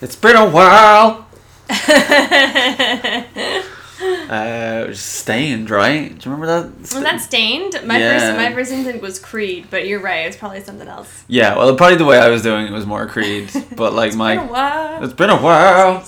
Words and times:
It's 0.00 0.16
been 0.16 0.36
a 0.36 0.48
while. 0.48 1.26
uh, 4.30 4.92
Staind, 4.94 5.70
right? 5.70 6.08
Do 6.08 6.14
you 6.30 6.34
remember 6.36 6.46
that? 6.46 6.78
Was 6.80 6.90
that 7.02 7.20
Staind? 7.20 7.80
My 7.84 7.98
Yeah. 7.98 8.18
first 8.18 8.36
my 8.36 8.52
first 8.54 8.70
instinct 8.72 9.02
was 9.02 9.18
Creed, 9.18 9.66
but 9.70 9.86
you're 9.86 10.00
right. 10.00 10.26
It's 10.26 10.36
probably 10.36 10.60
something 10.62 10.88
else. 10.88 11.24
Yeah, 11.28 11.56
well, 11.56 11.74
probably 11.76 11.96
the 11.96 12.04
way 12.04 12.18
I 12.18 12.28
was 12.28 12.42
doing 12.42 12.66
it 12.66 12.72
was 12.72 12.86
more 12.86 13.06
Creed, 13.06 13.50
but 13.76 13.92
like 13.92 14.12
Been 14.12 14.20
a 14.20 14.24
my, 14.24 14.36
while. 14.44 15.02
it's 15.04 15.14
been 15.14 15.30
a 15.30 15.36
while. 15.36 16.04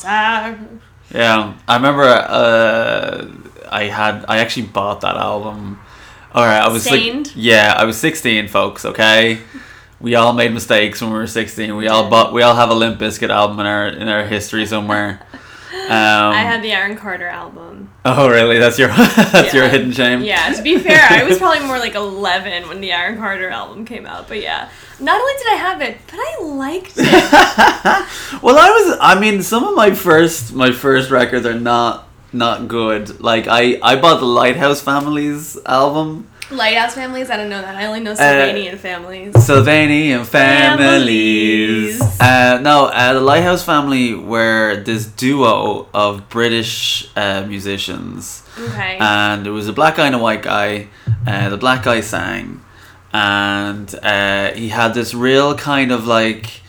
Yeah, 1.13 1.55
I 1.67 1.77
remember. 1.77 2.05
Uh, 2.05 3.27
I 3.73 3.85
had, 3.85 4.25
I 4.29 4.39
actually 4.39 4.67
bought 4.67 5.01
that 5.03 5.17
album. 5.17 5.81
All 6.33 6.45
right, 6.45 6.61
I 6.61 6.69
was 6.69 6.89
like, 6.91 7.33
yeah, 7.35 7.75
I 7.77 7.85
was 7.85 7.97
sixteen, 7.99 8.47
folks. 8.49 8.85
Okay, 8.85 9.41
we 10.01 10.14
all 10.14 10.32
made 10.32 10.53
mistakes 10.53 11.01
when 11.01 11.11
we 11.11 11.19
were 11.19 11.27
sixteen. 11.27 11.77
We 11.77 11.89
all 11.89 12.09
bought, 12.09 12.33
we 12.33 12.43
all 12.43 12.55
have 12.57 12.71
a 12.71 12.75
Limp 12.75 12.98
Bizkit 12.98 13.30
album 13.30 13.61
in 13.61 13.66
our 13.66 13.89
in 13.89 14.09
our 14.09 14.27
history 14.27 14.66
somewhere. 14.66 15.20
Um, 15.73 16.33
I 16.34 16.42
had 16.42 16.62
the 16.62 16.70
Aaron 16.70 16.97
Carter 16.97 17.27
album. 17.27 17.91
Oh, 18.05 18.28
really? 18.28 18.59
That's 18.59 18.78
your 18.78 18.89
that's 19.33 19.52
your 19.52 19.69
hidden 19.69 19.91
shame. 19.91 20.23
Yeah, 20.23 20.52
to 20.52 20.62
be 20.62 20.78
fair, 20.78 21.05
I 21.11 21.25
was 21.25 21.39
probably 21.41 21.66
more 21.66 21.78
like 21.78 21.97
11 21.97 22.69
when 22.69 22.80
the 22.80 22.92
Aaron 22.92 23.19
Carter 23.19 23.51
album 23.51 23.84
came 23.84 24.06
out. 24.06 24.28
But 24.28 24.41
yeah, 24.41 24.69
not 25.01 25.20
only 25.20 25.33
did 25.39 25.47
I 25.48 25.56
have 25.56 25.80
it, 25.83 25.98
but 26.06 26.14
I 26.14 26.42
liked 26.42 26.92
it. 26.97 28.42
well, 28.42 28.56
I 28.56 28.70
was. 28.70 28.98
I 29.01 29.19
mean, 29.19 29.42
some 29.42 29.64
of 29.64 29.75
my 29.75 29.92
first 29.92 30.53
my 30.55 30.70
first 30.70 31.11
records 31.11 31.45
are 31.45 31.59
not 31.59 32.09
not 32.33 32.69
good. 32.69 33.20
Like 33.20 33.47
I 33.48 33.80
I 33.83 33.97
bought 33.97 34.20
the 34.20 34.27
Lighthouse 34.27 34.80
Families 34.80 35.59
album, 35.67 36.30
Lighthouse 36.51 36.95
Families, 36.95 37.31
I 37.31 37.37
don't 37.37 37.49
know 37.49 37.61
that. 37.63 37.77
I 37.77 37.87
only 37.87 38.01
Uh, 38.01 38.03
know 38.03 38.15
Sylvanian 38.15 38.77
Families. 38.79 39.35
Sylvanian 39.35 40.25
Families. 40.25 41.99
Families. 41.99 42.21
Uh, 42.21 42.59
no, 42.61 42.87
uh, 42.87 43.13
the 43.13 43.21
Lighthouse 43.21 43.63
Family 43.65 44.15
were 44.15 44.83
this 44.85 45.07
duo 45.07 45.87
of 45.95 46.29
British 46.29 47.09
uh, 47.17 47.42
musicians, 47.47 48.42
Okay. 48.59 48.97
and 49.01 49.45
there 49.47 49.53
was 49.53 49.69
a 49.69 49.73
black 49.73 49.97
guy 49.97 50.07
and 50.07 50.15
a 50.15 50.19
white 50.19 50.42
guy. 50.42 50.89
Uh, 51.27 51.48
the 51.51 51.57
black 51.57 51.84
guy 51.84 52.01
sang, 52.01 52.61
and 53.12 53.95
uh, 54.03 54.51
he 54.53 54.70
had 54.70 54.95
this 54.95 55.14
real 55.14 55.55
kind 55.55 55.92
of 55.92 56.07
like 56.07 56.62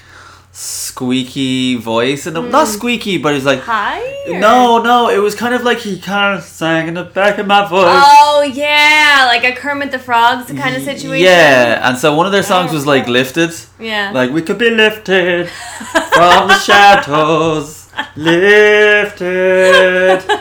squeaky 0.52 1.76
voice, 1.76 2.28
and 2.28 2.36
not 2.52 2.68
hmm. 2.68 2.74
squeaky, 2.74 3.18
but 3.18 3.34
he's 3.34 3.46
like. 3.46 3.60
Hi? 3.62 4.00
No, 4.28 4.82
no, 4.82 5.10
it 5.10 5.18
was 5.18 5.36
kind 5.36 5.54
of 5.54 5.64
like 5.64 5.80
he 5.80 6.00
kind 6.00 6.38
of 6.38 6.44
sang 6.44 6.88
in 6.88 6.94
the 6.94 7.04
back 7.04 7.38
of 7.38 7.48
my 7.48 7.68
voice. 7.68 7.86
Oh, 7.88 8.44
yeah. 8.54 9.26
Like 9.28 9.44
a 9.44 9.54
Kermit 9.54 9.92
the 9.92 10.00
Frogs 10.00 10.52
kind 10.52 10.76
of 10.76 10.84
situation. 10.84 11.26
Yeah, 11.26 11.88
and 11.88 11.98
so 11.98 12.16
one 12.16 12.26
of 12.26 12.32
their 12.32 12.44
songs 12.44 12.72
was 12.72 12.86
like 12.86 13.08
lifted. 13.08 13.52
Yeah. 13.80 14.12
Like 14.14 14.32
we 14.32 14.42
could 14.42 14.58
be 14.58 14.70
lifted 14.70 15.50
from 16.14 16.48
the 16.48 16.60
shadows, 16.60 17.81
lifted. 18.16 19.22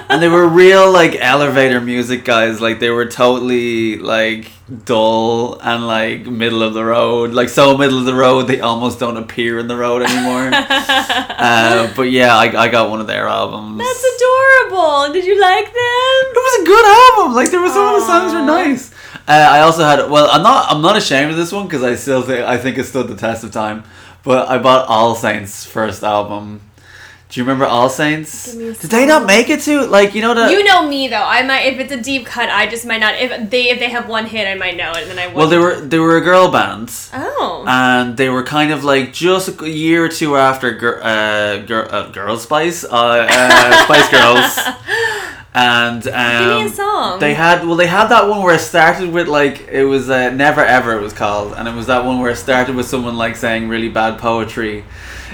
And 0.08 0.22
they 0.22 0.28
were 0.28 0.48
real 0.48 0.90
like 0.90 1.16
elevator 1.20 1.80
music 1.80 2.24
guys. 2.24 2.60
Like 2.60 2.80
they 2.80 2.90
were 2.90 3.06
totally 3.06 3.96
like 3.98 4.50
dull 4.84 5.60
and 5.60 5.86
like 5.86 6.26
middle 6.26 6.62
of 6.62 6.74
the 6.74 6.84
road. 6.84 7.32
Like 7.32 7.48
so 7.48 7.76
middle 7.76 7.98
of 7.98 8.04
the 8.04 8.14
road 8.14 8.42
they 8.42 8.60
almost 8.60 8.98
don't 8.98 9.16
appear 9.16 9.58
in 9.58 9.68
the 9.68 9.76
road 9.76 10.02
anymore. 10.02 10.50
uh, 10.54 11.92
but 11.94 12.10
yeah, 12.10 12.36
I, 12.36 12.44
I 12.64 12.68
got 12.68 12.90
one 12.90 13.00
of 13.00 13.06
their 13.06 13.26
albums. 13.28 13.78
That's 13.78 14.04
adorable. 14.04 15.12
Did 15.12 15.24
you 15.24 15.40
like 15.40 15.66
them? 15.66 15.74
It 15.74 16.36
was 16.36 16.62
a 16.62 16.64
good 16.66 16.84
album. 16.84 17.34
Like 17.34 17.50
there 17.50 17.60
were 17.60 17.68
some 17.68 17.94
of 17.94 18.00
the 18.00 18.06
songs 18.06 18.32
were 18.32 18.42
nice. 18.42 18.92
Uh, 19.28 19.48
I 19.50 19.60
also 19.60 19.84
had 19.84 20.10
well, 20.10 20.28
I'm 20.30 20.42
not 20.42 20.70
I'm 20.72 20.82
not 20.82 20.96
ashamed 20.96 21.30
of 21.30 21.36
this 21.36 21.52
one 21.52 21.66
because 21.66 21.82
I 21.82 21.94
still 21.94 22.22
think 22.22 22.44
I 22.44 22.58
think 22.58 22.78
it 22.78 22.84
stood 22.84 23.08
the 23.08 23.16
test 23.16 23.44
of 23.44 23.52
time. 23.52 23.84
But 24.22 24.48
I 24.48 24.58
bought 24.58 24.86
All 24.86 25.14
Saints' 25.14 25.64
first 25.64 26.02
album. 26.02 26.60
Do 27.30 27.38
you 27.38 27.44
remember 27.44 27.64
All 27.64 27.88
Saints? 27.88 28.46
Give 28.52 28.60
me 28.60 28.68
a 28.70 28.74
Did 28.74 28.90
they 28.90 29.06
not 29.06 29.24
make 29.24 29.50
it 29.50 29.60
to 29.60 29.86
like 29.86 30.16
you 30.16 30.20
know 30.20 30.34
the 30.34 30.50
You 30.50 30.64
know 30.64 30.88
me 30.88 31.06
though. 31.06 31.22
I 31.22 31.42
might 31.44 31.60
if 31.60 31.78
it's 31.78 31.92
a 31.92 32.00
deep 32.00 32.26
cut. 32.26 32.48
I 32.50 32.66
just 32.66 32.84
might 32.84 32.98
not. 32.98 33.14
If 33.14 33.48
they 33.50 33.70
if 33.70 33.78
they 33.78 33.88
have 33.88 34.08
one 34.08 34.26
hit, 34.26 34.48
I 34.48 34.56
might 34.56 34.76
know 34.76 34.90
it, 34.90 35.02
and 35.02 35.10
then 35.12 35.18
I 35.20 35.26
won't. 35.26 35.36
well 35.36 35.46
they 35.48 35.58
were 35.58 35.80
they 35.80 36.00
were 36.00 36.16
a 36.16 36.20
girl 36.20 36.50
band. 36.50 36.90
Oh. 37.14 37.64
And 37.68 38.16
they 38.16 38.28
were 38.30 38.42
kind 38.42 38.72
of 38.72 38.82
like 38.82 39.12
just 39.12 39.60
a 39.62 39.70
year 39.70 40.04
or 40.04 40.08
two 40.08 40.36
after 40.36 40.72
gir- 40.72 41.00
uh, 41.02 41.58
gir- 41.58 41.88
uh, 41.92 42.10
Girl 42.10 42.36
Spice, 42.36 42.82
uh, 42.84 42.88
uh, 43.30 43.84
Spice 43.84 44.08
Girls, 44.10 44.58
and 45.52 46.06
um, 46.06 46.48
Give 46.48 46.58
me 46.58 46.64
a 46.66 46.68
song. 46.68 47.18
They 47.18 47.34
had 47.34 47.66
well, 47.66 47.76
they 47.76 47.86
had 47.88 48.08
that 48.08 48.28
one 48.28 48.42
where 48.42 48.54
it 48.54 48.60
started 48.60 49.10
with 49.12 49.28
like 49.28 49.68
it 49.68 49.84
was 49.84 50.08
uh, 50.08 50.30
Never 50.30 50.64
Ever 50.64 50.96
it 50.98 51.02
was 51.02 51.12
called, 51.12 51.54
and 51.54 51.66
it 51.66 51.74
was 51.74 51.86
that 51.86 52.04
one 52.04 52.20
where 52.20 52.30
it 52.30 52.36
started 52.36 52.76
with 52.76 52.86
someone 52.86 53.16
like 53.16 53.36
saying 53.36 53.68
really 53.68 53.88
bad 53.88 54.18
poetry. 54.18 54.84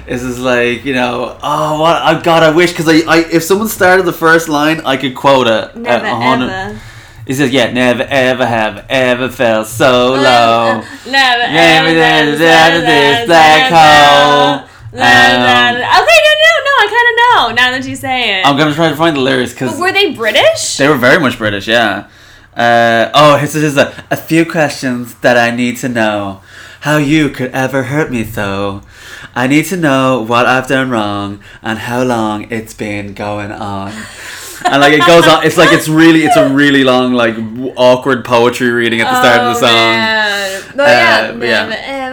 This 0.06 0.22
is 0.22 0.38
like 0.38 0.84
you 0.84 0.94
know, 0.94 1.36
oh 1.42 1.80
what 1.80 1.96
I 2.00 2.22
God 2.22 2.42
I 2.42 2.50
wish 2.50 2.70
because 2.72 2.88
I, 2.88 2.98
I 3.10 3.18
if 3.30 3.42
someone 3.42 3.68
started 3.68 4.04
the 4.06 4.12
first 4.12 4.48
line 4.48 4.80
I 4.86 4.96
could 4.96 5.14
quote 5.14 5.48
it. 5.48 5.52
uh, 5.52 5.72
Never 5.74 6.06
ever. 6.06 6.80
He 7.26 7.34
says, 7.34 7.50
"Yeah, 7.50 7.72
never 7.72 8.04
ever 8.04 8.46
have 8.46 8.86
ever 8.88 9.28
felt 9.28 9.66
so 9.66 10.12
low." 10.12 10.80
Never 11.10 11.10
Never 11.10 11.88
ever. 11.88 11.98
ever 11.98 12.38
down 12.38 12.70
to 12.80 12.86
this 12.86 13.26
black 13.26 13.72
hole. 13.72 14.68
Um, 14.94 14.96
Okay, 14.96 16.18
no. 16.22 16.35
I 16.78 16.86
kind 16.86 17.52
of 17.52 17.56
know 17.56 17.62
now 17.64 17.70
that 17.78 17.86
you 17.88 17.96
say 17.96 18.40
it. 18.40 18.46
I'm 18.46 18.56
gonna 18.56 18.74
try 18.74 18.88
to 18.90 18.96
find 18.96 19.16
the 19.16 19.20
lyrics 19.20 19.52
because 19.52 19.78
were 19.78 19.92
they 19.92 20.12
British? 20.14 20.76
They 20.76 20.88
were 20.88 20.96
very 20.96 21.18
much 21.20 21.38
British, 21.38 21.66
yeah. 21.68 22.08
Uh, 22.56 23.10
oh, 23.14 23.38
this 23.40 23.54
is 23.54 23.76
a, 23.76 23.92
a 24.10 24.16
few 24.16 24.44
questions 24.46 25.14
that 25.16 25.36
I 25.36 25.54
need 25.54 25.76
to 25.78 25.88
know. 25.88 26.40
How 26.80 26.98
you 26.98 27.30
could 27.30 27.50
ever 27.50 27.84
hurt 27.84 28.10
me 28.12 28.22
so. 28.24 28.82
I 29.34 29.46
need 29.46 29.64
to 29.66 29.76
know 29.76 30.22
what 30.22 30.46
I've 30.46 30.68
done 30.68 30.88
wrong 30.88 31.40
and 31.62 31.78
how 31.80 32.02
long 32.04 32.50
it's 32.50 32.74
been 32.74 33.12
going 33.12 33.50
on. 33.50 33.92
And 34.64 34.80
like 34.80 34.92
it 34.94 35.04
goes 35.06 35.26
on, 35.26 35.44
it's 35.44 35.56
like 35.56 35.72
it's 35.72 35.88
really, 35.88 36.24
it's 36.24 36.36
a 36.36 36.48
really 36.48 36.84
long, 36.84 37.12
like 37.12 37.34
awkward 37.76 38.24
poetry 38.24 38.70
reading 38.70 39.00
at 39.00 39.10
the 39.10 39.20
start 39.20 39.40
of 39.40 39.60
the 39.60 39.66
Oh, 39.66 39.68
song. 39.68 39.70
man. 39.70 40.62
But 40.76 40.82
Uh, 40.84 40.90
yeah, 40.90 41.32
yeah. 41.44 42.05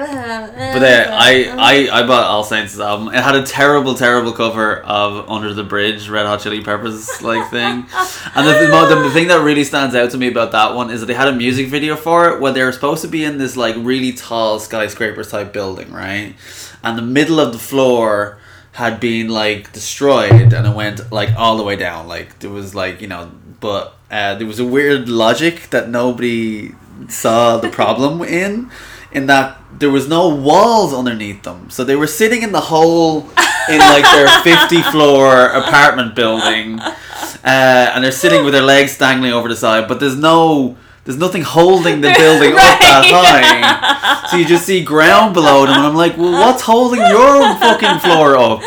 Never 0.56 0.64
ever 0.64 0.74
have. 0.74 0.74
But 0.74 0.80
there, 0.80 1.08
I, 1.12 1.90
I, 1.90 2.00
I 2.02 2.08
bought 2.08 2.26
All 2.26 2.44
Saints' 2.44 2.80
album. 2.80 3.10
It 3.10 3.24
had 3.24 3.36
a 3.36 3.44
terrible, 3.44 3.96
terrible 3.96 4.32
cover 4.32 4.78
of 4.82 5.30
Under 5.30 5.54
the 5.54 5.64
Bridge, 5.64 6.10
Red 6.10 6.26
Hot 6.26 6.42
Chili 6.42 6.64
Peppers 6.64 7.22
like 7.22 7.50
thing. 7.50 7.86
And 8.36 8.48
the, 8.48 8.54
the, 8.54 9.04
the 9.04 9.12
thing 9.12 9.28
that 9.28 9.44
really 9.44 9.64
stands 9.64 9.94
out 9.96 10.12
to 10.12 10.18
me 10.18 10.28
about 10.28 10.52
that 10.54 10.74
one 10.74 10.90
is 10.90 11.02
that 11.02 11.06
they 11.06 11.14
had 11.14 11.28
a 11.28 11.34
music 11.34 11.68
video 11.68 11.96
for 11.96 12.30
it 12.30 12.42
where 12.42 12.52
they 12.52 12.64
were 12.64 12.72
supposed 12.72 13.02
to 13.04 13.08
be 13.08 13.24
in 13.24 13.38
this 13.38 13.56
like 13.56 13.76
really 13.78 14.12
tall 14.12 14.60
skyscraper 14.60 15.24
type 15.24 15.54
building, 15.54 15.92
right? 15.92 16.36
And 16.84 16.98
the 16.98 17.04
middle 17.04 17.40
of 17.40 17.54
the 17.54 17.60
floor 17.60 18.40
had 18.74 19.00
been 19.00 19.30
like 19.30 19.72
destroyed 19.72 20.52
and 20.52 20.68
it 20.68 20.76
went 20.76 21.12
like 21.12 21.30
all 21.38 21.58
the 21.58 21.64
way 21.64 21.76
down. 21.76 22.08
Like 22.08 22.40
there 22.40 22.50
was 22.50 22.74
like, 22.74 23.02
you 23.02 23.08
know, 23.08 23.32
but 23.60 23.96
uh, 24.10 24.36
there 24.36 24.48
was 24.48 24.60
a 24.60 24.66
weird 24.66 25.10
logic 25.10 25.70
that 25.70 25.90
nobody 25.90 26.74
saw 27.08 27.58
the 27.58 27.70
problem 27.70 28.22
in 28.24 28.72
in 29.14 29.28
that 29.28 29.58
there 29.80 29.90
was 29.90 30.08
no 30.08 30.28
walls 30.28 30.94
underneath 30.94 31.44
them. 31.44 31.70
So 31.70 31.84
they 31.84 31.96
were 31.96 32.08
sitting 32.08 32.42
in 32.44 32.52
the 32.52 32.62
hole 32.62 33.22
in 33.70 33.80
like 33.80 34.04
their 34.04 34.28
50 34.44 34.82
floor 34.84 35.48
apartment 35.48 36.16
building. 36.16 36.80
Uh, 36.80 37.92
and 37.94 38.04
they're 38.04 38.12
sitting 38.12 38.44
with 38.44 38.54
their 38.54 38.64
legs 38.64 38.98
dangling 38.98 39.34
over 39.34 39.50
the 39.50 39.56
side, 39.56 39.88
but 39.88 40.00
there's 40.00 40.16
no 40.18 40.78
there's 41.06 41.18
nothing 41.18 41.42
holding 41.42 42.00
the 42.00 42.14
building 42.18 42.54
up 42.54 42.80
that 42.80 43.04
high. 43.12 44.28
So 44.30 44.38
you 44.38 44.46
just 44.46 44.66
see 44.66 44.82
ground 44.86 45.34
below 45.34 45.66
them 45.66 45.76
and 45.76 45.86
I'm 45.86 45.96
like, 45.96 46.18
"Well, 46.18 46.32
what's 46.32 46.62
holding 46.62 47.02
your 47.02 47.42
fucking 47.60 48.00
floor 48.00 48.38
up?" 48.38 48.62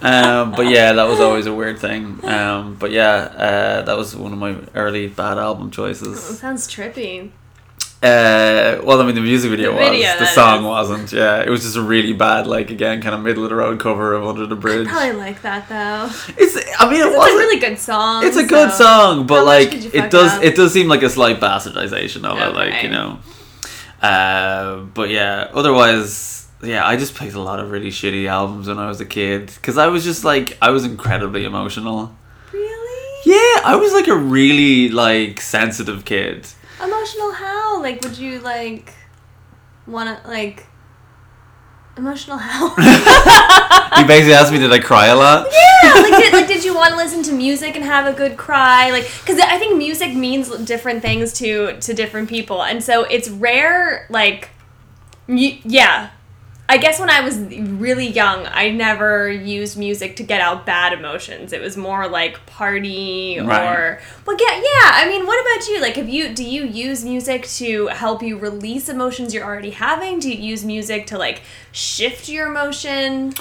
Um, 0.00 0.52
but 0.52 0.68
yeah, 0.68 0.92
that 0.92 1.04
was 1.08 1.18
always 1.18 1.46
a 1.46 1.52
weird 1.54 1.80
thing. 1.80 2.20
Um, 2.24 2.76
but 2.78 2.92
yeah, 2.92 3.14
uh, 3.36 3.82
that 3.82 3.96
was 3.96 4.14
one 4.14 4.32
of 4.32 4.38
my 4.38 4.56
early 4.76 5.08
bad 5.08 5.38
album 5.38 5.72
choices. 5.72 6.20
sounds 6.38 6.68
trippy. 6.68 7.30
Uh, 8.02 8.80
well, 8.82 9.00
I 9.00 9.06
mean, 9.06 9.14
the 9.14 9.20
music 9.20 9.50
video 9.50 9.70
The 9.72 9.78
was. 9.78 9.90
video, 9.90 10.18
the 10.18 10.26
song 10.26 10.58
is. 10.60 10.64
wasn't. 10.66 11.12
Yeah, 11.12 11.40
it 11.42 11.48
was 11.48 11.62
just 11.62 11.76
a 11.76 11.82
really 11.82 12.12
bad, 12.12 12.48
like 12.48 12.70
again, 12.70 13.00
kind 13.00 13.14
of 13.14 13.20
middle 13.22 13.44
of 13.44 13.50
the 13.50 13.54
road 13.56 13.78
cover 13.78 14.12
of 14.14 14.26
Under 14.26 14.44
the 14.44 14.56
Bridge. 14.56 14.88
Probably 14.88 15.12
like 15.12 15.40
that 15.42 15.68
though. 15.68 16.10
It's. 16.36 16.56
I 16.80 16.90
mean, 16.90 17.00
it 17.00 17.06
It's 17.06 17.16
a 17.32 17.36
really 17.36 17.60
good 17.60 17.78
song. 17.78 18.26
it's 18.26 18.36
a 18.36 18.44
good 18.44 18.72
song, 18.72 19.26
but 19.28 19.44
like 19.46 19.72
it 19.72 20.10
does. 20.10 20.32
up? 20.32 20.42
It 20.42 20.56
does 20.56 20.72
seem 20.72 20.88
like 20.88 21.02
a 21.04 21.10
slight 21.10 21.38
bastardization 21.38 22.24
of 22.24 22.38
it, 22.38 22.54
like 22.54 22.82
you 22.82 22.88
know. 22.88 23.20
Uh, 24.02 24.78
but 24.94 25.08
yeah, 25.10 25.48
otherwise, 25.54 26.48
yeah, 26.60 26.84
I 26.84 26.96
just 26.96 27.14
picked 27.14 27.34
a 27.34 27.40
lot 27.40 27.60
of 27.60 27.70
really 27.70 27.90
shitty 27.90 28.26
albums 28.26 28.66
when 28.66 28.78
I 28.78 28.88
was 28.88 29.00
a 29.00 29.06
kid 29.06 29.46
because 29.46 29.78
I 29.78 29.86
was 29.86 30.02
just 30.02 30.24
like 30.24 30.58
I 30.60 30.70
was 30.70 30.84
incredibly 30.84 31.44
emotional. 31.44 32.12
Really? 32.52 33.20
Yeah, 33.26 33.60
I 33.64 33.76
was 33.76 33.92
like 33.92 34.08
a 34.08 34.16
really 34.16 34.88
like 34.88 35.40
sensitive 35.40 36.04
kid. 36.04 36.48
Emotional 36.82 37.32
how? 37.32 37.80
Like, 37.80 38.02
would 38.02 38.18
you 38.18 38.40
like 38.40 38.92
wanna 39.86 40.20
like 40.26 40.66
emotional 41.96 42.38
how? 42.38 42.74
He 43.96 44.04
basically 44.04 44.32
asked 44.34 44.50
me, 44.50 44.58
"Did 44.58 44.72
I 44.72 44.78
cry 44.78 45.06
a 45.08 45.16
lot?" 45.16 45.48
yeah, 45.52 45.92
like 45.94 46.22
did, 46.22 46.32
like 46.32 46.48
did 46.48 46.64
you 46.64 46.74
want 46.74 46.92
to 46.92 46.96
listen 46.96 47.22
to 47.24 47.32
music 47.32 47.76
and 47.76 47.84
have 47.84 48.06
a 48.06 48.16
good 48.16 48.36
cry? 48.36 48.90
Like, 48.90 49.04
because 49.20 49.38
I 49.38 49.58
think 49.58 49.76
music 49.76 50.14
means 50.14 50.48
different 50.64 51.02
things 51.02 51.32
to 51.34 51.78
to 51.78 51.92
different 51.92 52.28
people, 52.28 52.62
and 52.62 52.82
so 52.82 53.04
it's 53.04 53.28
rare. 53.28 54.06
Like, 54.08 54.48
yeah, 55.28 56.10
I 56.68 56.78
guess 56.78 56.98
when 56.98 57.10
I 57.10 57.20
was 57.20 57.36
really 57.38 58.06
young, 58.06 58.46
I 58.46 58.70
never 58.70 59.30
used 59.30 59.76
music 59.76 60.16
to 60.16 60.22
get 60.22 60.40
out 60.40 60.64
bad 60.64 60.94
emotions. 60.94 61.52
It 61.52 61.60
was 61.60 61.76
more 61.76 62.08
like 62.08 62.46
party 62.46 63.38
or 63.38 63.44
Right. 63.44 63.98
well, 64.24 64.36
yeah, 64.40 64.54
yeah. 64.56 64.90
I 64.94 65.06
mean, 65.06 65.26
what 65.26 65.38
about 65.44 65.68
you? 65.68 65.82
Like, 65.82 65.96
have 65.96 66.08
you 66.08 66.34
do 66.34 66.42
you 66.44 66.64
use 66.64 67.04
music 67.04 67.46
to 67.58 67.88
help 67.88 68.22
you 68.22 68.38
release 68.38 68.88
emotions 68.88 69.34
you're 69.34 69.44
already 69.44 69.70
having? 69.70 70.18
Do 70.18 70.30
you 70.32 70.38
use 70.42 70.64
music 70.64 71.08
to 71.08 71.18
like 71.18 71.42
shift 71.72 72.28
your 72.30 72.46
emotion? 72.46 73.34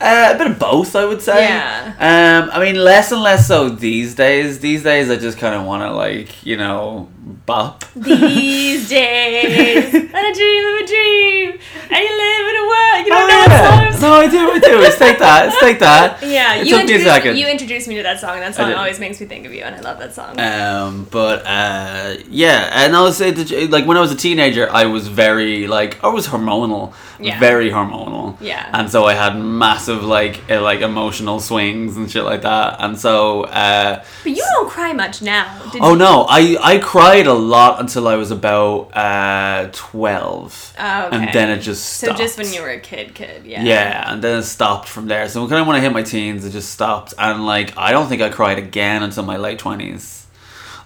Uh, 0.00 0.32
a 0.34 0.38
bit 0.38 0.46
of 0.50 0.58
both, 0.58 0.96
I 0.96 1.04
would 1.04 1.20
say. 1.20 1.44
Yeah. 1.44 1.94
Um, 1.98 2.50
I 2.52 2.64
mean, 2.64 2.76
less 2.82 3.12
and 3.12 3.20
less 3.22 3.46
so 3.48 3.68
these 3.68 4.14
days. 4.14 4.60
These 4.60 4.82
days, 4.84 5.10
I 5.10 5.16
just 5.16 5.36
kind 5.36 5.54
of 5.54 5.66
want 5.66 5.82
to 5.82 5.90
like, 5.92 6.46
you 6.46 6.56
know, 6.56 7.08
bop. 7.28 7.84
These 7.94 8.88
days, 8.96 9.94
and 9.94 10.04
a 10.04 10.34
dream 10.34 10.64
of 10.66 10.74
a 10.80 10.86
dream, 10.86 11.58
and 11.90 12.00
you 12.04 12.16
live 12.16 12.44
in 12.50 12.56
a 12.56 12.66
world. 12.68 13.06
You 13.06 13.12
don't 13.12 13.18
Oh, 13.18 13.26
know 13.26 13.54
yeah. 13.54 13.84
what 13.84 13.92
songs. 13.92 14.02
No, 14.02 14.12
I 14.14 14.28
do. 14.28 14.50
I 14.50 14.58
do. 14.58 14.78
Let's 14.78 14.98
take 14.98 15.18
that. 15.18 15.46
Let's 15.46 15.60
take 15.60 15.78
that. 15.80 16.22
Yeah, 16.28 16.56
It 16.56 16.66
you 16.66 16.76
took 16.76 16.86
me 16.86 16.92
a 16.92 16.96
introduced, 16.96 17.04
second. 17.14 17.36
you 17.38 17.46
introduced 17.48 17.88
me 17.88 17.96
to 17.96 18.02
that 18.02 18.20
song, 18.20 18.34
and 18.34 18.42
that 18.42 18.54
song 18.54 18.72
always 18.74 18.98
makes 19.00 19.20
me 19.20 19.26
think 19.26 19.46
of 19.46 19.52
you, 19.52 19.62
and 19.62 19.74
I 19.76 19.80
love 19.80 19.98
that 19.98 20.14
song. 20.14 20.38
Um, 20.38 21.06
but 21.10 21.44
uh, 21.46 22.16
yeah, 22.28 22.70
and 22.84 22.94
I 22.94 23.02
would 23.02 23.14
say 23.14 23.30
that 23.30 23.70
like 23.70 23.86
when 23.86 23.96
I 23.96 24.00
was 24.00 24.12
a 24.12 24.16
teenager, 24.16 24.68
I 24.70 24.84
was 24.86 25.08
very 25.08 25.66
like 25.66 26.02
I 26.04 26.08
was 26.08 26.26
hormonal, 26.28 26.92
Yeah. 27.18 27.38
very 27.40 27.70
hormonal. 27.70 28.36
Yeah. 28.40 28.68
and 28.72 28.90
so 28.90 29.06
I 29.06 29.14
had 29.14 29.36
massive 29.38 30.04
like 30.04 30.48
like 30.48 30.80
emotional 30.80 31.40
swings 31.40 31.96
and 31.96 32.10
shit 32.10 32.24
like 32.24 32.42
that, 32.42 32.76
and 32.80 32.98
so. 32.98 33.44
Uh, 33.44 34.04
but 34.22 34.32
you 34.32 34.44
don't 34.54 34.68
cry 34.68 34.92
much 34.92 35.22
now. 35.22 35.58
Did 35.72 35.82
Oh 35.82 35.92
you? 35.92 35.98
no, 35.98 36.26
I, 36.28 36.56
I 36.60 36.78
a 37.26 37.32
lot 37.34 37.80
until 37.80 38.06
I 38.08 38.14
was 38.16 38.30
about 38.30 38.96
uh, 38.96 39.68
12. 39.72 40.74
Oh, 40.78 41.06
okay. 41.06 41.16
And 41.16 41.32
then 41.34 41.50
it 41.50 41.58
just 41.60 41.84
So 41.84 42.12
just 42.12 42.38
when 42.38 42.52
you 42.52 42.62
were 42.62 42.70
a 42.70 42.80
kid, 42.80 43.14
kid, 43.14 43.44
yeah. 43.46 43.62
Yeah, 43.62 44.12
and 44.12 44.22
then 44.22 44.38
it 44.38 44.42
stopped 44.44 44.88
from 44.88 45.06
there. 45.08 45.28
So 45.28 45.46
kind 45.48 45.60
of 45.60 45.66
when 45.66 45.76
I 45.76 45.80
hit 45.80 45.92
my 45.92 46.02
teens, 46.02 46.44
it 46.44 46.50
just 46.50 46.70
stopped. 46.70 47.14
And 47.18 47.44
like, 47.46 47.76
I 47.76 47.90
don't 47.92 48.08
think 48.08 48.22
I 48.22 48.28
cried 48.30 48.58
again 48.58 49.02
until 49.02 49.24
my 49.24 49.36
late 49.36 49.58
20s. 49.58 50.24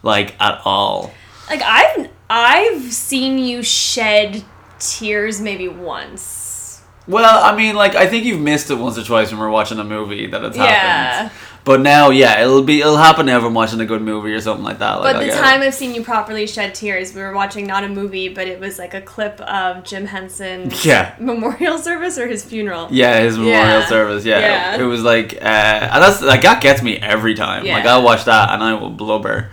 Like, 0.02 0.34
at 0.40 0.61
all. 0.64 1.12
Like 1.50 1.62
I've 1.62 2.08
I've 2.31 2.93
seen 2.93 3.38
you 3.38 3.62
shed 3.62 4.43
tears 4.78 5.40
maybe 5.40 5.69
once. 5.69 6.82
Well, 7.08 7.43
I 7.44 7.55
mean, 7.56 7.75
like, 7.75 7.94
I 7.96 8.06
think 8.06 8.25
you've 8.25 8.40
missed 8.40 8.70
it 8.70 8.76
once 8.76 8.96
or 8.96 9.02
twice 9.02 9.31
when 9.32 9.40
we're 9.40 9.50
watching 9.50 9.78
a 9.81 9.85
movie 9.85 10.26
that 10.28 10.44
it's 10.44 10.56
Yeah. 10.56 10.64
happened. 10.64 11.32
But 11.64 11.81
now, 11.81 12.11
yeah, 12.11 12.43
it'll 12.43 12.64
be 12.64 12.81
it'll 12.81 12.97
happen 12.97 13.29
if 13.29 13.43
I'm 13.44 13.55
watching 13.55 13.81
a 13.81 13.87
good 13.87 14.03
movie 14.03 14.32
or 14.32 14.41
something 14.41 14.64
like 14.64 14.81
that. 14.81 14.94
Like, 15.00 15.14
But 15.14 15.20
the 15.20 15.26
get 15.26 15.38
it. 15.38 15.41
time 15.41 15.61
I've 15.62 15.75
seen 15.75 15.94
you 15.94 16.03
properly 16.03 16.47
shed 16.49 16.75
tears, 16.75 17.14
we 17.14 17.20
were 17.23 17.32
watching 17.32 17.67
not 17.69 17.85
a 17.85 17.88
movie, 17.88 18.29
but 18.29 18.49
it 18.49 18.59
was 18.59 18.79
like 18.81 18.94
a 18.94 19.00
clip 19.00 19.41
of 19.43 19.85
Jim 19.85 20.06
Henson's 20.06 20.85
Yeah. 20.85 21.14
memorial 21.20 21.79
service 21.88 22.19
or 22.19 22.26
his 22.26 22.43
funeral. 22.44 22.88
Yeah, 22.91 23.20
his 23.20 23.38
memorial 23.38 23.81
Yeah. 23.81 23.87
service. 23.87 24.25
Yeah. 24.25 24.41
Yeah. 24.41 24.76
it 24.81 24.82
was 24.82 25.03
like, 25.05 25.35
uh, 25.35 25.44
and 25.93 26.03
that's 26.03 26.20
like 26.20 26.43
that 26.43 26.61
gets 26.62 26.82
me 26.82 26.97
every 26.99 27.35
time. 27.35 27.64
Yeah. 27.64 27.76
Like. 27.76 27.87
I'll 27.87 28.03
watch 28.03 28.25
that 28.25 28.50
and 28.50 28.61
I 28.62 28.75
will 28.75 28.91
blubber. 28.91 29.50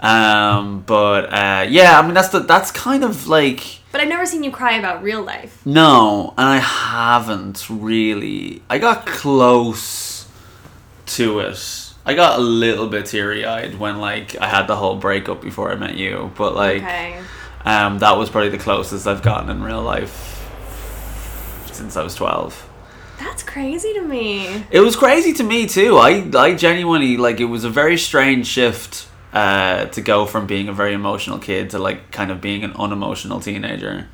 Um, 0.00 0.82
but 0.84 1.32
uh, 1.32 1.64
yeah, 1.68 1.96
I 1.98 2.02
mean 2.04 2.14
that's 2.14 2.30
the 2.30 2.40
that's 2.40 2.72
kind 2.72 3.04
of 3.04 3.28
like 3.28 3.62
But 3.92 4.00
I've 4.00 4.08
never 4.08 4.26
seen 4.26 4.42
you 4.42 4.50
cry 4.50 4.72
about 4.76 5.00
real 5.00 5.22
life. 5.22 5.60
no, 5.64 6.34
and 6.36 6.48
I 6.48 6.58
haven't 6.58 7.66
really. 7.70 8.62
I 8.68 8.78
got 8.78 9.06
close 9.06 10.11
to 11.06 11.40
it. 11.40 11.92
I 12.04 12.14
got 12.14 12.38
a 12.38 12.42
little 12.42 12.88
bit 12.88 13.06
teary 13.06 13.44
eyed 13.44 13.78
when 13.78 13.98
like 13.98 14.36
I 14.40 14.46
had 14.46 14.66
the 14.66 14.76
whole 14.76 14.96
breakup 14.96 15.40
before 15.40 15.70
I 15.70 15.76
met 15.76 15.96
you, 15.96 16.32
but 16.36 16.54
like 16.54 16.82
okay. 16.82 17.20
um, 17.64 17.98
that 18.00 18.16
was 18.16 18.28
probably 18.28 18.50
the 18.50 18.58
closest 18.58 19.06
I've 19.06 19.22
gotten 19.22 19.50
in 19.50 19.62
real 19.62 19.82
life 19.82 20.38
since 21.72 21.96
I 21.96 22.02
was 22.02 22.14
twelve. 22.14 22.68
That's 23.18 23.44
crazy 23.44 23.92
to 23.94 24.02
me. 24.02 24.64
It 24.70 24.80
was 24.80 24.96
crazy 24.96 25.32
to 25.34 25.44
me 25.44 25.68
too. 25.68 25.96
I 25.96 26.28
I 26.34 26.54
genuinely 26.54 27.16
like 27.16 27.38
it 27.38 27.44
was 27.44 27.62
a 27.64 27.70
very 27.70 27.96
strange 27.96 28.48
shift 28.48 29.06
uh, 29.32 29.86
to 29.86 30.00
go 30.00 30.26
from 30.26 30.46
being 30.46 30.68
a 30.68 30.72
very 30.72 30.92
emotional 30.92 31.38
kid 31.38 31.70
to 31.70 31.78
like 31.78 32.10
kind 32.10 32.30
of 32.30 32.40
being 32.40 32.64
an 32.64 32.72
unemotional 32.72 33.40
teenager. 33.40 34.08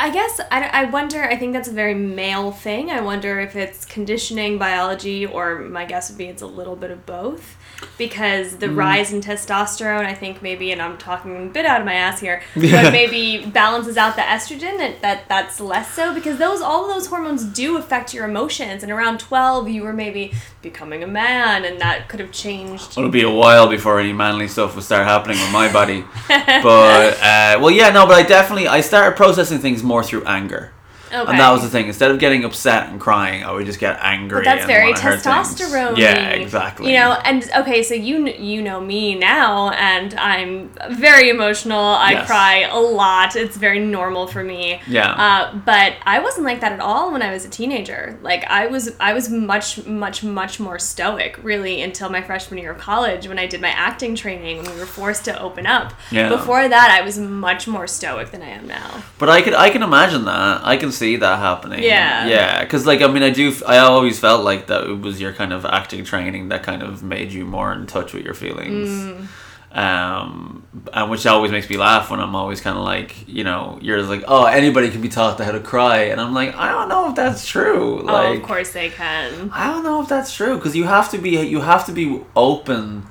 I 0.00 0.10
guess 0.10 0.40
I, 0.50 0.62
I 0.72 0.84
wonder. 0.84 1.24
I 1.24 1.36
think 1.36 1.52
that's 1.52 1.68
a 1.68 1.72
very 1.72 1.94
male 1.94 2.52
thing. 2.52 2.90
I 2.90 3.00
wonder 3.00 3.40
if 3.40 3.56
it's 3.56 3.84
conditioning, 3.84 4.56
biology, 4.56 5.26
or 5.26 5.58
my 5.58 5.84
guess 5.84 6.08
would 6.08 6.16
be 6.16 6.26
it's 6.26 6.42
a 6.42 6.46
little 6.46 6.76
bit 6.76 6.90
of 6.90 7.04
both. 7.04 7.57
Because 7.96 8.54
Mm. 8.54 8.60
the 8.60 8.70
rise 8.70 9.12
in 9.12 9.20
testosterone, 9.20 10.04
I 10.04 10.14
think 10.14 10.40
maybe, 10.42 10.70
and 10.72 10.80
I'm 10.80 10.96
talking 10.98 11.36
a 11.36 11.50
bit 11.50 11.66
out 11.66 11.80
of 11.80 11.86
my 11.86 11.94
ass 11.94 12.20
here, 12.20 12.42
Yeah. 12.56 12.82
but 12.84 12.92
maybe 12.92 13.44
balances 13.46 13.96
out 13.96 14.16
the 14.16 14.22
estrogen. 14.22 14.78
That, 14.78 15.02
that 15.02 15.28
that's 15.28 15.60
less 15.60 15.92
so 15.94 16.14
because 16.14 16.38
those 16.38 16.60
all 16.60 16.88
of 16.88 16.94
those 16.94 17.06
hormones 17.08 17.44
do 17.44 17.76
affect 17.76 18.14
your 18.14 18.24
emotions. 18.24 18.82
And 18.82 18.90
around 18.92 19.18
twelve, 19.20 19.68
you 19.68 19.82
were 19.82 19.92
maybe 19.92 20.32
becoming 20.62 21.02
a 21.02 21.06
man, 21.06 21.64
and 21.64 21.80
that 21.80 22.08
could 22.08 22.20
have 22.20 22.32
changed. 22.32 22.96
It'll 22.96 23.10
be 23.10 23.22
a 23.22 23.30
while 23.30 23.68
before 23.68 23.98
any 24.00 24.12
manly 24.12 24.48
stuff 24.48 24.74
will 24.74 24.82
start 24.82 25.06
happening 25.06 25.38
with 25.38 25.52
my 25.52 25.70
body. 25.72 26.04
but 26.28 27.14
uh, 27.22 27.58
well, 27.60 27.70
yeah, 27.70 27.90
no, 27.90 28.06
but 28.06 28.14
I 28.16 28.22
definitely 28.22 28.68
I 28.68 28.80
started 28.80 29.16
processing 29.16 29.58
things 29.58 29.82
more 29.82 30.02
through 30.04 30.24
anger. 30.24 30.72
Okay. 31.12 31.30
And 31.30 31.40
that 31.40 31.50
was 31.50 31.62
the 31.62 31.68
thing. 31.68 31.86
Instead 31.86 32.10
of 32.10 32.18
getting 32.18 32.44
upset 32.44 32.88
and 32.90 33.00
crying, 33.00 33.42
I 33.44 33.52
would 33.52 33.66
just 33.66 33.78
get 33.80 33.98
angry. 34.00 34.38
But 34.40 34.44
that's 34.44 34.60
and 34.62 34.68
very 34.68 34.90
wanna 34.92 35.00
hurt 35.00 35.20
things. 35.22 35.54
testosterone. 35.54 35.96
Yeah, 35.96 36.28
exactly. 36.30 36.92
You 36.92 36.98
know, 36.98 37.12
and 37.24 37.48
okay, 37.56 37.82
so 37.82 37.94
you 37.94 38.26
you 38.28 38.62
know 38.62 38.80
me 38.80 39.14
now, 39.14 39.70
and 39.70 40.14
I'm 40.14 40.70
very 40.90 41.30
emotional. 41.30 41.80
I 41.80 42.12
Yes. 42.12 42.26
cry 42.26 42.68
a 42.70 42.78
lot. 42.78 43.36
It's 43.36 43.56
very 43.56 43.78
normal 43.80 44.26
for 44.26 44.42
me. 44.42 44.80
Yeah. 44.86 45.10
Uh, 45.12 45.54
but 45.64 45.94
I 46.04 46.18
wasn't 46.20 46.46
like 46.46 46.60
that 46.60 46.72
at 46.72 46.80
all 46.80 47.12
when 47.12 47.22
I 47.22 47.32
was 47.32 47.44
a 47.44 47.48
teenager. 47.48 48.18
Like 48.22 48.44
I 48.48 48.66
was 48.66 48.94
I 49.00 49.12
was 49.12 49.28
much 49.30 49.86
much 49.86 50.22
much 50.22 50.60
more 50.60 50.78
stoic 50.78 51.38
really 51.42 51.82
until 51.82 52.08
my 52.10 52.22
freshman 52.22 52.58
year 52.60 52.72
of 52.72 52.78
college 52.78 53.28
when 53.28 53.38
I 53.38 53.46
did 53.46 53.60
my 53.60 53.70
acting 53.70 54.14
training 54.14 54.58
and 54.58 54.68
we 54.68 54.74
were 54.78 54.86
forced 54.86 55.24
to 55.26 55.40
open 55.40 55.66
up. 55.66 55.92
Yeah. 56.10 56.28
Before 56.28 56.68
that, 56.68 56.90
I 56.90 57.02
was 57.04 57.18
much 57.18 57.66
more 57.68 57.86
stoic 57.86 58.30
than 58.30 58.42
I 58.42 58.48
am 58.50 58.66
now. 58.66 59.02
But 59.18 59.28
I 59.28 59.42
could 59.42 59.54
I 59.54 59.70
can 59.70 59.82
imagine 59.82 60.24
that. 60.24 60.60
I 60.64 60.76
can 60.76 60.90
see 60.98 61.16
that 61.16 61.38
happening. 61.38 61.82
Yeah. 61.82 62.26
Yeah, 62.26 62.62
because 62.62 62.86
like 62.86 63.00
I 63.02 63.06
mean 63.06 63.22
I 63.22 63.30
do 63.30 63.46
I 63.66 63.78
always 63.78 64.18
felt 64.18 64.44
like 64.44 64.66
that 64.66 64.84
it 64.84 65.00
was 65.00 65.20
your 65.20 65.32
kind 65.32 65.52
of 65.52 65.64
acting 65.64 66.04
training 66.04 66.48
that 66.50 66.62
kind 66.62 66.82
of 66.82 67.02
made 67.02 67.32
you 67.32 67.44
more 67.44 67.72
in 67.72 67.86
touch 67.86 68.12
with 68.14 68.24
your 68.24 68.34
feelings. 68.34 68.88
Mm. 68.88 69.26
Um, 69.70 70.66
and 70.94 71.10
which 71.10 71.26
always 71.26 71.52
makes 71.52 71.68
me 71.68 71.76
laugh 71.76 72.10
when 72.10 72.20
I'm 72.20 72.34
always 72.34 72.60
kind 72.62 72.78
of 72.78 72.84
like, 72.84 73.28
you 73.28 73.44
know, 73.44 73.78
you're 73.82 74.02
like, 74.02 74.24
oh, 74.26 74.44
anybody 74.46 74.90
can 74.90 75.02
be 75.02 75.10
taught 75.10 75.38
how 75.38 75.52
to 75.52 75.60
cry, 75.60 76.04
and 76.04 76.18
I'm 76.22 76.32
like, 76.32 76.54
I 76.56 76.70
don't 76.72 76.88
know 76.88 77.10
if 77.10 77.14
that's 77.14 77.46
true. 77.46 78.00
oh, 78.00 78.04
Like, 78.04 78.38
of 78.38 78.42
course 78.44 78.72
they 78.72 78.88
can. 78.88 79.50
I 79.52 79.66
don't 79.70 79.84
know 79.84 80.00
if 80.02 80.08
that's 80.08 80.34
true 80.34 80.56
because 80.56 80.74
you 80.74 80.84
have 80.84 81.10
to 81.10 81.18
be 81.18 81.30
you 81.46 81.60
have 81.60 81.84
to 81.86 81.92
be 81.92 82.22
open 82.34 83.06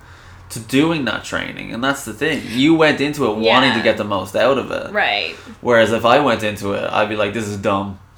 to 0.50 0.60
doing 0.60 1.06
that 1.06 1.24
training, 1.24 1.74
and 1.74 1.84
that's 1.84 2.06
the 2.06 2.13
thing. 2.13 2.42
You 2.48 2.75
went 2.75 3.01
into 3.01 3.25
it 3.25 3.38
wanting 3.38 3.74
to 3.74 3.84
get 3.84 3.98
the 3.98 4.04
most 4.04 4.36
out 4.36 4.58
of 4.58 4.72
it. 4.72 4.92
Right. 4.92 5.34
Whereas 5.62 5.92
if 5.92 6.06
I 6.06 6.20
went 6.20 6.44
into 6.44 6.74
it, 6.74 6.84
I'd 6.92 7.10
be 7.10 7.16
like, 7.16 7.34
this 7.34 7.48
is 7.48 7.58
dumb. 7.58 8.00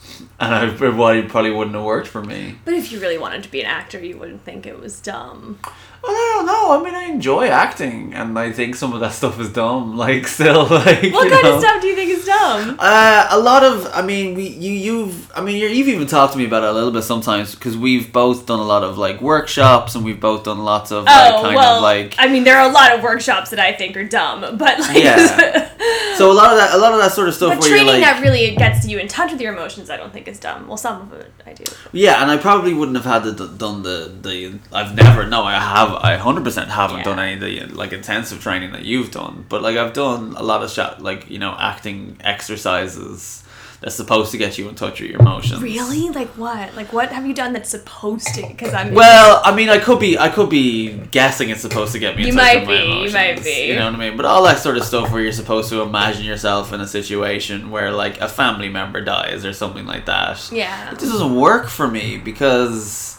And 0.42 0.56
I 0.56 0.66
it 0.68 0.78
probably 0.78 1.24
probably 1.24 1.52
wouldn't 1.52 1.76
have 1.76 1.84
worked 1.84 2.08
for 2.08 2.24
me. 2.24 2.56
But 2.64 2.74
if 2.74 2.94
you 2.94 3.02
really 3.02 3.18
wanted 3.18 3.44
to 3.44 3.52
be 3.52 3.60
an 3.60 3.66
actor, 3.66 4.00
you 4.00 4.18
wouldn't 4.18 4.42
think 4.44 4.66
it 4.66 4.80
was 4.80 5.02
dumb. 5.02 5.60
Well, 6.02 6.12
I 6.12 6.34
don't 6.38 6.46
know. 6.46 6.80
I 6.80 6.84
mean, 6.84 6.96
I 6.96 7.04
enjoy 7.04 7.48
acting, 7.48 8.14
and 8.14 8.38
I 8.40 8.52
think 8.52 8.76
some 8.76 8.94
of 8.94 9.00
that 9.02 9.12
stuff 9.14 9.40
is 9.40 9.52
dumb. 9.52 9.98
Like, 10.00 10.28
still, 10.28 10.64
like, 10.64 11.02
What 11.14 11.26
you 11.26 11.30
kind 11.30 11.44
know. 11.44 11.56
of 11.56 11.62
stuff 11.62 11.82
do 11.82 11.88
you 11.88 11.96
think 11.96 12.10
is 12.12 12.26
dumb? 12.26 12.78
Uh, 12.80 13.28
a 13.32 13.38
lot 13.40 13.64
of, 13.64 13.86
I 13.94 14.02
mean, 14.02 14.34
we, 14.34 14.48
you, 14.48 14.72
you've, 14.72 15.32
I 15.36 15.42
mean, 15.42 15.58
you're, 15.58 15.70
you've 15.70 15.90
even 15.90 16.08
talked 16.08 16.32
to 16.34 16.40
me 16.40 16.46
about 16.46 16.64
it 16.64 16.70
a 16.70 16.72
little 16.72 16.92
bit 16.92 17.02
sometimes 17.04 17.54
because 17.54 17.76
we've 17.78 18.14
both 18.14 18.46
done 18.46 18.60
a 18.60 18.64
lot 18.64 18.84
of 18.84 18.98
like 18.98 19.20
workshops 19.22 19.96
and 19.96 20.06
we've 20.06 20.22
both 20.22 20.46
done 20.46 20.60
lots 20.60 20.92
of 20.92 21.04
like 21.04 21.34
oh 21.34 21.42
kind 21.44 21.56
well, 21.56 21.76
of 21.78 21.84
like 21.84 22.16
I 22.18 22.28
mean, 22.30 22.46
there 22.46 22.58
are 22.58 22.70
a 22.70 22.72
lot 22.72 22.94
of 22.96 23.04
workshops 23.04 23.50
that 23.50 23.60
I 23.60 23.74
think 23.74 23.98
are 23.98 24.06
dumb, 24.06 24.58
but 24.58 24.80
like, 24.80 25.04
Yeah. 25.04 25.66
So 26.20 26.30
a 26.30 26.34
lot 26.34 26.52
of 26.52 26.58
that, 26.58 26.74
a 26.76 26.78
lot 26.78 26.92
of 26.92 27.00
that 27.00 27.14
sort 27.14 27.30
of 27.30 27.34
stuff 27.34 27.54
but 27.54 27.60
where 27.62 27.70
you're 27.70 27.78
training 27.78 28.02
like, 28.02 28.14
that 28.14 28.22
really 28.22 28.54
gets 28.56 28.86
you 28.86 29.00
in 29.00 29.08
touch 29.08 29.32
with 29.32 29.40
your 29.40 29.54
emotions, 29.54 29.90
I 29.90 29.96
don't 29.96 30.12
think 30.12 30.28
is 30.28 30.38
dumb. 30.38 30.68
Well, 30.68 30.76
some 30.76 31.02
of 31.04 31.14
it 31.14 31.32
I 31.46 31.54
do. 31.54 31.64
yeah, 31.94 32.22
and 32.22 32.30
I 32.30 32.36
probably 32.36 32.74
wouldn't 32.74 32.98
have 32.98 33.06
had 33.06 33.24
the, 33.38 33.48
done 33.48 33.84
the 33.84 34.12
the. 34.22 34.60
I've 34.74 34.94
never, 34.96 35.26
no, 35.26 35.44
I 35.44 35.54
have, 35.54 35.89
I 35.98 36.18
hundred 36.18 36.44
percent 36.44 36.70
haven't 36.70 36.98
Yeah. 37.00 37.04
done 37.04 37.20
any 37.20 37.34
of 37.34 37.40
the 37.70 37.76
like 37.76 37.94
intensive 37.94 38.42
training 38.42 38.72
that 38.74 38.84
you've 38.86 39.12
done, 39.12 39.46
but 39.50 39.62
like 39.62 39.78
I've 39.78 39.94
done 39.94 40.36
a 40.38 40.44
lot 40.44 40.64
of 40.64 40.70
shot, 40.72 41.02
like 41.02 41.30
you 41.30 41.40
know, 41.40 41.56
acting 41.60 42.18
exercises 42.24 43.44
that's 43.82 43.96
supposed 43.96 44.30
to 44.32 44.38
get 44.38 44.58
you 44.58 44.68
in 44.68 44.76
touch 44.76 45.00
with 45.00 45.10
your 45.10 45.22
emotions. 45.22 45.62
Really? 45.62 46.10
Like 46.10 46.28
what? 46.32 46.76
Like 46.76 46.92
what 46.92 47.14
have 47.14 47.26
you 47.26 47.34
done 47.34 47.54
that's 47.54 47.70
supposed 47.70 48.28
to? 48.36 48.46
Because 48.46 48.74
I'm 48.74 48.94
Well, 48.94 49.42
I 49.46 49.56
mean, 49.56 49.70
I 49.70 49.78
could 49.80 50.00
be, 50.02 50.18
I 50.18 50.28
could 50.28 50.50
be 50.50 50.98
guessing 51.12 51.50
it's 51.50 51.62
supposed 51.62 51.94
to 51.94 52.00
get 52.00 52.18
me. 52.18 52.24
In 52.24 52.28
You 52.28 52.34
touch 52.34 52.44
might 52.44 52.68
with 52.68 52.68
my 52.68 52.76
be, 52.96 53.02
you 53.08 53.12
might 53.14 53.42
be. 53.44 53.68
You 53.68 53.76
know 53.78 53.86
what 53.86 53.96
I 53.96 54.10
mean? 54.10 54.18
But 54.18 54.26
all 54.26 54.44
that 54.44 54.60
sort 54.60 54.76
of 54.76 54.84
stuff 54.84 55.12
where 55.14 55.22
you're 55.22 55.32
supposed 55.32 55.70
to 55.70 55.82
imagine 55.82 56.26
yourself 56.26 56.74
in 56.74 56.82
a 56.82 56.88
situation 56.88 57.72
where 57.72 57.92
like 57.94 58.20
a 58.20 58.28
family 58.28 58.68
member 58.68 59.00
dies 59.00 59.46
or 59.46 59.54
something 59.54 59.86
like 59.86 60.06
that. 60.08 60.50
yeah. 60.52 60.90
It 60.92 61.00
just 61.00 61.14
doesn't 61.14 61.36
work 61.36 61.70
for 61.70 61.88
me 61.88 62.18
because 62.18 63.18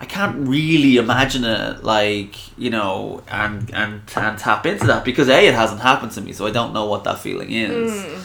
I 0.00 0.06
can't 0.06 0.48
really 0.48 0.96
imagine 0.96 1.44
it 1.44 1.82
like 1.82 2.56
you 2.56 2.70
know 2.70 3.22
and 3.28 3.72
and 3.74 4.02
and 4.14 4.38
tap 4.38 4.64
into 4.64 4.86
that 4.86 5.04
because 5.04 5.28
a 5.28 5.46
it 5.48 5.54
hasn't 5.54 5.80
happened 5.80 6.12
to 6.12 6.20
me, 6.20 6.32
so 6.32 6.46
I 6.46 6.50
don't 6.50 6.72
know 6.72 6.86
what 6.86 7.04
that 7.04 7.18
feeling 7.18 7.50
is. 7.50 7.92
Mm. 7.92 8.24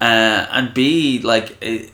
Uh, 0.00 0.46
and 0.50 0.72
B, 0.72 1.20
like, 1.20 1.58
it, 1.60 1.90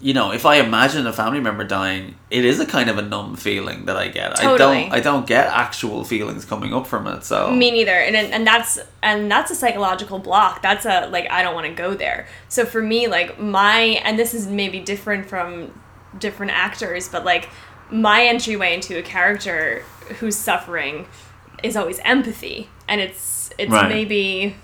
you 0.00 0.14
know, 0.14 0.32
if 0.32 0.46
I 0.46 0.56
imagine 0.56 1.06
a 1.06 1.12
family 1.12 1.40
member 1.40 1.62
dying, 1.62 2.16
it 2.30 2.44
is 2.44 2.58
a 2.58 2.66
kind 2.66 2.90
of 2.90 2.98
a 2.98 3.02
numb 3.02 3.36
feeling 3.36 3.84
that 3.84 3.96
I 3.96 4.08
get. 4.08 4.40
I 4.40 4.56
don't 4.56 4.92
I 4.92 5.00
don't 5.00 5.26
get 5.26 5.46
actual 5.48 6.04
feelings 6.04 6.44
coming 6.44 6.72
up 6.72 6.86
from 6.86 7.06
it. 7.06 7.22
So 7.22 7.52
Me 7.52 7.70
neither. 7.70 7.92
And 7.92 8.16
and 8.16 8.46
that's 8.46 8.78
and 9.02 9.30
that's 9.30 9.50
a 9.50 9.54
psychological 9.54 10.18
block. 10.18 10.62
That's 10.62 10.86
a 10.86 11.08
like 11.08 11.30
I 11.30 11.42
don't 11.42 11.54
want 11.54 11.66
to 11.66 11.74
go 11.74 11.94
there. 11.94 12.26
So 12.48 12.64
for 12.64 12.80
me 12.80 13.08
like 13.08 13.38
my 13.38 14.00
and 14.04 14.18
this 14.18 14.32
is 14.32 14.46
maybe 14.46 14.80
different 14.80 15.28
from 15.28 15.78
different 16.18 16.52
actors, 16.52 17.08
but 17.08 17.26
like 17.26 17.50
my 17.90 18.22
entryway 18.24 18.74
into 18.74 18.98
a 18.98 19.02
character 19.02 19.82
who's 20.20 20.36
suffering 20.36 21.06
is 21.62 21.76
always 21.76 21.98
empathy. 22.00 22.68
And 22.88 23.00
it's 23.00 23.50
it's 23.58 23.70
Right. 23.70 23.88
maybe 23.88 24.56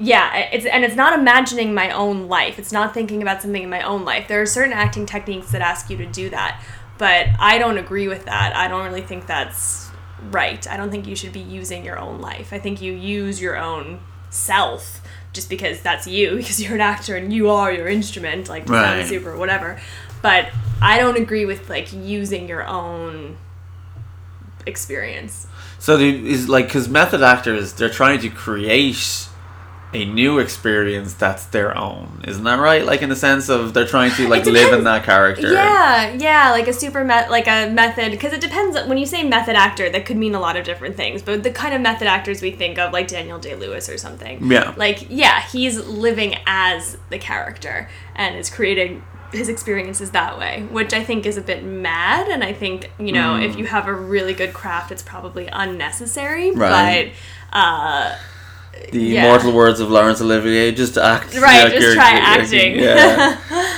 yeah, 0.00 0.36
it's 0.52 0.64
and 0.64 0.84
it's 0.84 0.94
not 0.94 1.18
imagining 1.18 1.74
my 1.74 1.90
own 1.90 2.28
life. 2.28 2.58
It's 2.58 2.70
not 2.72 2.94
thinking 2.94 3.20
about 3.20 3.42
something 3.42 3.62
in 3.64 3.70
my 3.70 3.82
own 3.82 4.04
life. 4.04 4.28
There 4.28 4.40
are 4.40 4.46
certain 4.46 4.72
acting 4.72 5.06
techniques 5.06 5.50
that 5.50 5.60
ask 5.60 5.90
you 5.90 5.96
to 5.96 6.06
do 6.06 6.30
that, 6.30 6.62
but 6.98 7.26
I 7.40 7.58
don't 7.58 7.78
agree 7.78 8.06
with 8.06 8.24
that. 8.26 8.54
I 8.54 8.68
don't 8.68 8.84
really 8.84 9.02
think 9.02 9.26
that's 9.26 9.90
right. 10.30 10.64
I 10.68 10.76
don't 10.76 10.90
think 10.90 11.06
you 11.08 11.16
should 11.16 11.32
be 11.32 11.40
using 11.40 11.84
your 11.84 11.98
own 11.98 12.20
life. 12.20 12.52
I 12.52 12.60
think 12.60 12.80
you 12.80 12.92
use 12.92 13.40
your 13.40 13.56
own 13.56 13.98
self 14.30 15.00
just 15.32 15.50
because 15.50 15.80
that's 15.80 16.06
you 16.06 16.36
because 16.36 16.62
you're 16.62 16.74
an 16.76 16.80
actor 16.80 17.16
and 17.16 17.32
you 17.32 17.50
are 17.50 17.72
your 17.72 17.88
instrument 17.88 18.48
like 18.48 18.68
sound 18.68 18.98
Right. 19.00 19.06
super 19.06 19.36
whatever. 19.36 19.80
But 20.22 20.50
I 20.80 20.98
don't 20.98 21.16
agree 21.16 21.44
with 21.44 21.68
like 21.68 21.92
using 21.92 22.48
your 22.48 22.66
own 22.66 23.36
experience. 24.66 25.46
So 25.78 25.96
there 25.96 26.08
is 26.08 26.48
like 26.48 26.66
because 26.66 26.88
method 26.88 27.22
actors 27.22 27.72
they're 27.74 27.88
trying 27.88 28.20
to 28.20 28.30
create 28.30 29.26
a 29.94 30.04
new 30.04 30.38
experience 30.38 31.14
that's 31.14 31.46
their 31.46 31.74
own, 31.76 32.22
isn't 32.28 32.44
that 32.44 32.58
right? 32.58 32.84
Like 32.84 33.00
in 33.00 33.08
the 33.08 33.16
sense 33.16 33.48
of 33.48 33.72
they're 33.72 33.86
trying 33.86 34.10
to 34.12 34.28
like 34.28 34.44
live 34.44 34.74
in 34.74 34.84
that 34.84 35.04
character. 35.04 35.50
Yeah, 35.50 36.12
yeah, 36.12 36.50
like 36.50 36.68
a 36.68 36.74
super 36.74 37.04
met, 37.04 37.30
like 37.30 37.46
a 37.46 37.70
method, 37.70 38.10
because 38.10 38.34
it 38.34 38.42
depends. 38.42 38.76
When 38.86 38.98
you 38.98 39.06
say 39.06 39.22
method 39.22 39.56
actor, 39.56 39.88
that 39.88 40.04
could 40.04 40.18
mean 40.18 40.34
a 40.34 40.40
lot 40.40 40.56
of 40.58 40.64
different 40.66 40.96
things. 40.96 41.22
But 41.22 41.42
the 41.42 41.50
kind 41.50 41.72
of 41.72 41.80
method 41.80 42.06
actors 42.06 42.42
we 42.42 42.50
think 42.50 42.78
of, 42.78 42.92
like 42.92 43.08
Daniel 43.08 43.38
Day 43.38 43.54
Lewis 43.54 43.88
or 43.88 43.96
something, 43.96 44.50
Yeah. 44.50 44.74
like 44.76 45.06
yeah, 45.08 45.40
he's 45.40 45.78
living 45.86 46.34
as 46.46 46.98
the 47.08 47.18
character 47.18 47.88
and 48.14 48.36
is 48.36 48.50
creating 48.50 49.02
his 49.32 49.48
experiences 49.48 50.10
that 50.12 50.38
way, 50.38 50.66
which 50.70 50.92
I 50.94 51.04
think 51.04 51.26
is 51.26 51.36
a 51.36 51.42
bit 51.42 51.62
mad. 51.64 52.28
And 52.28 52.42
I 52.42 52.52
think 52.52 52.90
you 52.98 53.12
know, 53.12 53.34
Mm. 53.34 53.44
if 53.48 53.56
you 53.58 53.66
have 53.66 53.86
a 53.86 53.92
really 53.92 54.34
good 54.34 54.52
craft, 54.54 54.90
it's 54.92 55.02
probably 55.02 55.48
unnecessary. 55.52 56.50
Right. 56.52 57.12
But 57.52 57.58
uh, 57.58 58.14
The 58.92 59.00
Yeah. 59.00 59.24
immortal 59.24 59.52
words 59.52 59.80
of 59.80 59.90
Laurence 59.90 60.20
Olivier, 60.20 60.70
just 60.72 60.96
act. 60.96 61.34
Right, 61.36 61.64
like 61.64 61.72
just 61.74 61.94
try 61.96 62.10
acting. 62.12 62.78
Yeah. 62.78 63.36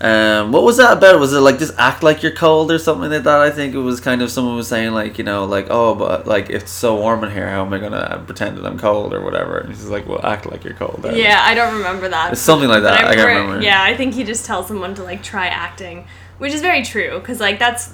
um, 0.00 0.52
what 0.52 0.62
was 0.62 0.76
that 0.76 0.96
about? 0.96 1.18
Was 1.18 1.32
it 1.32 1.40
like 1.40 1.58
just 1.58 1.74
act 1.76 2.04
like 2.04 2.22
you're 2.22 2.32
cold 2.32 2.70
or 2.70 2.78
something 2.78 3.10
like 3.10 3.24
that? 3.24 3.40
I 3.40 3.50
think 3.50 3.74
it 3.74 3.78
was 3.78 4.00
kind 4.00 4.22
of 4.22 4.30
someone 4.30 4.54
was 4.54 4.68
saying 4.68 4.92
like 4.92 5.18
you 5.18 5.24
know 5.24 5.44
like 5.44 5.66
oh 5.70 5.96
but 5.96 6.26
like 6.26 6.50
it's 6.50 6.70
so 6.70 6.96
warm 6.96 7.24
in 7.24 7.32
here 7.32 7.48
how 7.48 7.64
am 7.64 7.72
I 7.72 7.78
gonna 7.78 8.22
pretend 8.24 8.58
that 8.58 8.64
I'm 8.64 8.78
cold 8.78 9.12
or 9.12 9.20
whatever? 9.22 9.58
And 9.58 9.70
he's 9.70 9.88
like 9.88 10.06
well 10.06 10.24
act 10.24 10.46
like 10.46 10.62
you're 10.62 10.74
cold. 10.74 11.00
then." 11.02 11.16
Yeah, 11.16 11.40
I 11.42 11.54
don't 11.54 11.74
remember 11.74 12.08
that. 12.08 12.32
It's 12.32 12.40
something 12.40 12.68
like 12.68 12.82
that. 12.82 13.04
I, 13.06 13.14
can't 13.16 13.26
remember-. 13.26 13.64
Yeah, 13.64 13.82
I 13.82 13.96
think 13.96 14.14
he 14.14 14.22
just 14.22 14.46
tells 14.46 14.68
someone 14.68 14.94
to 14.94 15.02
like 15.02 15.22
try 15.24 15.46
acting, 15.48 16.06
which 16.38 16.52
is 16.52 16.60
very 16.60 16.82
true. 16.82 17.20
Cause 17.20 17.40
like 17.40 17.58
that's, 17.58 17.92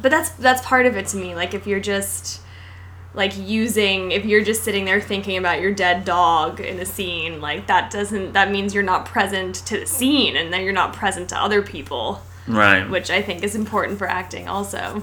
but 0.00 0.10
that's 0.10 0.30
that's 0.30 0.64
part 0.66 0.84
of 0.84 0.96
it 0.96 1.06
to 1.08 1.16
me. 1.16 1.34
Like 1.34 1.54
if 1.54 1.66
you're 1.66 1.80
just 1.80 2.42
like 3.16 3.36
using, 3.36 4.12
if 4.12 4.24
you're 4.24 4.44
just 4.44 4.62
sitting 4.62 4.84
there 4.84 5.00
thinking 5.00 5.38
about 5.38 5.60
your 5.60 5.72
dead 5.72 6.04
dog 6.04 6.60
in 6.60 6.78
a 6.78 6.84
scene, 6.86 7.40
like 7.40 7.66
that 7.66 7.90
doesn't 7.90 8.34
that 8.34 8.50
means 8.52 8.72
you're 8.74 8.82
not 8.84 9.06
present 9.06 9.56
to 9.66 9.80
the 9.80 9.86
scene, 9.86 10.36
and 10.36 10.52
then 10.52 10.62
you're 10.62 10.72
not 10.72 10.92
present 10.92 11.28
to 11.30 11.36
other 11.42 11.62
people, 11.62 12.20
Right. 12.46 12.88
which 12.88 13.10
I 13.10 13.22
think 13.22 13.42
is 13.42 13.54
important 13.56 13.98
for 13.98 14.06
acting 14.08 14.46
also. 14.48 15.02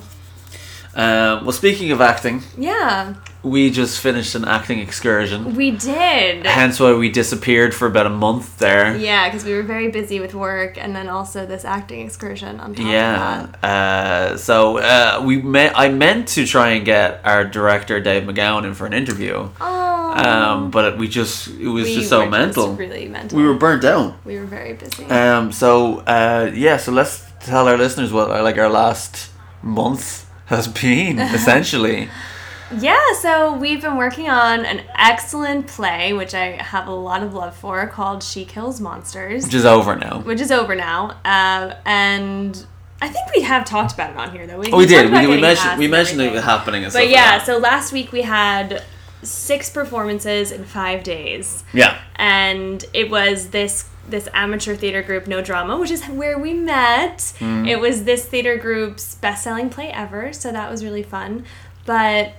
Um, 0.96 1.44
well, 1.44 1.52
speaking 1.52 1.92
of 1.92 2.00
acting, 2.02 2.44
Yeah, 2.58 3.16
we 3.44 3.70
just 3.70 4.00
finished 4.00 4.36
an 4.36 4.46
acting 4.46 4.80
excursion. 4.80 5.56
we 5.56 5.72
did. 5.72 6.46
Hence 6.46 6.80
why 6.80 6.94
we 6.94 7.10
disappeared 7.10 7.76
for 7.76 7.88
about 7.88 8.06
a 8.06 8.10
month 8.10 8.58
there. 8.60 8.96
Yeah, 8.96 9.28
because 9.28 9.44
we 9.44 9.54
were 9.54 9.64
very 9.64 9.90
busy 9.90 10.20
with 10.22 10.34
work, 10.34 10.78
and 10.78 10.96
then 10.96 11.10
also 11.10 11.46
this 11.46 11.66
acting 11.66 12.06
excursion 12.06 12.60
on 12.62 12.74
top 12.74 12.86
Yeah. 12.86 13.44
of 13.44 13.52
that. 13.62 13.68
Uh, 13.68 14.38
so 14.38 14.78
uh, 14.78 15.22
we 15.26 15.42
me- 15.42 15.72
I 15.76 15.90
meant 15.90 16.30
to 16.30 16.46
try 16.46 16.70
and 16.70 16.86
get 16.86 17.20
our 17.26 17.44
director 17.44 18.00
Dave 18.00 18.24
McGowan 18.24 18.64
in 18.66 18.74
for 18.74 18.86
an 18.86 18.94
interview, 18.94 19.50
Oh. 19.60 20.14
um, 20.26 20.72
but 20.72 20.98
we 20.98 21.08
just 21.10 21.48
it 21.50 21.68
was 21.68 21.84
We 21.86 21.96
just 21.96 22.10
so 22.10 22.24
were 22.24 22.30
mental. 22.30 22.76
really 22.76 23.08
mental. 23.10 23.38
we 23.38 23.46
were 23.46 23.56
burnt 23.56 23.84
out. 23.84 24.16
We 24.26 24.40
were 24.40 24.46
very 24.46 24.74
busy. 24.74 25.04
Um, 25.06 25.52
so 25.52 26.00
uh, 26.08 26.50
yeah, 26.54 26.78
so 26.78 26.92
let's 26.94 27.24
tell 27.42 27.68
our 27.68 27.78
listeners 27.78 28.14
what 28.14 28.30
like 28.30 28.58
our 28.58 28.70
last 28.70 29.30
month 29.62 30.26
has 30.46 30.68
been 30.70 31.20
essentially. 31.38 32.08
Yeah, 32.80 33.00
so 33.20 33.56
we've 33.56 33.82
been 33.82 33.98
working 33.98 34.30
on 34.30 34.66
an 34.66 34.82
excellent 34.96 35.68
play, 35.68 36.14
which 36.14 36.34
I 36.34 36.52
have 36.62 36.88
a 36.88 36.94
lot 36.94 37.24
of 37.24 37.34
love 37.34 37.56
for, 37.56 37.86
called 37.88 38.24
She 38.24 38.46
Kills 38.46 38.80
Monsters, 38.82 39.44
which 39.46 39.54
is 39.54 39.66
over 39.66 39.96
now. 39.96 40.20
which 40.22 40.40
is 40.42 40.52
over 40.52 40.76
now. 40.76 41.18
Uh, 41.26 41.76
and 41.86 42.66
I 43.02 43.10
think 43.10 43.34
we 43.36 43.42
have 43.44 43.66
talked 43.66 43.94
about 43.94 44.12
it 44.12 44.18
on 44.18 44.32
here, 44.32 44.48
though. 44.48 44.60
We, 44.60 44.72
Oh, 44.72 44.78
we 44.78 44.86
did. 44.86 45.12
We, 45.12 45.28
we 45.28 45.40
mentioned 45.42 45.78
we 45.80 45.88
mentioned 45.88 46.22
it 46.22 46.42
happening. 46.44 46.84
But 46.84 46.94
like 46.96 47.10
yeah, 47.10 47.38
that. 47.38 47.46
so 47.46 47.58
last 47.58 47.92
week 47.94 48.12
we 48.12 48.22
had 48.22 48.84
six 49.24 49.70
performances 49.70 50.52
in 50.52 50.64
five 50.66 51.04
days. 51.04 51.64
yeah. 51.74 52.00
and 52.18 52.84
it 52.94 53.10
was 53.10 53.50
this 53.50 53.90
this 54.10 54.28
amateur 54.34 54.76
theater 54.76 55.02
group 55.02 55.28
no 55.28 55.42
drama 55.42 55.78
which 55.80 55.90
is 55.90 56.04
where 56.08 56.38
we 56.38 56.54
met 56.54 57.20
Mm. 57.40 57.66
it 57.66 57.80
was 57.80 58.04
this 58.04 58.26
theater 58.26 58.58
group's 58.58 59.16
best-selling 59.16 59.70
play 59.70 59.90
ever 59.94 60.34
so 60.34 60.52
that 60.52 60.70
was 60.70 60.84
really 60.84 61.04
fun 61.04 61.46
but 61.86 62.34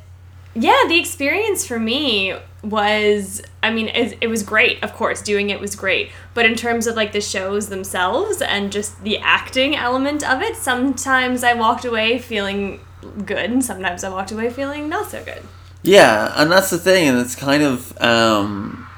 yeah 0.54 0.84
the 0.88 0.98
experience 0.98 1.66
for 1.66 1.78
me 1.78 2.34
was 2.62 3.42
i 3.62 3.70
mean 3.70 3.88
it, 3.88 4.16
it 4.20 4.26
was 4.28 4.42
great 4.42 4.82
of 4.82 4.92
course 4.94 5.20
doing 5.22 5.50
it 5.50 5.60
was 5.60 5.74
great. 5.76 6.10
But 6.32 6.46
in 6.46 6.54
terms 6.54 6.86
of 6.86 6.96
like 6.96 7.12
the 7.12 7.20
shows 7.20 7.68
themselves 7.68 8.40
and 8.40 8.72
just 8.72 9.02
the 9.04 9.18
acting 9.18 9.76
element 9.76 10.28
of 10.28 10.42
it 10.42 10.56
sometimes 10.56 11.44
i 11.44 11.54
walked 11.54 11.84
away 11.84 12.18
feeling 12.18 12.80
good 13.24 13.50
and 13.50 13.64
sometimes 13.64 14.02
i 14.02 14.08
walked 14.08 14.32
away 14.32 14.50
feeling 14.50 14.88
not 14.88 15.10
so 15.10 15.22
good. 15.24 15.42
Yeah, 15.84 16.32
and 16.36 16.50
that's 16.50 16.70
the 16.70 16.78
thing, 16.78 17.08
and 17.08 17.18
it's 17.18 17.36
kind 17.36 17.62
of 17.62 18.00
um, 18.00 18.88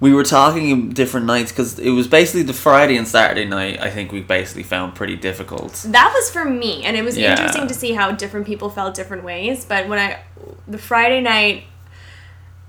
we 0.00 0.14
were 0.14 0.24
talking 0.24 0.88
different 0.90 1.26
nights 1.26 1.52
because 1.52 1.78
it 1.78 1.90
was 1.90 2.08
basically 2.08 2.42
the 2.42 2.54
Friday 2.54 2.96
and 2.96 3.06
Saturday 3.06 3.44
night. 3.44 3.78
I 3.80 3.90
think 3.90 4.12
we 4.12 4.20
basically 4.22 4.62
found 4.62 4.94
pretty 4.94 5.14
difficult. 5.16 5.84
that 5.88 6.10
was 6.14 6.30
for 6.30 6.44
me 6.44 6.82
and 6.84 6.96
it 6.96 7.04
was 7.04 7.18
Yeah. 7.18 7.32
interesting 7.32 7.66
to 7.68 7.74
see 7.74 7.92
how 7.92 8.10
different 8.12 8.46
people 8.46 8.70
felt 8.70 8.94
different 8.94 9.24
ways 9.24 9.64
but 9.64 9.88
when 9.88 9.98
i 9.98 10.18
the 10.66 10.78
friday 10.78 11.20
night 11.20 11.64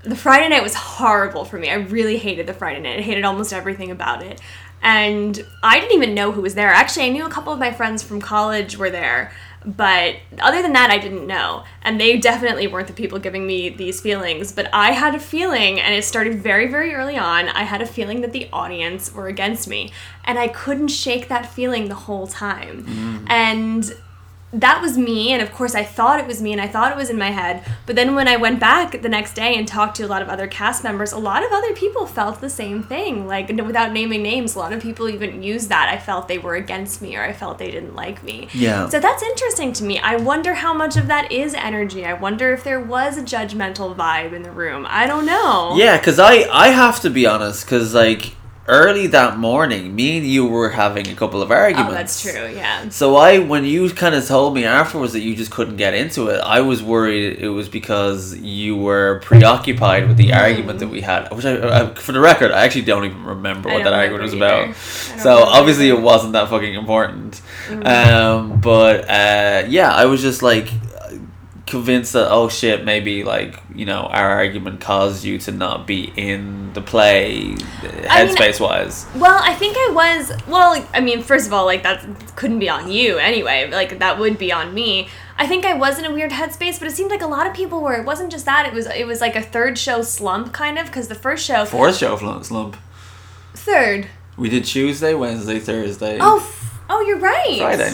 the 0.04 0.16
friday 0.16 0.48
night 0.48 0.62
was 0.62 0.74
horrible 0.74 1.44
for 1.44 1.58
me 1.58 1.70
i 1.70 1.74
really 1.74 2.18
hated 2.18 2.46
the 2.46 2.52
friday 2.54 2.80
night 2.80 2.98
i 2.98 3.02
hated 3.02 3.24
almost 3.24 3.52
everything 3.52 3.90
about 3.90 4.22
it 4.22 4.40
and 4.82 5.44
i 5.62 5.78
didn't 5.80 5.94
even 5.94 6.12
know 6.14 6.32
who 6.32 6.42
was 6.42 6.54
there 6.54 6.68
actually 6.70 7.06
i 7.06 7.08
knew 7.08 7.24
a 7.24 7.30
couple 7.30 7.52
of 7.52 7.58
my 7.58 7.72
friends 7.72 8.02
from 8.02 8.20
college 8.20 8.76
were 8.76 8.90
there 8.90 9.32
but 9.64 10.16
other 10.40 10.62
than 10.62 10.72
that 10.72 10.90
i 10.90 10.98
didn't 10.98 11.26
know. 11.26 11.64
And 11.82 12.00
they 12.00 12.18
definitely 12.18 12.66
weren't 12.66 12.86
the 12.86 12.92
people 12.92 13.18
giving 13.18 13.46
me 13.46 13.68
these 13.68 14.00
feelings 14.00 14.52
but 14.52 14.68
i 14.72 14.92
had 14.92 15.14
a 15.14 15.20
feeling 15.20 15.80
and 15.80 15.94
it 15.94 16.04
started 16.04 16.42
very 16.42 16.66
very 16.68 16.94
early 16.94 17.16
on 17.16 17.48
i 17.48 17.62
had 17.62 17.82
a 17.82 17.86
feeling 17.86 18.20
that 18.20 18.32
the 18.32 18.48
audience 18.52 19.12
were 19.12 19.28
against 19.28 19.68
me. 19.68 19.92
And 20.24 20.38
i 20.38 20.48
couldn't 20.48 20.88
shake 20.88 21.28
that 21.28 21.46
feeling 21.46 21.88
the 21.88 21.94
whole 21.94 22.26
time. 22.26 22.84
Mm. 22.84 23.30
And 23.30 23.94
that 24.52 24.82
was 24.82 24.98
me 24.98 25.32
and 25.32 25.40
of 25.40 25.50
course 25.52 25.74
i 25.74 25.82
thought 25.82 26.20
it 26.20 26.26
was 26.26 26.42
me 26.42 26.52
and 26.52 26.60
i 26.60 26.68
thought 26.68 26.92
it 26.92 26.96
was 26.96 27.08
in 27.08 27.18
my 27.18 27.30
head. 27.30 27.64
But 27.86 27.96
then 27.96 28.14
when 28.14 28.28
i 28.28 28.36
went 28.36 28.60
back 28.60 29.00
the 29.00 29.08
next 29.08 29.34
day 29.34 29.56
and 29.56 29.66
talked 29.66 29.96
to 29.96 30.04
a 30.04 30.06
lot 30.06 30.22
of 30.22 30.28
other 30.28 30.46
cast 30.46 30.84
members 30.84 31.12
a 31.12 31.18
lot 31.18 31.44
of 31.44 31.52
other 31.52 31.72
people 31.72 32.06
felt 32.06 32.40
the 32.40 32.50
same 32.50 32.82
thing. 32.82 33.26
Like 33.26 33.48
without 33.48 33.92
naming 33.92 34.22
names 34.22 34.54
a 34.54 34.58
lot 34.58 34.72
of 34.72 34.82
people 34.82 35.08
even 35.08 35.42
used 35.42 35.68
that. 35.70 35.88
I 35.88 35.98
felt 35.98 36.28
they 36.28 36.38
were 36.38 36.54
against 36.54 37.00
me 37.00 37.16
or 37.16 37.22
i 37.22 37.32
felt 37.32 37.58
they 37.58 37.70
didn't 37.70 37.94
like 37.94 38.22
me. 38.22 38.48
Yeah. 38.52 38.88
so 38.88 39.00
that's 39.00 39.22
interesting 39.22 39.72
to 39.74 39.84
me. 39.84 39.98
I 39.98 40.16
wonder 40.16 40.54
how 40.54 40.74
much 40.74 40.96
of 40.96 41.06
that 41.08 41.32
is 41.32 41.54
energy. 41.54 42.04
I 42.04 42.12
wonder 42.12 42.52
if 42.52 42.62
there 42.62 42.80
was 42.80 43.16
a 43.16 43.22
judgmental 43.22 43.94
vibe 43.96 44.32
in 44.32 44.42
the 44.42 44.52
room. 44.52 44.86
I 44.88 45.06
don't 45.06 45.26
know. 45.26 45.74
Yeah, 45.76 45.96
because 45.96 46.18
I 46.18 46.46
I 46.50 46.68
have 46.68 47.00
to 47.00 47.10
be 47.10 47.26
honest, 47.26 47.64
because 47.64 47.94
like 47.94 48.34
early 48.68 49.06
that 49.08 49.38
morning, 49.38 49.94
me 49.94 50.18
and 50.18 50.26
you 50.26 50.46
were 50.46 50.70
having 50.70 51.08
a 51.08 51.14
couple 51.14 51.42
of 51.42 51.50
arguments. 51.50 51.90
oh 51.92 51.94
that's 51.94 52.22
true 52.22 52.48
yeah 52.54 52.88
So 52.90 53.16
I, 53.16 53.38
when 53.40 53.64
you 53.64 53.90
kind 53.90 54.14
of 54.14 54.26
told 54.26 54.54
me 54.54 54.64
afterwards 54.64 55.12
that 55.14 55.20
you 55.20 55.34
just 55.34 55.50
couldn't 55.50 55.76
get 55.76 55.94
into 55.94 56.28
it, 56.28 56.38
I 56.40 56.60
was 56.60 56.82
worried 56.82 57.38
it 57.40 57.48
was 57.48 57.68
because 57.68 58.36
you 58.38 58.76
were 58.76 59.20
preoccupied 59.24 60.06
with 60.08 60.16
the 60.16 60.32
argument 60.32 60.78
that 60.78 60.88
we 60.88 61.00
had. 61.00 61.30
Which, 61.34 61.44
I, 61.44 61.82
I, 61.82 61.94
for 61.94 62.12
the 62.12 62.20
record, 62.20 62.52
I 62.52 62.64
actually 62.64 62.82
don't 62.82 63.04
even 63.04 63.24
remember 63.24 63.68
what 63.68 63.82
that 63.84 63.92
argument 63.92 64.22
was 64.22 64.32
about. 64.34 64.52
either. 64.52 64.62
I 64.62 65.10
don't 65.16 65.20
So 65.20 65.30
remember 65.34 65.52
obviously 65.58 65.88
it 65.88 66.00
wasn't 66.00 66.32
that 66.34 66.48
fucking 66.48 66.74
important. 66.74 67.40
Um, 67.84 68.60
but 68.60 69.08
uh, 69.08 69.64
yeah, 69.68 69.92
I 69.92 70.06
was 70.06 70.20
just 70.22 70.42
like, 70.42 70.68
convinced 71.72 72.12
that 72.12 72.28
oh 72.30 72.48
shit 72.48 72.84
maybe 72.84 73.24
like 73.24 73.52
you 73.74 73.84
know 73.90 74.02
our 74.18 74.28
argument 74.30 74.80
caused 74.80 75.24
you 75.24 75.38
to 75.38 75.50
not 75.50 75.86
be 75.86 76.12
in 76.16 76.72
the 76.74 76.80
play 76.80 77.24
I 77.26 77.46
mean, 77.46 77.56
headspace 78.14 78.58
wise 78.60 79.06
Well, 79.16 79.40
I 79.42 79.54
think 79.54 79.74
I 79.76 79.88
was. 80.00 80.22
Well, 80.46 80.70
I 80.94 81.00
mean, 81.00 81.22
first 81.22 81.46
of 81.48 81.52
all, 81.52 81.64
like 81.72 81.82
that 81.88 81.98
couldn't 82.36 82.60
be 82.60 82.68
on 82.68 82.90
you 82.90 83.18
anyway. 83.18 83.68
Like 83.70 83.98
that 83.98 84.18
would 84.20 84.36
be 84.38 84.50
on 84.52 84.72
me. 84.72 85.08
I 85.42 85.46
think 85.46 85.64
I 85.64 85.74
was 85.74 85.98
in 85.98 86.04
a 86.04 86.12
weird 86.12 86.30
headspace, 86.30 86.78
but 86.78 86.86
it 86.88 86.92
seemed 86.98 87.10
like 87.10 87.22
a 87.22 87.26
lot 87.36 87.46
of 87.48 87.52
people 87.54 87.78
were. 87.82 87.94
It 88.00 88.06
wasn't 88.06 88.30
just 88.30 88.44
that. 88.46 88.66
It 88.66 88.72
was. 88.72 88.86
It 88.86 89.06
was 89.06 89.20
like 89.20 89.34
a 89.36 89.42
third 89.42 89.76
show 89.78 90.02
slump 90.02 90.52
kind 90.52 90.78
of 90.78 90.86
because 90.86 91.08
the 91.08 91.14
first 91.26 91.44
show. 91.44 91.64
fourth 91.64 91.96
show 91.96 92.16
slump 92.42 92.76
Third. 93.54 94.06
we 94.36 94.48
did 94.48 94.64
tuesday 94.64 95.14
wednesday 95.14 95.58
thursday 95.58 96.18
Oh. 96.20 96.38
f- 96.38 96.58
Oh, 96.90 97.00
you're 97.06 97.18
right. 97.18 97.58
friday 97.58 97.92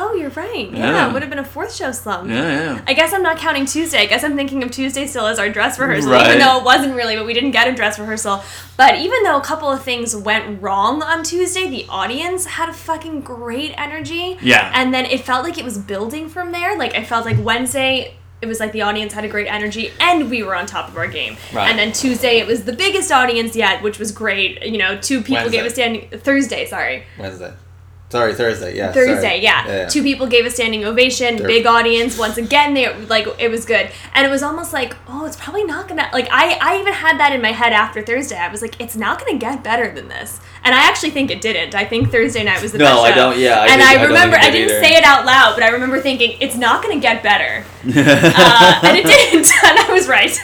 Oh, 0.00 0.14
you're 0.14 0.30
right. 0.30 0.70
Yeah, 0.70 0.78
Yeah. 0.92 1.08
it 1.08 1.12
would 1.12 1.22
have 1.22 1.28
been 1.30 1.40
a 1.40 1.44
fourth 1.44 1.74
show 1.74 1.90
slump. 1.92 2.28
yeah 2.30 2.36
yeah 2.74 2.80
I 2.86 2.94
guess 2.94 3.12
I'm 3.12 3.22
not 3.22 3.36
counting 3.38 3.66
Tuesday. 3.66 3.98
I 3.98 4.06
guess 4.06 4.22
I'm 4.22 4.36
thinking 4.36 4.62
of 4.62 4.70
Tuesday 4.70 5.06
still 5.06 5.26
as 5.26 5.38
our 5.38 5.48
dress 5.48 5.78
rehearsal, 5.78 6.12
Right. 6.12 6.26
even 6.26 6.38
though 6.38 6.58
it 6.58 6.64
wasn't 6.64 6.94
really, 6.94 7.16
but 7.16 7.26
we 7.26 7.34
didn't 7.34 7.50
get 7.50 7.66
a 7.66 7.74
dress 7.74 7.98
rehearsal. 7.98 8.42
But 8.76 8.98
even 8.98 9.22
though 9.24 9.36
a 9.36 9.42
couple 9.42 9.70
of 9.70 9.82
things 9.82 10.14
went 10.14 10.62
wrong 10.62 11.02
on 11.02 11.22
Tuesday, 11.24 11.68
the 11.68 11.84
audience 11.88 12.44
had 12.46 12.68
a 12.68 12.72
fucking 12.72 13.22
great 13.22 13.74
energy. 13.76 14.38
Yeah. 14.40 14.70
And 14.74 14.94
then 14.94 15.04
it 15.06 15.20
felt 15.24 15.42
like 15.44 15.58
it 15.58 15.64
was 15.64 15.78
building 15.78 16.28
from 16.28 16.52
there. 16.52 16.78
Like 16.78 16.94
I 16.94 17.02
felt 17.02 17.24
like 17.24 17.36
Wednesday, 17.42 18.14
it 18.40 18.46
was 18.46 18.60
like 18.60 18.70
the 18.70 18.82
audience 18.82 19.12
had 19.14 19.24
a 19.24 19.28
great 19.28 19.48
energy 19.48 19.90
and 19.98 20.30
we 20.30 20.44
were 20.44 20.54
on 20.54 20.66
top 20.66 20.86
of 20.88 20.96
our 20.96 21.08
game. 21.08 21.36
Right. 21.52 21.68
And 21.70 21.76
then 21.76 21.90
Tuesday, 21.92 22.38
it 22.38 22.46
was 22.46 22.62
the 22.64 22.72
biggest 22.72 23.10
audience 23.10 23.56
yet, 23.56 23.82
which 23.82 23.98
was 23.98 24.12
great. 24.12 24.62
You 24.64 24.78
know, 24.78 24.96
two 24.96 25.22
people 25.22 25.42
Wednesday. 25.42 25.56
gave 25.56 25.66
a 25.66 25.70
standing. 25.70 26.08
Thursday, 26.20 26.64
sorry. 26.66 27.02
wednesday 27.18 27.52
sorry 28.10 28.34
thursday 28.34 28.74
yeah 28.76 28.90
Thursday, 28.92 29.40
yeah. 29.42 29.86
Two 29.88 30.02
people 30.02 30.26
gave 30.26 30.46
a 30.46 30.50
standing 30.50 30.84
ovation, 30.84 31.36
They're- 31.36 31.46
big 31.46 31.66
audience. 31.66 32.18
Once 32.18 32.36
again, 32.38 32.72
they 32.74 32.92
like 33.04 33.26
it 33.38 33.50
was 33.50 33.64
good, 33.66 33.90
and 34.14 34.26
it 34.26 34.30
was 34.30 34.42
almost 34.42 34.72
like, 34.72 34.96
oh, 35.08 35.26
it's 35.26 35.36
probably 35.36 35.64
not 35.64 35.88
gonna 35.88 36.08
like. 36.12 36.26
I 36.30 36.58
I 36.60 36.80
even 36.80 36.92
had 36.94 37.18
that 37.20 37.32
in 37.32 37.42
my 37.42 37.52
head 37.52 37.72
after 37.72 38.00
Thursday. 38.02 38.38
I 38.38 38.48
was 38.48 38.62
like, 38.62 38.80
it's 38.80 38.96
not 38.96 39.18
gonna 39.24 39.38
get 39.38 39.62
better 39.62 39.92
than 39.94 40.08
this, 40.08 40.40
and 40.64 40.74
I 40.74 40.88
actually 40.88 41.10
think 41.10 41.30
it 41.30 41.40
didn't. 41.42 41.74
I 41.74 41.84
think 41.84 42.10
Thursday 42.10 42.44
night 42.44 42.62
was 42.62 42.72
the 42.72 42.78
No, 42.78 42.84
best 42.86 42.96
No, 42.96 43.02
I 43.02 43.12
don't- 43.14 43.38
yeah, 43.38 43.60
I 43.60 43.66
and 43.68 43.80
did- 43.80 43.88
I 43.88 44.00
I 44.00 44.04
remember 44.04 44.36
think 44.36 44.48
I 44.48 44.50
didn't 44.52 44.70
either. 44.70 44.82
say 44.84 44.92
it 44.96 45.04
out 45.04 45.26
loud, 45.26 45.54
but 45.54 45.62
I 45.64 45.68
remember 45.68 46.00
thinking 46.00 46.36
it's 46.40 46.56
not 46.56 46.82
gonna 46.82 47.00
get 47.00 47.22
better, 47.22 47.64
uh, 47.84 48.80
and 48.84 48.96
it 48.96 49.04
didn't, 49.04 49.46
and 49.64 49.78
I 49.78 49.92
was 49.92 50.08
right. 50.08 50.30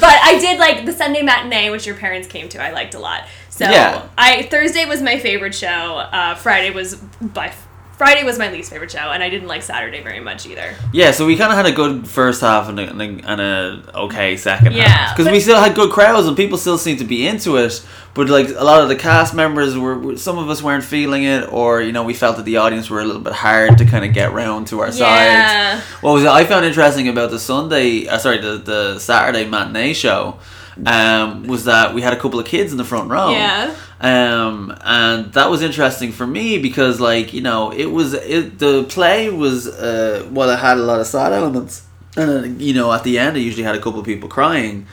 but 0.00 0.16
I 0.22 0.38
did 0.40 0.58
like 0.60 0.84
the 0.86 0.92
Sunday 0.92 1.22
matinee, 1.22 1.70
which 1.70 1.86
your 1.86 1.96
parents 1.96 2.28
came 2.28 2.48
to. 2.50 2.62
I 2.62 2.70
liked 2.70 2.94
a 2.94 2.98
lot. 2.98 3.24
So 3.56 3.70
Yeah. 3.70 4.02
I 4.18 4.42
Thursday 4.42 4.84
was 4.84 5.00
my 5.00 5.18
favorite 5.18 5.54
show. 5.54 5.68
Uh, 5.68 6.34
Friday 6.34 6.70
was 6.70 6.96
by 7.20 7.52
Friday 7.96 8.24
was 8.24 8.36
my 8.36 8.50
least 8.50 8.70
favorite 8.72 8.90
show, 8.90 9.12
and 9.12 9.22
I 9.22 9.30
didn't 9.30 9.46
like 9.46 9.62
Saturday 9.62 10.02
very 10.02 10.18
much 10.18 10.44
either. 10.46 10.74
Yeah, 10.92 11.12
so 11.12 11.24
we 11.24 11.36
kind 11.36 11.52
of 11.52 11.56
had 11.56 11.66
a 11.66 11.70
good 11.70 12.08
first 12.08 12.40
half 12.40 12.68
and 12.68 12.80
a, 12.80 12.90
and 12.90 13.00
a, 13.00 13.04
and 13.30 13.40
a 13.40 13.82
okay 14.06 14.36
second 14.36 14.72
Yeah, 14.72 14.88
half 14.88 15.16
because 15.16 15.30
we 15.30 15.38
still 15.38 15.60
had 15.60 15.76
good 15.76 15.92
crowds 15.92 16.26
and 16.26 16.36
people 16.36 16.58
still 16.58 16.76
seemed 16.76 16.98
to 16.98 17.04
be 17.04 17.24
into 17.28 17.56
it. 17.56 17.86
But 18.14 18.28
like 18.28 18.48
a 18.48 18.64
lot 18.64 18.82
of 18.82 18.88
the 18.88 18.96
cast 18.96 19.32
members 19.34 19.78
were, 19.78 20.16
some 20.16 20.38
of 20.38 20.50
us 20.50 20.60
weren't 20.60 20.82
feeling 20.82 21.22
it, 21.22 21.52
or 21.52 21.80
you 21.80 21.92
know 21.92 22.02
we 22.02 22.14
felt 22.14 22.36
that 22.38 22.44
the 22.46 22.56
audience 22.56 22.90
were 22.90 23.00
a 23.00 23.04
little 23.04 23.22
bit 23.22 23.32
hard 23.34 23.78
to 23.78 23.84
kind 23.84 24.04
of 24.04 24.12
get 24.12 24.32
round 24.32 24.66
to 24.68 24.80
our 24.80 24.88
Yeah. 24.90 25.78
side. 25.78 25.82
What 26.00 26.14
was 26.14 26.24
it 26.24 26.28
I 26.30 26.44
found 26.46 26.64
interesting 26.66 27.06
about 27.06 27.30
the 27.30 27.38
Sunday, 27.38 28.08
uh, 28.08 28.18
sorry, 28.18 28.38
the 28.40 28.56
the 28.58 28.98
Saturday 28.98 29.44
matinee 29.46 29.92
show, 29.94 30.38
um, 30.86 31.46
was 31.46 31.64
that 31.66 31.94
we 31.94 32.02
had 32.02 32.12
a 32.12 32.16
couple 32.18 32.38
of 32.40 32.46
kids 32.46 32.72
in 32.72 32.78
the 32.78 32.84
front 32.84 33.10
row. 33.10 33.30
Yeah. 33.30 33.74
Um, 34.00 34.76
and 34.82 35.32
that 35.32 35.48
was 35.50 35.62
interesting 35.62 36.12
for 36.12 36.26
me 36.26 36.58
because, 36.58 37.00
like, 37.00 37.32
you 37.32 37.40
know, 37.40 37.72
it 37.72 37.86
was 37.86 38.12
it 38.14 38.58
the 38.58 38.84
play 38.84 39.30
was 39.30 39.66
uh, 39.66 40.28
well, 40.30 40.50
it 40.50 40.58
had 40.58 40.76
a 40.76 40.82
lot 40.82 41.00
of 41.00 41.06
sad 41.06 41.32
elements, 41.32 41.86
and 42.16 42.30
uh, 42.30 42.42
you 42.64 42.74
know, 42.74 42.92
at 42.92 43.02
the 43.04 43.18
end, 43.18 43.36
I 43.36 43.40
usually 43.40 43.62
had 43.64 43.74
a 43.76 43.80
couple 43.80 44.00
of 44.00 44.04
people 44.06 44.28
crying. 44.28 44.86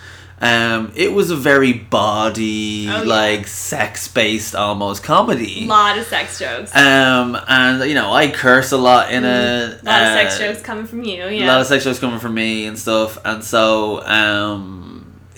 Um, 0.43 0.91
it 0.95 1.13
was 1.13 1.29
a 1.29 1.35
very 1.35 1.71
body, 1.71 2.87
Oh, 2.89 3.01
yeah. 3.03 3.07
like 3.07 3.45
sex 3.47 4.07
based 4.07 4.55
almost 4.55 5.03
comedy. 5.03 5.65
A 5.65 5.67
lot 5.67 5.99
of 5.99 6.07
sex 6.07 6.39
jokes. 6.39 6.75
Um, 6.75 7.37
and 7.47 7.83
you 7.87 7.93
know, 7.93 8.11
I 8.11 8.31
curse 8.31 8.71
a 8.71 8.77
lot 8.77 9.11
in 9.11 9.23
it. 9.23 9.27
a 9.27 9.85
lot 9.85 10.01
of 10.01 10.07
sex 10.07 10.35
uh, 10.37 10.47
jokes 10.47 10.61
coming 10.63 10.85
from 10.87 11.03
you. 11.03 11.25
Yeah, 11.27 11.45
a 11.45 11.47
lot 11.47 11.61
of 11.61 11.67
sex 11.67 11.83
jokes 11.83 11.99
coming 11.99 12.19
from 12.19 12.33
me 12.33 12.65
and 12.65 12.79
stuff 12.79 13.19
and 13.23 13.43
so 13.43 14.03
um 14.07 14.80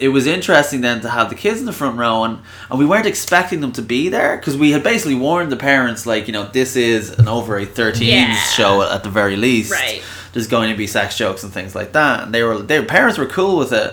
it 0.06 0.10
was 0.10 0.26
interesting 0.28 0.82
then 0.82 1.00
to 1.02 1.10
have 1.18 1.28
the 1.30 1.36
kids 1.46 1.60
in 1.62 1.66
the 1.66 1.78
front 1.82 1.98
row 1.98 2.24
and, 2.26 2.36
and 2.70 2.78
we 2.82 2.86
weren't 2.86 3.06
expecting 3.14 3.60
them 3.62 3.72
to 3.80 3.82
be 3.82 4.10
there 4.10 4.36
because 4.38 4.56
we 4.64 4.72
had 4.76 4.84
basically 4.84 5.16
warned 5.28 5.52
the 5.52 5.62
parents 5.72 6.06
like 6.06 6.24
you 6.28 6.34
know 6.34 6.46
this 6.60 6.76
is 6.76 7.04
an 7.20 7.28
over 7.28 7.58
a 7.58 7.66
13s 7.66 8.02
Yeah. 8.02 8.36
show 8.58 8.82
at 8.82 9.02
the 9.04 9.10
very 9.10 9.36
least 9.38 9.72
Right. 9.72 10.02
there's 10.34 10.48
going 10.48 10.70
to 10.72 10.78
be 10.78 10.88
sex 10.88 11.18
jokes 11.18 11.44
and 11.44 11.52
things 11.54 11.74
like 11.80 11.92
that 11.94 12.16
and 12.24 12.34
they 12.34 12.44
were 12.44 12.58
their 12.72 12.84
parents 12.84 13.18
were 13.18 13.28
cool 13.40 13.56
with 13.58 13.72
it 13.72 13.92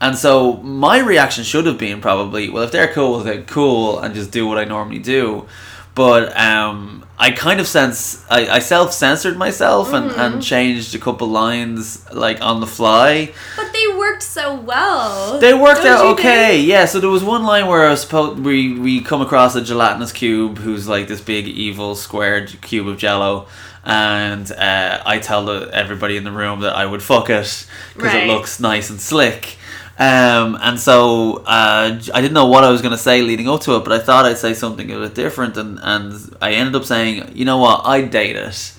and 0.00 0.16
so 0.16 0.56
my 0.58 0.98
reaction 1.12 1.44
should 1.44 1.66
have 1.66 1.78
been 1.78 2.00
probably 2.00 2.48
well 2.48 2.62
if 2.64 2.70
they're 2.72 2.92
cool 2.98 3.18
with 3.18 3.28
it 3.28 3.46
cool 3.46 3.98
and 4.00 4.14
just 4.14 4.30
do 4.30 4.46
what 4.48 4.56
i 4.58 4.64
normally 4.64 5.00
do 5.18 5.46
but 5.94 6.34
um, 6.38 7.04
I 7.18 7.32
kind 7.32 7.58
of 7.60 7.66
sense 7.66 8.24
I, 8.30 8.40
I 8.48 8.58
self 8.60 8.92
censored 8.92 9.36
myself 9.36 9.92
and, 9.92 10.10
Mm-hmm. 10.10 10.20
and 10.20 10.42
changed 10.42 10.94
a 10.94 10.98
couple 10.98 11.26
lines 11.28 12.10
like 12.12 12.40
on 12.40 12.60
the 12.60 12.66
fly. 12.66 13.32
but 13.56 13.69
they 13.88 13.98
worked 13.98 14.22
so 14.22 14.54
well. 14.54 15.38
They 15.38 15.54
worked 15.54 15.82
Don't 15.82 15.86
out 15.98 16.06
okay, 16.18 16.56
think? 16.58 16.68
yeah. 16.68 16.84
So 16.84 17.00
there 17.00 17.10
was 17.10 17.24
one 17.24 17.44
line 17.44 17.66
where 17.66 17.86
I 17.86 17.90
was 17.90 18.00
supposed 18.02 18.40
we 18.40 18.78
we 18.78 19.00
come 19.00 19.20
across 19.22 19.54
a 19.56 19.62
gelatinous 19.62 20.12
cube 20.12 20.58
who's 20.58 20.86
like 20.88 21.08
this 21.08 21.20
big 21.20 21.46
evil 21.48 21.94
squared 21.94 22.60
cube 22.62 22.86
of 22.88 22.98
Jello, 22.98 23.46
and 23.84 24.50
uh, 24.52 25.02
I 25.04 25.18
tell 25.18 25.44
the, 25.44 25.70
everybody 25.72 26.16
in 26.16 26.24
the 26.24 26.32
room 26.32 26.60
that 26.60 26.74
I 26.76 26.86
would 26.86 27.02
fuck 27.02 27.30
it 27.30 27.66
because 27.94 28.12
Right. 28.14 28.24
it 28.24 28.26
looks 28.26 28.60
nice 28.60 28.90
and 28.90 29.00
slick. 29.00 29.56
Um, 29.98 30.56
and 30.62 30.80
so 30.80 31.42
uh, 31.46 31.90
j- 31.98 32.10
I 32.14 32.22
didn't 32.22 32.32
know 32.32 32.46
what 32.46 32.64
I 32.64 32.70
was 32.70 32.80
going 32.80 32.92
to 32.92 32.98
say 32.98 33.20
leading 33.20 33.48
up 33.50 33.60
to 33.62 33.76
it, 33.76 33.84
but 33.84 33.92
I 33.92 33.98
thought 33.98 34.24
I'd 34.24 34.38
say 34.38 34.54
something 34.54 34.90
a 34.90 34.98
bit 34.98 35.14
different, 35.14 35.58
and, 35.58 35.78
and 35.82 36.34
I 36.40 36.52
ended 36.52 36.74
up 36.74 36.84
saying, 36.86 37.32
you 37.36 37.44
know 37.44 37.58
what, 37.58 37.82
I'd 37.84 38.10
date 38.10 38.34
it. 38.36 38.72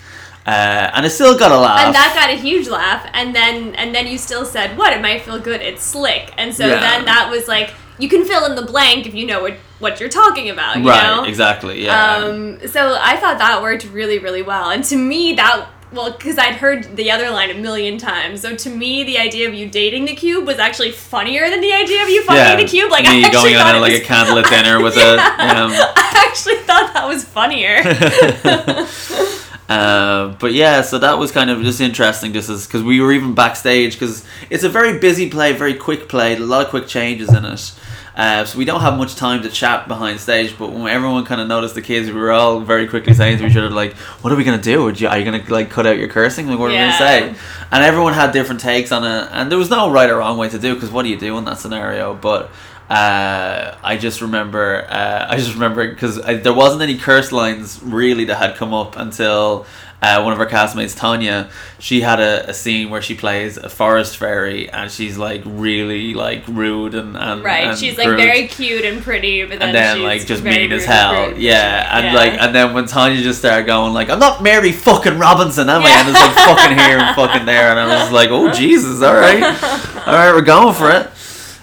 Uh, 0.45 0.89
and 0.95 1.05
it 1.05 1.11
still 1.11 1.37
got 1.37 1.51
a 1.51 1.57
laugh. 1.57 1.85
And 1.85 1.93
that 1.93 2.13
got 2.15 2.29
a 2.31 2.35
huge 2.41 2.67
laugh, 2.67 3.07
and 3.13 3.35
then 3.35 3.75
and 3.75 3.93
then 3.93 4.07
you 4.07 4.17
still 4.17 4.43
said, 4.45 4.75
"What? 4.77 4.91
It 4.93 5.01
might 5.01 5.21
feel 5.21 5.39
good. 5.39 5.61
It's 5.61 5.83
slick." 5.83 6.33
And 6.37 6.53
so 6.55 6.65
Yeah. 6.65 6.79
then 6.79 7.05
that 7.05 7.29
was 7.29 7.47
like, 7.47 7.73
you 7.99 8.09
can 8.09 8.25
fill 8.25 8.45
in 8.45 8.55
the 8.55 8.63
blank 8.63 9.05
if 9.05 9.13
you 9.13 9.25
know 9.27 9.41
what 9.43 9.57
what 9.79 9.99
you're 9.99 10.09
talking 10.09 10.49
about. 10.49 10.77
You 10.79 10.89
right, 10.89 11.03
know? 11.03 11.23
exactly, 11.25 11.85
yeah. 11.85 12.15
Um, 12.15 12.59
so 12.67 12.97
I 12.99 13.17
thought 13.17 13.37
that 13.37 13.61
worked 13.61 13.85
really, 13.91 14.17
really 14.19 14.41
well. 14.41 14.71
And 14.71 14.83
to 14.85 14.95
me, 14.95 15.33
that 15.35 15.67
well, 15.91 16.09
because 16.11 16.37
I'd 16.39 16.55
heard 16.55 16.95
the 16.95 17.11
other 17.11 17.29
line 17.29 17.49
a 17.51 17.53
million 17.53 17.97
times. 17.97 18.41
So 18.41 18.55
to 18.55 18.69
me, 18.69 19.03
the 19.03 19.17
idea 19.19 19.47
of 19.47 19.53
you 19.53 19.69
dating 19.69 20.05
the 20.05 20.15
cube 20.15 20.47
was 20.47 20.57
actually 20.57 20.91
funnier 20.91 21.49
than 21.49 21.59
the 21.61 21.73
idea 21.73 22.01
of 22.01 22.09
you 22.09 22.23
fucking 22.23 22.37
yeah, 22.41 22.55
the 22.55 22.63
cube. 22.65 22.89
Like 22.89 23.03
me 23.03 23.23
I 23.23 23.27
actually 23.27 23.51
going 23.51 23.57
on 23.57 23.75
a, 23.75 23.79
like 23.79 23.91
was, 23.91 24.01
a 24.01 24.03
candlelit 24.05 24.49
dinner 24.55 24.81
with 24.81 24.95
Yeah. 24.97 25.13
a. 25.13 25.63
Um, 25.65 25.71
I 25.95 26.25
actually 26.27 26.55
thought 26.59 26.93
that 26.93 27.07
was 27.07 27.25
funnier. 27.25 27.83
Uh, 29.71 30.35
but 30.37 30.51
yeah, 30.51 30.81
so 30.81 30.97
that 30.97 31.17
was 31.17 31.31
kind 31.31 31.49
of 31.49 31.61
just 31.61 31.79
interesting, 31.79 32.33
just 32.33 32.49
because 32.67 32.83
we 32.83 32.99
were 32.99 33.13
even 33.13 33.33
backstage 33.33 33.93
because 33.93 34.25
it's 34.49 34.65
a 34.65 34.69
very 34.69 34.99
busy 34.99 35.29
play, 35.29 35.53
very 35.53 35.73
quick 35.73 36.09
play, 36.09 36.35
a 36.35 36.39
lot 36.39 36.65
of 36.65 36.69
quick 36.69 36.87
changes 36.87 37.33
in 37.33 37.45
it. 37.45 37.73
Uh, 38.13 38.43
so 38.43 38.57
we 38.57 38.65
don't 38.65 38.81
have 38.81 38.97
much 38.97 39.15
time 39.15 39.41
to 39.41 39.49
chat 39.49 39.87
behind 39.87 40.19
stage. 40.19 40.57
But 40.59 40.73
when 40.73 40.87
everyone 40.87 41.23
kind 41.23 41.39
of 41.39 41.47
noticed 41.47 41.75
the 41.75 41.81
kids, 41.81 42.11
we 42.11 42.19
were 42.19 42.33
all 42.33 42.59
very 42.59 42.85
quickly 42.85 43.13
saying 43.13 43.37
to 43.37 43.45
each 43.45 43.55
other, 43.55 43.69
like, 43.69 43.93
"What 44.21 44.33
are 44.33 44.35
we 44.35 44.43
gonna 44.43 44.61
do? 44.61 44.83
Would 44.83 44.99
you, 44.99 45.07
are 45.07 45.17
you 45.17 45.23
gonna 45.23 45.45
like 45.47 45.69
cut 45.69 45.87
out 45.87 45.97
your 45.97 46.09
cursing? 46.09 46.47
Like, 46.47 46.59
what 46.59 46.65
are 46.65 46.73
we 46.73 46.77
gonna 46.77 46.97
say?" 46.97 47.33
And 47.71 47.81
everyone 47.81 48.11
had 48.11 48.33
different 48.33 48.59
takes 48.59 48.91
on 48.91 49.05
it, 49.05 49.29
and 49.31 49.49
there 49.49 49.57
was 49.57 49.69
no 49.69 49.89
right 49.89 50.09
or 50.09 50.17
wrong 50.17 50.37
way 50.37 50.49
to 50.49 50.59
do 50.59 50.73
because 50.73 50.91
what 50.91 51.03
do 51.03 51.09
you 51.09 51.17
do 51.17 51.37
in 51.37 51.45
that 51.45 51.59
scenario? 51.59 52.13
But 52.13 52.51
uh, 52.91 53.77
I 53.81 53.95
just 53.95 54.19
remember, 54.19 54.85
uh, 54.89 55.27
I 55.29 55.37
just 55.37 55.53
remember 55.53 55.87
because 55.89 56.17
there 56.17 56.53
wasn't 56.53 56.81
any 56.81 56.97
curse 56.97 57.31
lines 57.31 57.79
really 57.81 58.25
that 58.25 58.35
had 58.35 58.55
come 58.57 58.73
up 58.73 58.97
until 58.97 59.65
uh, 60.01 60.21
one 60.23 60.33
of 60.33 60.39
our 60.39 60.47
castmates, 60.47 60.97
Tanya, 60.97 61.49
she 61.79 62.01
had 62.01 62.19
a, 62.19 62.49
a 62.49 62.53
scene 62.53 62.89
where 62.89 63.01
she 63.01 63.13
plays 63.13 63.55
a 63.55 63.69
forest 63.69 64.17
fairy 64.17 64.67
and 64.69 64.91
she's 64.91 65.17
like 65.17 65.41
really 65.45 66.13
like 66.15 66.45
rude 66.49 66.93
and, 66.95 67.15
and 67.15 67.43
right. 67.45 67.67
and 67.67 67.77
She's 67.77 67.97
like 67.97 68.07
very 68.07 68.47
cute 68.47 68.83
and 68.83 69.01
pretty, 69.01 69.43
but 69.43 69.59
then, 69.59 69.69
and 69.69 69.75
then 69.75 70.03
like 70.03 70.25
just 70.25 70.43
mean 70.43 70.73
as 70.73 70.83
hell, 70.83 71.29
and 71.29 71.37
yeah. 71.41 71.97
And 71.97 72.07
Yeah. 72.07 72.13
like, 72.13 72.33
and 72.41 72.53
then 72.53 72.73
when 72.73 72.87
Tanya 72.87 73.21
just 73.21 73.39
started 73.39 73.67
going 73.67 73.93
like, 73.93 74.09
"I'm 74.09 74.19
not 74.19 74.41
Mary 74.43 74.71
fucking 74.71 75.17
Robinson, 75.19 75.69
am 75.69 75.83
I?" 75.83 75.89
Yeah. 75.89 75.99
And 76.01 76.09
it's 76.09 76.19
like 76.19 76.35
fucking 76.35 76.77
here 76.77 76.97
and 76.97 77.15
fucking 77.15 77.45
there, 77.45 77.69
and 77.69 77.79
I 77.79 78.03
was 78.03 78.11
like, 78.11 78.31
"Oh 78.31 78.51
Jesus, 78.51 79.01
all 79.03 79.13
right, 79.13 79.43
all 80.07 80.13
right, 80.13 80.33
we're 80.33 80.41
going 80.41 80.73
for 80.73 80.89
it." 80.89 81.10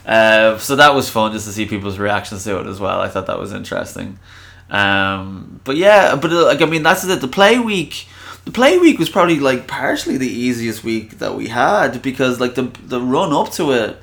Uh, 0.09 0.57
so 0.57 0.75
that 0.75 0.95
was 0.95 1.11
fun 1.11 1.33
just 1.33 1.47
to 1.47 1.53
see 1.53 1.67
people's 1.67 1.99
reactions 1.99 2.43
to 2.45 2.59
it 2.59 2.67
as 2.67 2.81
well. 2.81 3.01
I 3.01 3.09
thought 3.09 3.27
that 3.27 3.39
was 3.39 3.53
interesting. 3.53 4.19
Um, 4.71 5.61
but 5.65 5.77
yeah, 5.77 6.17
but 6.17 6.33
uh, 6.33 6.47
like 6.47 6.63
I 6.63 6.65
mean, 6.65 6.83
that's 6.83 7.05
it. 7.05 7.21
The 7.21 7.29
play 7.29 7.59
week, 7.59 8.09
the 8.47 8.51
play 8.51 8.79
week 8.79 8.99
was 8.99 9.11
probably 9.11 9.39
like 9.39 9.69
partially 9.69 10.17
the 10.17 10.29
easiest 10.29 10.83
week 10.83 11.19
that 11.19 11.35
we 11.35 11.49
had 11.49 12.01
because 12.01 12.41
like 12.41 12.55
the 12.55 12.73
the 12.85 13.01
run 13.01 13.35
up 13.35 13.53
to 13.53 13.73
it. 13.73 13.99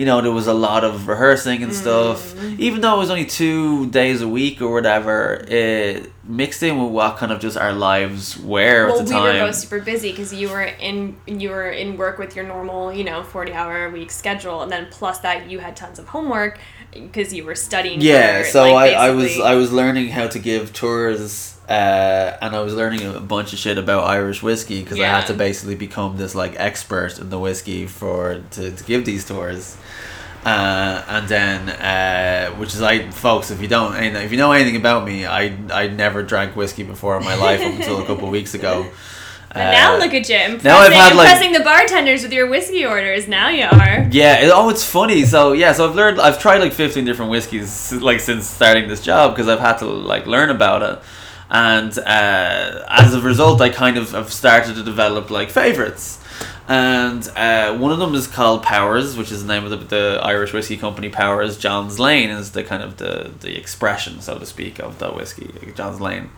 You 0.00 0.06
know 0.06 0.22
there 0.22 0.32
was 0.32 0.46
a 0.46 0.54
lot 0.54 0.82
of 0.82 1.08
rehearsing 1.08 1.62
and 1.62 1.74
stuff. 1.74 2.32
Mm. 2.32 2.58
Even 2.58 2.80
though 2.80 2.94
it 2.94 2.98
was 2.98 3.10
only 3.10 3.26
two 3.26 3.90
days 3.90 4.22
a 4.22 4.28
week 4.28 4.62
or 4.62 4.72
whatever, 4.72 5.44
it 5.46 6.10
mixed 6.24 6.62
in 6.62 6.82
with 6.82 6.90
what 6.90 7.18
kind 7.18 7.30
of 7.30 7.38
just 7.38 7.58
our 7.58 7.74
lives 7.74 8.38
were 8.38 8.86
well, 8.86 9.00
at 9.00 9.06
the 9.06 9.12
we 9.12 9.20
time. 9.20 9.40
were 9.40 9.46
both 9.48 9.56
super 9.56 9.80
busy 9.80 10.10
because 10.10 10.32
you 10.32 10.48
were 10.48 10.62
in 10.62 11.18
you 11.26 11.50
were 11.50 11.68
in 11.68 11.98
work 11.98 12.16
with 12.16 12.34
your 12.34 12.46
normal, 12.46 12.90
you 12.90 13.04
know, 13.04 13.22
forty 13.22 13.52
hour 13.52 13.88
a 13.88 13.90
week 13.90 14.10
schedule, 14.10 14.62
and 14.62 14.72
then 14.72 14.88
plus 14.90 15.18
that 15.18 15.50
you 15.50 15.58
had 15.58 15.76
tons 15.76 15.98
of 15.98 16.08
homework 16.08 16.58
because 16.92 17.34
you 17.34 17.44
were 17.44 17.54
studying. 17.54 18.00
yeah, 18.00 18.38
for, 18.38 18.48
so 18.48 18.72
like, 18.72 18.94
I, 18.94 19.08
I 19.08 19.10
was 19.10 19.38
I 19.38 19.54
was 19.54 19.70
learning 19.70 20.08
how 20.08 20.28
to 20.28 20.38
give 20.38 20.72
tours. 20.72 21.59
Uh, 21.70 22.36
and 22.42 22.56
I 22.56 22.60
was 22.62 22.74
learning 22.74 23.06
a 23.06 23.20
bunch 23.20 23.52
of 23.52 23.60
shit 23.60 23.78
about 23.78 24.02
Irish 24.04 24.42
whiskey 24.42 24.82
because 24.82 24.98
I 24.98 25.06
had 25.06 25.26
to 25.28 25.34
basically 25.34 25.76
become 25.76 26.16
this 26.16 26.34
like 26.34 26.54
expert 26.58 27.18
in 27.20 27.30
the 27.30 27.38
whiskey 27.38 27.86
for 27.86 28.42
to, 28.52 28.72
to 28.72 28.84
give 28.84 29.04
these 29.04 29.24
tours. 29.24 29.76
Uh, 30.44 31.04
and 31.06 31.28
then, 31.28 31.68
uh, 31.68 32.50
which 32.56 32.70
is 32.74 32.80
like, 32.80 33.12
folks, 33.12 33.50
if 33.52 33.60
you 33.62 33.68
don't, 33.68 33.94
if 33.94 34.32
you 34.32 34.38
know 34.38 34.50
anything 34.52 34.74
about 34.76 35.04
me, 35.04 35.26
I 35.26 35.54
I 35.72 35.86
never 35.88 36.22
drank 36.24 36.56
whiskey 36.56 36.82
before 36.82 37.16
in 37.18 37.24
my 37.24 37.36
life 37.36 37.60
up 37.60 37.72
until 37.74 38.02
a 38.02 38.06
couple 38.06 38.24
of 38.24 38.30
weeks 38.30 38.54
ago. 38.54 38.86
But 39.52 39.72
now 39.72 39.96
Uh, 39.96 39.98
look 39.98 40.14
at 40.14 40.28
you, 40.28 40.36
impressing, 40.36 40.62
now 40.62 40.78
I've 40.78 40.92
had, 40.92 41.16
like- 41.16 41.26
impressing 41.28 41.52
the 41.52 41.64
bartenders 41.64 42.22
with 42.22 42.32
your 42.32 42.46
whiskey 42.48 42.86
orders. 42.86 43.26
Now 43.26 43.48
you 43.48 43.64
are. 43.64 44.06
Yeah. 44.12 44.44
It, 44.44 44.50
oh, 44.54 44.70
it's 44.70 44.84
funny. 44.84 45.24
So 45.24 45.52
yeah. 45.54 45.72
So 45.72 45.88
I've 45.88 45.96
learned. 45.96 46.20
I've 46.20 46.38
tried 46.40 46.58
like 46.58 46.72
fifteen 46.72 47.04
different 47.04 47.32
whiskeys 47.32 47.92
like 47.92 48.20
since 48.20 48.46
starting 48.46 48.88
this 48.88 49.02
job 49.02 49.34
because 49.34 49.48
I've 49.48 49.58
had 49.58 49.78
to 49.78 49.86
like 49.86 50.26
learn 50.26 50.50
about 50.50 50.82
it, 50.88 51.02
and 51.50 51.98
uh, 51.98 52.84
as 52.88 53.14
a 53.14 53.20
result, 53.20 53.60
I 53.60 53.68
kind 53.70 53.96
of 53.96 54.12
have 54.12 54.32
started 54.32 54.76
to 54.76 54.82
develop 54.82 55.30
like 55.30 55.50
favorites. 55.50 56.18
And 56.68 57.28
uh, 57.34 57.76
one 57.78 57.90
of 57.90 57.98
them 57.98 58.14
is 58.14 58.28
called 58.28 58.62
Powers, 58.62 59.16
which 59.16 59.32
is 59.32 59.44
the 59.44 59.52
name 59.52 59.64
of 59.64 59.70
the, 59.70 59.76
the 59.78 60.20
Irish 60.22 60.52
whiskey 60.52 60.76
company. 60.76 61.08
Powers 61.08 61.58
John's 61.58 61.98
Lane 61.98 62.30
is 62.30 62.52
the 62.52 62.62
kind 62.62 62.80
of 62.80 62.96
the, 62.96 63.32
the 63.40 63.58
expression, 63.58 64.20
so 64.20 64.38
to 64.38 64.46
speak, 64.46 64.78
of 64.78 65.00
the 65.00 65.08
whiskey. 65.10 65.52
John's 65.74 66.00
Lane. 66.00 66.30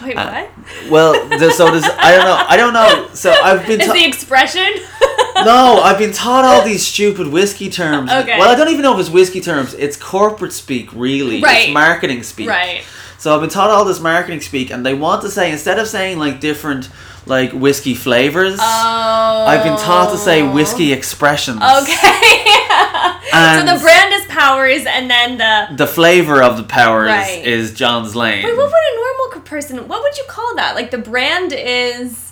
Wait, 0.00 0.16
Uh, 0.16 0.46
what? 0.46 0.90
Well, 0.90 1.28
the, 1.40 1.50
so 1.50 1.72
there's 1.72 1.82
I 1.84 2.14
don't 2.14 2.24
know. 2.24 2.44
I 2.48 2.56
don't 2.56 2.72
know. 2.72 3.08
So 3.14 3.32
I've 3.32 3.66
been. 3.66 3.80
Is 3.80 3.92
the 3.92 4.06
expression? 4.06 4.62
no, 5.44 5.80
I've 5.82 5.98
been 5.98 6.12
taught 6.12 6.44
all 6.44 6.64
these 6.64 6.86
stupid 6.86 7.26
whiskey 7.26 7.68
terms. 7.68 8.12
Okay. 8.12 8.38
Well, 8.38 8.48
I 8.48 8.54
don't 8.54 8.68
even 8.68 8.82
know 8.82 8.94
if 8.94 9.00
it's 9.00 9.10
whiskey 9.10 9.40
terms. 9.40 9.74
It's 9.74 9.96
corporate 9.96 10.52
speak, 10.52 10.92
really. 10.92 11.42
Right. 11.42 11.64
It's 11.64 11.74
marketing 11.74 12.22
speak. 12.22 12.48
Right. 12.48 12.84
So 13.20 13.34
I've 13.34 13.42
been 13.42 13.50
taught 13.50 13.68
all 13.68 13.84
this 13.84 14.00
marketing 14.00 14.40
speak, 14.40 14.70
and 14.70 14.84
they 14.84 14.94
want 14.94 15.20
to 15.22 15.30
say 15.30 15.52
instead 15.52 15.78
of 15.78 15.86
saying 15.86 16.18
like 16.18 16.40
different 16.40 16.88
like 17.26 17.52
whiskey 17.52 17.94
flavors, 17.94 18.58
Oh. 18.58 19.44
I've 19.46 19.62
been 19.62 19.76
taught 19.76 20.10
to 20.12 20.16
say 20.16 20.40
oh. 20.40 20.50
whiskey 20.50 20.94
expressions. 20.94 21.58
Okay. 21.58 21.92
so 23.30 23.64
the 23.66 23.78
brand 23.82 24.14
is 24.14 24.24
Powers, 24.30 24.86
and 24.86 25.10
then 25.10 25.36
the. 25.36 25.76
The 25.76 25.86
flavor 25.86 26.42
of 26.42 26.56
the 26.56 26.62
powers 26.62 27.08
Right. 27.08 27.44
is 27.44 27.74
John's 27.74 28.16
Lane. 28.16 28.42
Wait, 28.42 28.56
what 28.56 28.64
would 28.64 28.72
a 28.72 28.96
normal 28.96 29.42
person? 29.42 29.86
What 29.86 30.02
would 30.02 30.16
you 30.16 30.24
call 30.26 30.56
that? 30.56 30.74
Like 30.74 30.90
the 30.90 30.98
brand 30.98 31.52
is. 31.52 32.29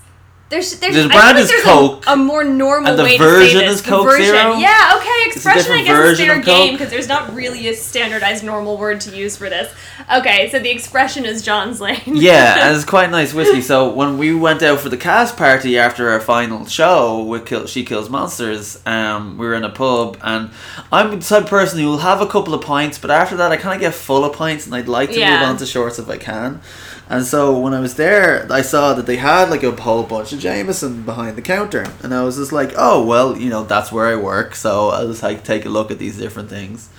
There's, 0.50 0.78
there's, 0.80 0.94
The 0.94 1.02
I 1.04 1.08
brand 1.08 1.38
is 1.38 1.48
there's 1.48 1.62
Coke, 1.62 2.04
A, 2.06 2.12
a 2.12 2.16
more 2.16 2.42
normal 2.42 2.88
and 2.90 2.98
the 2.98 3.02
way 3.04 3.18
version 3.18 3.60
to 3.60 3.60
say 3.60 3.66
this. 3.66 3.80
is 3.80 3.86
Coke 3.86 4.04
the 4.06 4.10
version. 4.12 4.24
Zero? 4.34 4.54
Yeah, 4.56 4.94
okay. 4.96 5.24
Expression, 5.26 5.72
I 5.72 5.82
guess, 5.84 6.08
is 6.12 6.18
fair 6.18 6.40
game 6.40 6.72
because 6.72 6.88
there's 6.88 7.06
not 7.06 7.34
really 7.34 7.68
a 7.68 7.74
standardized 7.74 8.42
normal 8.44 8.78
word 8.78 9.00
to 9.02 9.14
use 9.14 9.36
for 9.36 9.50
this. 9.50 9.70
Okay, 10.10 10.48
so 10.50 10.58
the 10.58 10.70
expression 10.70 11.26
is 11.26 11.42
John's 11.42 11.82
Lane. 11.82 12.00
yeah, 12.06 12.56
and 12.66 12.74
it's 12.74 12.86
quite 12.86 13.10
nice 13.10 13.34
whiskey. 13.34 13.60
So 13.60 13.92
when 13.92 14.16
we 14.16 14.34
went 14.34 14.62
out 14.62 14.80
for 14.80 14.88
the 14.88 14.96
cast 14.96 15.36
party 15.36 15.78
after 15.78 16.08
our 16.08 16.20
final 16.20 16.64
show 16.64 17.22
with 17.24 17.44
Kill, 17.44 17.66
She 17.66 17.84
Kills 17.84 18.08
Monsters, 18.08 18.80
um, 18.86 19.36
we 19.36 19.46
were 19.46 19.54
in 19.54 19.64
a 19.64 19.70
pub, 19.70 20.16
and 20.22 20.50
I'm 20.90 21.10
the 21.10 21.18
type 21.18 21.42
of 21.44 21.50
person 21.50 21.78
who 21.78 21.88
will 21.88 21.98
have 21.98 22.22
a 22.22 22.26
couple 22.26 22.54
of 22.54 22.62
pints, 22.62 22.98
but 22.98 23.10
after 23.10 23.36
that 23.36 23.52
I 23.52 23.58
kind 23.58 23.74
of 23.74 23.80
get 23.82 23.92
full 23.92 24.24
of 24.24 24.34
pints, 24.34 24.64
and 24.64 24.74
I'd 24.74 24.88
like 24.88 25.10
to 25.10 25.18
Yeah. 25.20 25.40
move 25.40 25.48
on 25.50 25.56
to 25.58 25.66
shorts 25.66 25.98
if 25.98 26.08
I 26.08 26.16
can. 26.16 26.62
And 27.10 27.24
so 27.24 27.58
when 27.58 27.72
I 27.72 27.80
was 27.80 27.94
there, 27.94 28.46
I 28.50 28.60
saw 28.60 28.92
that 28.94 29.06
they 29.06 29.16
had 29.16 29.48
like 29.48 29.62
a 29.62 29.72
whole 29.72 30.02
bunch 30.02 30.32
of 30.32 30.40
Jameson 30.40 31.02
behind 31.02 31.36
the 31.36 31.42
counter, 31.42 31.86
and 32.02 32.14
I 32.14 32.22
was 32.22 32.36
just 32.36 32.52
like, 32.52 32.72
oh 32.76 33.04
well, 33.04 33.36
you 33.36 33.48
know 33.48 33.64
that's 33.64 33.90
where 33.90 34.06
I 34.06 34.16
work, 34.16 34.54
so 34.54 34.90
I'll 34.90 35.08
just 35.08 35.22
like 35.22 35.42
take 35.42 35.64
a 35.64 35.70
look 35.70 35.90
at 35.90 35.98
these 35.98 36.18
different 36.18 36.50
things 36.50 36.90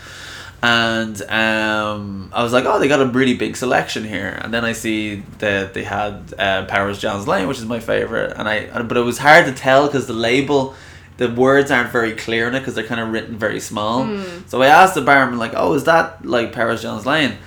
and 0.61 1.21
um, 1.23 2.31
I 2.33 2.43
was 2.43 2.51
like, 2.51 2.65
oh, 2.65 2.79
they 2.79 2.89
got 2.89 3.01
a 3.01 3.05
really 3.05 3.33
big 3.33 3.55
selection 3.55 4.03
here. 4.03 4.37
And 4.41 4.53
then 4.53 4.65
I 4.65 4.73
see 4.73 5.23
that 5.37 5.73
they 5.73 5.83
had 5.83 6.33
uh, 6.37 6.65
Powers 6.65 6.99
John's 6.99 7.27
Lane, 7.27 7.47
which 7.47 7.59
is 7.59 7.65
my 7.65 7.79
favorite. 7.79 8.33
And 8.35 8.47
I, 8.47 8.81
but 8.83 8.97
it 8.97 9.01
was 9.01 9.19
hard 9.19 9.45
to 9.45 9.53
tell 9.53 9.87
because 9.87 10.07
the 10.07 10.13
label, 10.13 10.75
the 11.15 11.29
words 11.31 11.71
aren't 11.71 11.91
very 11.91 12.11
clear 12.13 12.49
in 12.49 12.55
it 12.55 12.59
because 12.59 12.75
they're 12.75 12.83
kind 12.83 12.99
of 12.99 13.11
written 13.11 13.37
very 13.37 13.61
small. 13.61 14.05
So 14.47 14.61
I 14.61 14.67
asked 14.67 14.95
the 14.95 15.01
barman, 15.01 15.39
like, 15.39 15.53
oh, 15.55 15.73
is 15.75 15.85
that 15.85 16.25
like 16.25 16.51
Powers 16.51 16.81
John's 16.81 17.05
Lane? 17.05 17.37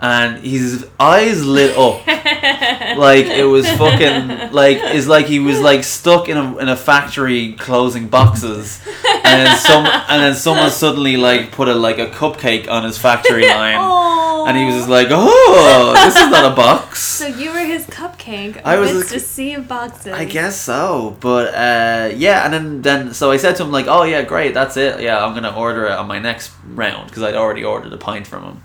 And 0.00 0.44
his 0.44 0.86
eyes 1.00 1.44
lit 1.44 1.76
up. 1.78 2.02
Like 2.96 3.26
it 3.26 3.44
was 3.44 3.66
fucking 3.72 4.52
like 4.52 4.78
it's 4.80 5.06
like 5.08 5.26
he 5.26 5.40
was 5.40 5.58
like 5.60 5.82
stuck 5.82 6.28
in 6.28 6.36
a 6.36 6.56
in 6.58 6.68
a 6.68 6.76
factory 6.76 7.54
closing 7.54 8.08
boxes. 8.08 8.80
And 9.24 9.46
then 9.46 9.56
some 9.58 9.84
and 9.86 10.22
then 10.22 10.34
someone 10.36 10.70
suddenly 10.70 11.16
like 11.16 11.50
put 11.50 11.66
a 11.68 11.74
like 11.74 11.98
a 11.98 12.06
cupcake 12.06 12.68
on 12.70 12.84
his 12.84 12.96
factory 12.98 13.48
line. 13.48 13.78
And 14.48 14.56
he 14.56 14.64
was 14.64 14.76
just 14.76 14.88
like 14.88 15.08
oh 15.10 15.92
this 16.04 16.14
is 16.16 16.30
not 16.30 16.52
a 16.52 16.54
box. 16.54 17.02
So 17.24 17.26
you 17.26 17.50
were 17.52 17.58
his 17.64 17.86
cupcake 17.86 18.60
I 18.64 18.78
was 18.78 19.12
a- 19.12 19.16
a 19.16 19.20
sea 19.20 19.54
of 19.54 19.66
boxes. 19.66 20.12
I 20.12 20.24
guess 20.24 20.60
so 20.60 21.16
but 21.20 21.54
uh 21.54 22.10
yeah 22.14 22.44
and 22.44 22.52
then 22.54 22.82
then 22.82 23.14
so 23.14 23.30
I 23.32 23.38
said 23.38 23.56
to 23.56 23.64
him 23.64 23.72
like 23.72 23.86
oh 23.88 24.04
yeah 24.04 24.22
great 24.22 24.54
that's 24.54 24.76
it. 24.76 25.00
Yeah 25.00 25.24
I'm 25.24 25.34
gonna 25.34 25.56
order 25.56 25.86
it 25.86 25.92
on 25.92 26.06
my 26.06 26.18
next 26.20 26.52
round 26.66 27.08
because 27.08 27.22
I'd 27.24 27.34
already 27.34 27.64
ordered 27.64 27.92
a 27.92 27.96
pint 27.98 28.26
from 28.26 28.44
him 28.44 28.62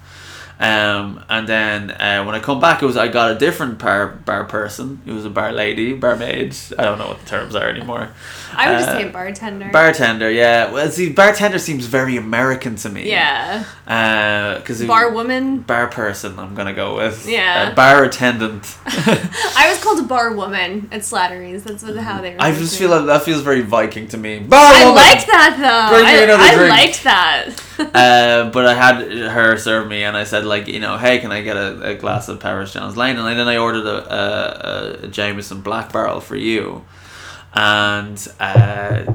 um, 0.59 1.23
and 1.29 1.47
then 1.47 1.91
uh, 1.91 2.23
when 2.25 2.35
I 2.35 2.39
come 2.39 2.59
back, 2.59 2.81
it 2.83 2.85
was 2.85 2.97
I 2.97 3.07
got 3.07 3.31
a 3.31 3.35
different 3.39 3.79
bar 3.79 4.07
bar 4.07 4.43
person. 4.43 5.01
It 5.05 5.11
was 5.13 5.23
a 5.25 5.29
bar 5.29 5.53
lady, 5.53 5.93
barmaid. 5.93 6.55
I 6.77 6.83
don't 6.83 6.97
know 6.97 7.07
what 7.07 7.19
the 7.21 7.25
terms 7.25 7.55
are 7.55 7.69
anymore. 7.69 8.09
I 8.53 8.69
would 8.71 8.79
just 8.79 8.89
Uh, 8.89 8.99
say 8.99 9.09
bartender. 9.09 9.69
Bartender, 9.71 10.29
yeah. 10.29 10.69
Well, 10.71 10.89
see, 10.91 11.11
bartender 11.11 11.59
seems 11.59 11.85
very 11.85 12.17
American 12.17 12.75
to 12.77 12.89
me. 12.89 13.07
yeah. 13.09 13.63
Because 13.85 14.83
Bar 14.83 15.11
woman. 15.13 15.59
bar 15.59 15.87
person, 15.87 16.37
I'm 16.37 16.55
gonna 16.55 16.73
go 16.73 16.95
with. 16.97 17.25
Yeah. 17.27 17.69
Uh, 17.71 17.75
bar 17.75 18.03
attendant. 18.03 18.77
I 18.85 19.67
was 19.69 19.81
called 19.81 19.99
a 19.99 20.03
bar 20.03 20.33
woman 20.33 20.89
at 20.91 21.01
Slattery's. 21.01 21.63
That's 21.63 21.83
what, 21.83 21.95
how 21.97 22.21
they 22.21 22.31
were. 22.35 22.41
I 22.41 22.51
just 22.51 22.77
feel 22.77 22.89
like 22.89 23.05
that 23.05 23.23
feels 23.23 23.41
very 23.43 23.61
Viking 23.61 24.07
to 24.09 24.17
me. 24.17 24.39
Bar 24.39 24.59
I 24.59 24.85
woman! 24.85 24.95
liked 24.95 25.27
that 25.27 25.55
though. 25.57 25.95
Bring 25.95 26.05
me 26.05 26.19
I, 26.19 26.23
another 26.23 26.43
I 26.43 26.55
drink. 26.55 26.69
liked 26.69 27.03
that. 27.05 27.49
uh, 27.93 28.49
but 28.51 28.65
I 28.65 28.73
had 28.73 29.09
her 29.09 29.55
serve 29.57 29.87
me, 29.87 30.03
and 30.03 30.17
I 30.17 30.25
said 30.25 30.45
like, 30.45 30.67
you 30.67 30.81
know, 30.81 30.97
hey, 30.97 31.19
can 31.19 31.31
I 31.31 31.41
get 31.41 31.55
a, 31.55 31.91
a 31.91 31.95
glass 31.95 32.27
of 32.27 32.41
Powers 32.41 32.73
John's 32.73 32.97
Lane? 32.97 33.17
And 33.17 33.25
then 33.25 33.47
I 33.47 33.55
ordered 33.55 33.85
a, 33.85 34.13
a, 34.13 35.05
a 35.05 35.07
Jameson 35.07 35.61
Black 35.61 35.93
Barrel 35.93 36.19
for 36.19 36.35
you, 36.35 36.83
and 37.53 38.27
uh, 38.39 39.05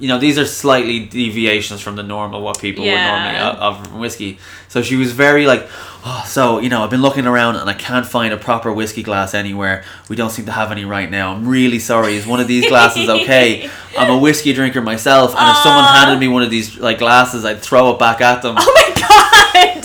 you 0.00 0.08
know 0.08 0.18
these 0.18 0.38
are 0.38 0.46
slightly 0.46 0.98
deviations 1.00 1.80
from 1.80 1.94
the 1.96 2.02
normal 2.02 2.42
what 2.42 2.58
people 2.60 2.82
would 2.84 2.90
normally 2.90 3.34
Yeah. 3.34 3.50
Uh, 3.50 3.56
offer 3.70 3.84
from 3.88 4.00
whiskey. 4.00 4.38
So 4.68 4.82
she 4.82 4.96
was 4.96 5.12
very 5.12 5.46
like, 5.46 5.68
oh, 6.04 6.24
so 6.26 6.58
you 6.60 6.68
know, 6.68 6.82
I've 6.82 6.90
been 6.90 7.02
looking 7.02 7.26
around 7.26 7.56
and 7.56 7.68
I 7.68 7.74
can't 7.74 8.06
find 8.06 8.32
a 8.32 8.36
proper 8.36 8.72
whiskey 8.72 9.02
glass 9.02 9.34
anywhere. 9.34 9.84
We 10.08 10.16
don't 10.16 10.30
seem 10.30 10.46
to 10.46 10.52
have 10.52 10.72
any 10.72 10.84
right 10.84 11.10
now. 11.10 11.32
I'm 11.34 11.46
really 11.46 11.78
sorry. 11.78 12.16
Is 12.16 12.26
one 12.26 12.40
of 12.40 12.48
these 12.48 12.66
glasses 12.68 13.08
okay? 13.16 13.68
I'm 13.98 14.10
a 14.10 14.18
whiskey 14.18 14.52
drinker 14.52 14.80
myself, 14.80 15.34
and 15.36 15.50
if 15.50 15.56
someone 15.58 15.84
handed 15.84 16.18
me 16.18 16.28
one 16.28 16.42
of 16.42 16.50
these 16.50 16.78
like 16.78 16.98
glasses, 16.98 17.44
I'd 17.44 17.60
throw 17.60 17.92
it 17.92 17.98
back 17.98 18.20
at 18.20 18.42
them. 18.42 18.54
oh 18.58 18.72
my 18.74 18.94
god. 19.74 19.79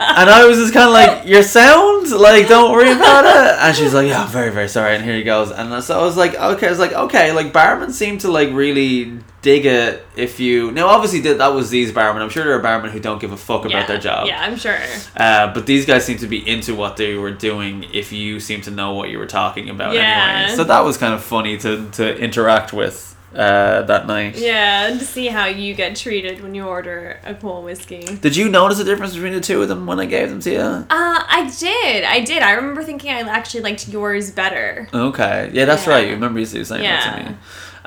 And 0.00 0.30
I 0.30 0.46
was 0.46 0.58
just 0.58 0.72
kind 0.72 0.86
of 0.88 0.92
like, 0.92 1.26
"Your 1.26 1.42
sound, 1.42 2.10
like, 2.10 2.48
don't 2.48 2.72
worry 2.72 2.92
about 2.92 3.24
it." 3.24 3.58
And 3.58 3.76
she 3.76 3.84
was 3.84 3.94
like, 3.94 4.08
"Yeah, 4.08 4.22
I'm 4.22 4.28
very, 4.28 4.50
very 4.50 4.68
sorry." 4.68 4.94
And 4.94 5.04
here 5.04 5.14
he 5.14 5.22
goes. 5.22 5.50
And 5.50 5.82
so 5.82 5.98
I 5.98 6.04
was 6.04 6.16
like, 6.16 6.34
"Okay." 6.34 6.66
I 6.66 6.70
was 6.70 6.78
like, 6.78 6.92
"Okay." 6.92 7.32
Like 7.32 7.52
barmen 7.52 7.92
seemed 7.92 8.20
to 8.22 8.30
like 8.30 8.52
really 8.52 9.18
dig 9.42 9.66
it 9.66 10.06
if 10.16 10.40
you. 10.40 10.70
Now, 10.72 10.88
obviously, 10.88 11.20
that 11.20 11.38
that 11.38 11.54
was 11.54 11.70
these 11.70 11.92
barmen. 11.92 12.20
I'm 12.22 12.30
sure 12.30 12.44
there 12.44 12.58
are 12.58 12.62
barmen 12.62 12.90
who 12.90 13.00
don't 13.00 13.20
give 13.20 13.32
a 13.32 13.36
fuck 13.36 13.62
about 13.62 13.72
yeah. 13.72 13.86
their 13.86 13.98
job. 13.98 14.26
Yeah, 14.26 14.40
I'm 14.42 14.56
sure. 14.56 14.78
Uh, 15.16 15.52
but 15.52 15.66
these 15.66 15.86
guys 15.86 16.04
seem 16.04 16.18
to 16.18 16.26
be 16.26 16.46
into 16.48 16.74
what 16.74 16.96
they 16.96 17.14
were 17.14 17.32
doing. 17.32 17.86
If 17.92 18.12
you 18.12 18.40
seem 18.40 18.60
to 18.62 18.70
know 18.70 18.94
what 18.94 19.10
you 19.10 19.18
were 19.18 19.26
talking 19.26 19.70
about, 19.70 19.94
Yeah. 19.94 20.42
anyway. 20.42 20.56
So 20.56 20.64
that 20.64 20.80
was 20.84 20.96
kind 20.96 21.14
of 21.14 21.22
funny 21.22 21.58
to 21.58 21.88
to 21.92 22.16
interact 22.18 22.72
with 22.72 23.16
uh, 23.34 23.82
that 23.82 24.06
night. 24.06 24.36
Yeah, 24.36 24.88
and 24.88 24.98
to 24.98 25.04
see 25.06 25.26
how 25.26 25.46
you 25.46 25.74
get 25.74 25.96
treated 25.96 26.40
when 26.42 26.54
you 26.54 26.66
order 26.66 27.20
a 27.24 27.34
cool 27.34 27.62
whiskey. 27.62 28.00
Did 28.20 28.36
you 28.36 28.48
notice 28.48 28.78
the 28.78 28.84
difference 28.84 29.14
between 29.14 29.32
the 29.34 29.40
two 29.40 29.62
of 29.62 29.68
them 29.68 29.86
when 29.86 30.00
I 30.00 30.06
gave 30.06 30.30
them 30.30 30.40
to 30.40 30.50
you? 30.50 30.58
Uh, 30.60 30.86
I 30.90 31.52
did. 31.58 32.04
I 32.04 32.20
did. 32.20 32.42
I 32.42 32.52
remember 32.52 32.82
thinking 32.82 33.10
I 33.10 33.20
actually 33.20 33.60
liked 33.62 33.88
yours 33.88 34.30
better. 34.30 34.88
Okay, 34.92 35.50
yeah, 35.52 35.64
that's 35.66 35.86
Yeah. 35.86 35.92
right. 35.92 36.06
You 36.06 36.14
remember 36.14 36.40
you 36.40 36.46
saying 36.46 36.82
that 36.82 37.24
to 37.24 37.30
me. 37.30 37.36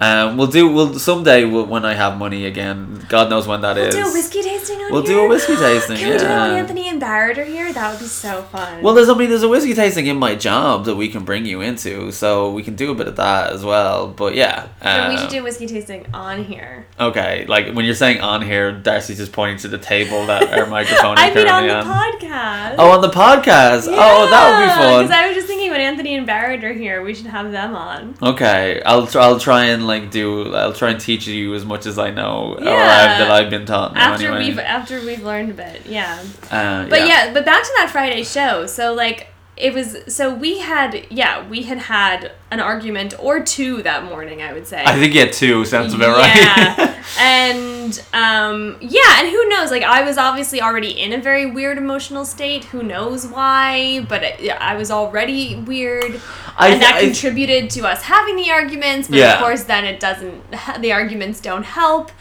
Um, 0.01 0.35
we'll 0.37 0.47
do. 0.47 0.67
We'll 0.71 0.95
someday 0.97 1.45
we'll, 1.45 1.65
when 1.65 1.85
I 1.85 1.93
have 1.93 2.17
money 2.17 2.45
again. 2.47 3.05
God 3.07 3.29
knows 3.29 3.47
when 3.47 3.61
that 3.61 3.75
We'll 3.75 3.85
is. 3.87 3.95
do 3.95 4.01
a 4.07 4.11
whiskey 4.11 4.41
tasting 4.41 4.79
on 4.81 4.91
We'll 4.91 5.03
here. 5.05 5.15
do 5.17 5.25
a 5.25 5.29
whiskey 5.29 5.55
tasting. 5.55 5.97
Can 5.97 6.09
we 6.13 6.17
do 6.17 6.25
it 6.25 6.27
when 6.27 6.51
Anthony 6.57 6.89
and 6.89 6.99
Barrett 6.99 7.37
are 7.37 7.45
here? 7.45 7.71
That 7.71 7.91
would 7.91 7.99
be 7.99 8.07
so 8.07 8.41
fun. 8.43 8.81
Well, 8.81 8.95
there's 8.95 9.09
I 9.09 9.13
mean, 9.13 9.29
there's 9.29 9.43
a 9.43 9.47
whiskey 9.49 9.75
tasting 9.75 10.07
in 10.07 10.17
my 10.17 10.33
job 10.33 10.85
that 10.85 10.95
we 10.95 11.07
can 11.07 11.23
bring 11.23 11.45
you 11.45 11.61
into, 11.61 12.11
so 12.11 12.51
we 12.51 12.63
can 12.63 12.75
do 12.75 12.91
a 12.91 12.95
bit 12.95 13.07
of 13.07 13.15
that 13.17 13.51
as 13.53 13.63
well. 13.63 14.07
But 14.07 14.33
yeah, 14.33 14.69
Or 14.83 15.09
we 15.09 15.15
um, 15.15 15.17
should 15.21 15.29
do 15.29 15.41
a 15.41 15.43
whiskey 15.43 15.67
tasting 15.67 16.07
on 16.13 16.45
here. 16.45 16.87
Okay, 16.99 17.45
like 17.47 17.73
when 17.73 17.85
you're 17.85 17.93
saying 17.93 18.21
on 18.21 18.41
here, 18.41 18.71
Darcy's 18.71 19.17
just 19.17 19.31
pointing 19.33 19.57
to 19.59 19.67
the 19.67 19.77
table 19.77 20.25
that 20.25 20.51
our 20.57 20.65
microphone 20.77 21.17
is 21.19 21.23
I 21.23 21.33
mean, 21.35 21.47
on 21.47 21.67
the 21.67 21.75
on. 21.75 21.85
podcast. 21.85 22.75
Oh, 22.79 22.89
on 22.91 23.01
the 23.01 23.09
podcast. 23.09 23.87
oh, 23.87 24.27
that 24.29 24.49
would 24.59 24.65
be 24.65 24.69
fun. 24.81 25.03
Because 25.05 25.11
I 25.11 25.27
was 25.27 25.35
just 25.35 25.47
thinking 25.47 25.69
when 25.69 25.81
Anthony 25.81 26.15
and 26.15 26.25
Barrett 26.25 26.63
are 26.63 26.73
here, 26.73 27.03
we 27.03 27.13
should 27.13 27.27
have 27.27 27.51
them 27.51 27.75
on. 27.75 28.15
Okay, 28.21 28.81
I'll 28.83 29.07
I'll 29.15 29.39
try 29.39 29.65
and 29.65 29.85
like 29.91 30.09
do 30.11 30.53
I'll 30.55 30.73
try 30.73 30.89
and 30.91 30.99
teach 30.99 31.27
you 31.27 31.53
as 31.53 31.63
much 31.65 31.85
as 31.85 31.99
I 31.99 32.09
know 32.11 32.55
or 32.55 32.59
I've, 32.59 33.17
that 33.19 33.31
I've 33.31 33.49
been 33.49 33.65
taught. 33.65 33.93
Now 33.93 34.13
After 34.13 34.27
anyway. 34.27 34.47
we've 34.49 34.59
after 34.59 34.99
we've 35.01 35.23
learned 35.23 35.51
a 35.51 35.53
bit, 35.53 35.85
yeah. 35.85 36.23
uh, 36.49 36.87
But 36.87 37.07
yeah. 37.07 37.31
but 37.33 37.45
back 37.45 37.63
to 37.63 37.73
that 37.77 37.89
Friday 37.91 38.23
show. 38.23 38.65
So 38.65 38.93
like 38.93 39.27
it 39.57 39.73
was 39.73 39.97
so 40.07 40.33
we 40.33 40.59
had 40.59 41.05
yeah, 41.09 41.47
we 41.47 41.63
had 41.63 41.77
had 41.77 42.31
an 42.49 42.59
argument 42.59 43.13
or 43.19 43.41
two 43.41 43.83
that 43.83 44.03
morning, 44.05 44.41
I 44.41 44.53
would 44.53 44.65
say. 44.65 44.83
I 44.83 44.97
think 44.97 45.13
yeah, 45.13 45.25
two 45.25 45.65
sounds 45.65 45.93
about 45.93 46.17
right. 46.17 46.35
Yeah. 46.35 47.03
and 47.19 48.03
um 48.13 48.77
yeah, 48.81 49.19
and 49.19 49.27
who 49.29 49.49
knows? 49.49 49.69
Like 49.71 49.83
I 49.83 50.03
was 50.03 50.17
obviously 50.17 50.61
already 50.61 50.91
in 50.99 51.13
a 51.13 51.17
very 51.21 51.45
weird 51.45 51.77
emotional 51.77 52.25
state. 52.25 52.65
Who 52.65 52.81
knows 52.81 53.27
why? 53.27 54.05
But 54.07 54.23
it, 54.23 54.49
I 54.51 54.75
was 54.75 54.89
already 54.89 55.55
weird. 55.57 56.19
I- 56.57 56.69
and 56.69 56.81
that 56.81 56.95
I- 56.95 57.01
contributed 57.05 57.69
to 57.71 57.81
us 57.87 58.03
having 58.03 58.37
the 58.37 58.51
arguments, 58.51 59.07
but 59.09 59.17
Yeah. 59.19 59.33
of 59.33 59.39
course 59.39 59.63
then 59.63 59.85
it 59.85 59.99
doesn't 59.99 60.41
the 60.79 60.91
arguments 60.93 61.39
don't 61.41 61.63
help. 61.65 62.11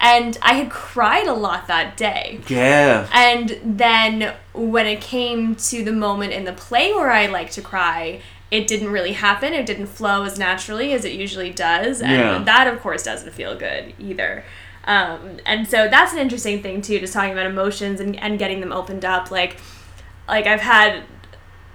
And 0.00 0.38
I 0.42 0.54
had 0.54 0.70
cried 0.70 1.26
a 1.26 1.32
lot 1.34 1.66
that 1.66 1.96
day. 1.96 2.40
yeah. 2.48 3.08
And 3.12 3.58
then 3.64 4.34
when 4.54 4.86
it 4.86 5.00
came 5.00 5.56
to 5.56 5.82
the 5.82 5.92
moment 5.92 6.32
in 6.32 6.44
the 6.44 6.52
play 6.52 6.92
where 6.92 7.10
I 7.10 7.26
like 7.26 7.50
to 7.52 7.62
cry, 7.62 8.20
it 8.50 8.66
didn't 8.66 8.90
really 8.90 9.12
happen. 9.12 9.52
It 9.52 9.66
didn't 9.66 9.88
flow 9.88 10.22
as 10.24 10.38
naturally 10.38 10.92
as 10.92 11.04
it 11.04 11.12
usually 11.12 11.50
does. 11.50 12.00
And 12.00 12.12
Yeah. 12.12 12.38
that, 12.44 12.66
of 12.68 12.80
course, 12.80 13.02
doesn't 13.02 13.32
feel 13.32 13.56
good 13.58 13.92
either. 13.98 14.44
Um, 14.84 15.38
and 15.44 15.68
so 15.68 15.88
that's 15.88 16.12
an 16.12 16.18
interesting 16.18 16.62
thing, 16.62 16.80
too, 16.80 16.98
just 17.00 17.12
talking 17.12 17.32
about 17.32 17.46
emotions 17.46 18.00
and, 18.00 18.16
and 18.20 18.38
getting 18.38 18.60
them 18.60 18.72
opened 18.72 19.04
up. 19.04 19.30
Like, 19.30 19.58
like 20.28 20.46
I've 20.46 20.60
had, 20.62 21.02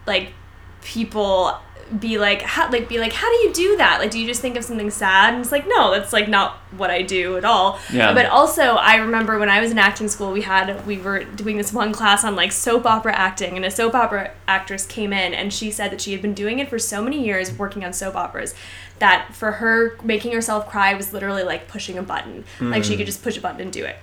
like, 0.08 0.34
people 0.82 1.58
be 2.00 2.18
like 2.18 2.42
how 2.42 2.70
like 2.72 2.88
be 2.90 3.00
like 3.00 3.14
how 3.14 3.28
do 3.28 3.36
you 3.48 3.54
do 3.54 3.78
that 3.78 4.00
like 4.00 4.12
do 4.12 4.20
you 4.20 4.26
just 4.26 4.42
think 4.42 4.56
of 4.56 4.64
something 4.64 4.90
sad 4.90 5.34
and 5.34 5.42
it's 5.42 5.52
like 5.52 5.68
no 5.68 5.92
that's 5.92 6.14
like 6.14 6.28
not 6.28 6.56
what 6.78 6.90
i 6.90 7.02
do 7.02 7.38
at 7.38 7.46
all 7.46 7.80
Yeah. 7.92 8.14
but 8.14 8.26
also 8.26 8.76
i 8.76 8.96
remember 8.96 9.38
when 9.38 9.50
i 9.50 9.60
was 9.60 9.72
in 9.72 9.78
acting 9.78 10.08
school 10.08 10.32
we 10.32 10.42
had 10.42 10.86
we 10.88 10.98
were 10.98 11.24
doing 11.24 11.58
this 11.58 11.72
one 11.74 11.92
class 11.94 12.24
on 12.24 12.36
like 12.36 12.52
soap 12.52 12.86
opera 12.86 13.14
acting 13.14 13.56
and 13.56 13.66
a 13.66 13.72
soap 13.72 13.96
opera 13.96 14.32
actress 14.48 14.86
came 14.86 15.14
in 15.14 15.34
and 15.34 15.54
she 15.54 15.72
said 15.72 15.92
that 15.92 16.02
she 16.02 16.12
had 16.12 16.22
been 16.22 16.34
doing 16.34 16.60
it 16.60 16.70
for 16.70 16.80
so 16.80 17.04
many 17.04 17.24
years 17.24 17.52
working 17.58 17.84
on 17.84 17.94
soap 17.94 18.16
operas 18.16 18.56
that 19.00 19.34
for 19.34 19.54
her 19.54 19.98
making 20.04 20.32
herself 20.32 20.70
cry 20.70 20.94
was 20.94 21.14
literally 21.14 21.44
like 21.44 21.68
pushing 21.68 21.98
a 21.98 22.04
button 22.04 22.44
like 22.60 22.84
she 22.84 22.92
could 22.92 23.02
hmm. 23.02 23.06
just 23.06 23.24
push 23.24 23.38
a 23.38 23.42
button 23.42 23.62
and 23.62 23.72
do 23.72 23.84
it 23.84 23.98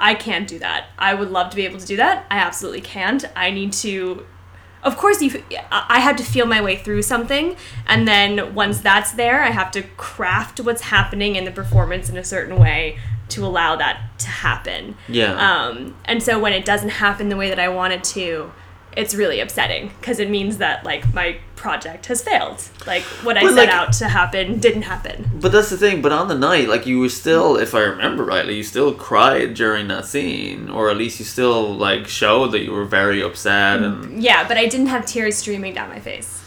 I 0.00 0.14
can't 0.14 0.48
do 0.48 0.58
that. 0.60 0.86
I 0.98 1.12
would 1.12 1.30
love 1.30 1.50
to 1.50 1.56
be 1.56 1.66
able 1.66 1.78
to 1.78 1.86
do 1.86 1.96
that. 1.98 2.24
I 2.30 2.38
absolutely 2.38 2.80
can't. 2.80 3.24
I 3.36 3.50
need 3.50 3.72
to. 3.74 4.26
Of 4.82 4.96
course, 4.96 5.20
you. 5.20 5.42
I 5.70 6.00
had 6.00 6.16
to 6.18 6.24
feel 6.24 6.46
my 6.46 6.60
way 6.62 6.76
through 6.76 7.02
something, 7.02 7.56
and 7.86 8.08
then 8.08 8.54
once 8.54 8.80
that's 8.80 9.12
there, 9.12 9.42
I 9.42 9.50
have 9.50 9.70
to 9.72 9.82
craft 9.96 10.60
what's 10.60 10.82
happening 10.82 11.36
in 11.36 11.44
the 11.44 11.50
performance 11.50 12.08
in 12.08 12.16
a 12.16 12.24
certain 12.24 12.58
way 12.58 12.98
to 13.30 13.44
allow 13.44 13.76
that 13.76 14.00
to 14.18 14.26
happen. 14.26 14.96
Yeah. 15.08 15.34
Um, 15.34 15.96
and 16.04 16.22
so 16.22 16.38
when 16.38 16.52
it 16.52 16.64
doesn't 16.64 16.88
happen 16.88 17.28
the 17.28 17.36
way 17.36 17.48
that 17.48 17.60
I 17.60 17.68
want 17.68 17.92
it 17.92 18.04
to, 18.04 18.52
it's 18.96 19.14
really 19.14 19.40
upsetting 19.40 19.90
because 20.00 20.18
it 20.18 20.28
means 20.30 20.58
that 20.58 20.84
like 20.84 21.12
my 21.14 21.36
project 21.56 22.06
has 22.06 22.22
failed. 22.22 22.62
Like 22.86 23.02
what 23.22 23.36
I 23.36 23.42
But, 23.42 23.54
set 23.54 23.68
like- 23.68 23.68
out 23.68 23.92
to 23.94 24.08
happen 24.08 24.58
didn't 24.58 24.82
happen. 24.82 25.30
But 25.34 25.52
that's 25.52 25.70
the 25.70 25.76
thing. 25.76 26.00
But 26.02 26.12
on 26.12 26.28
the 26.28 26.34
night, 26.34 26.68
like 26.68 26.86
you 26.86 26.98
were 27.00 27.08
still, 27.08 27.56
if 27.56 27.74
I 27.74 27.80
remember 27.80 28.24
rightly, 28.24 28.56
you 28.56 28.62
still 28.62 28.92
cried 28.94 29.54
during 29.54 29.88
that 29.88 30.06
scene, 30.06 30.68
or 30.70 30.90
at 30.90 30.96
least 30.96 31.18
you 31.18 31.24
still 31.24 31.74
like 31.74 32.08
showed 32.08 32.52
that 32.52 32.60
you 32.64 32.72
were 32.72 32.84
very 32.84 33.22
upset. 33.22 33.80
Mm, 33.80 34.04
and 34.04 34.22
Yeah, 34.22 34.46
but 34.48 34.56
I 34.56 34.66
didn't 34.66 34.86
have 34.88 35.06
tears 35.06 35.36
streaming 35.36 35.74
down 35.74 35.88
my 35.90 36.00
face. 36.00 36.39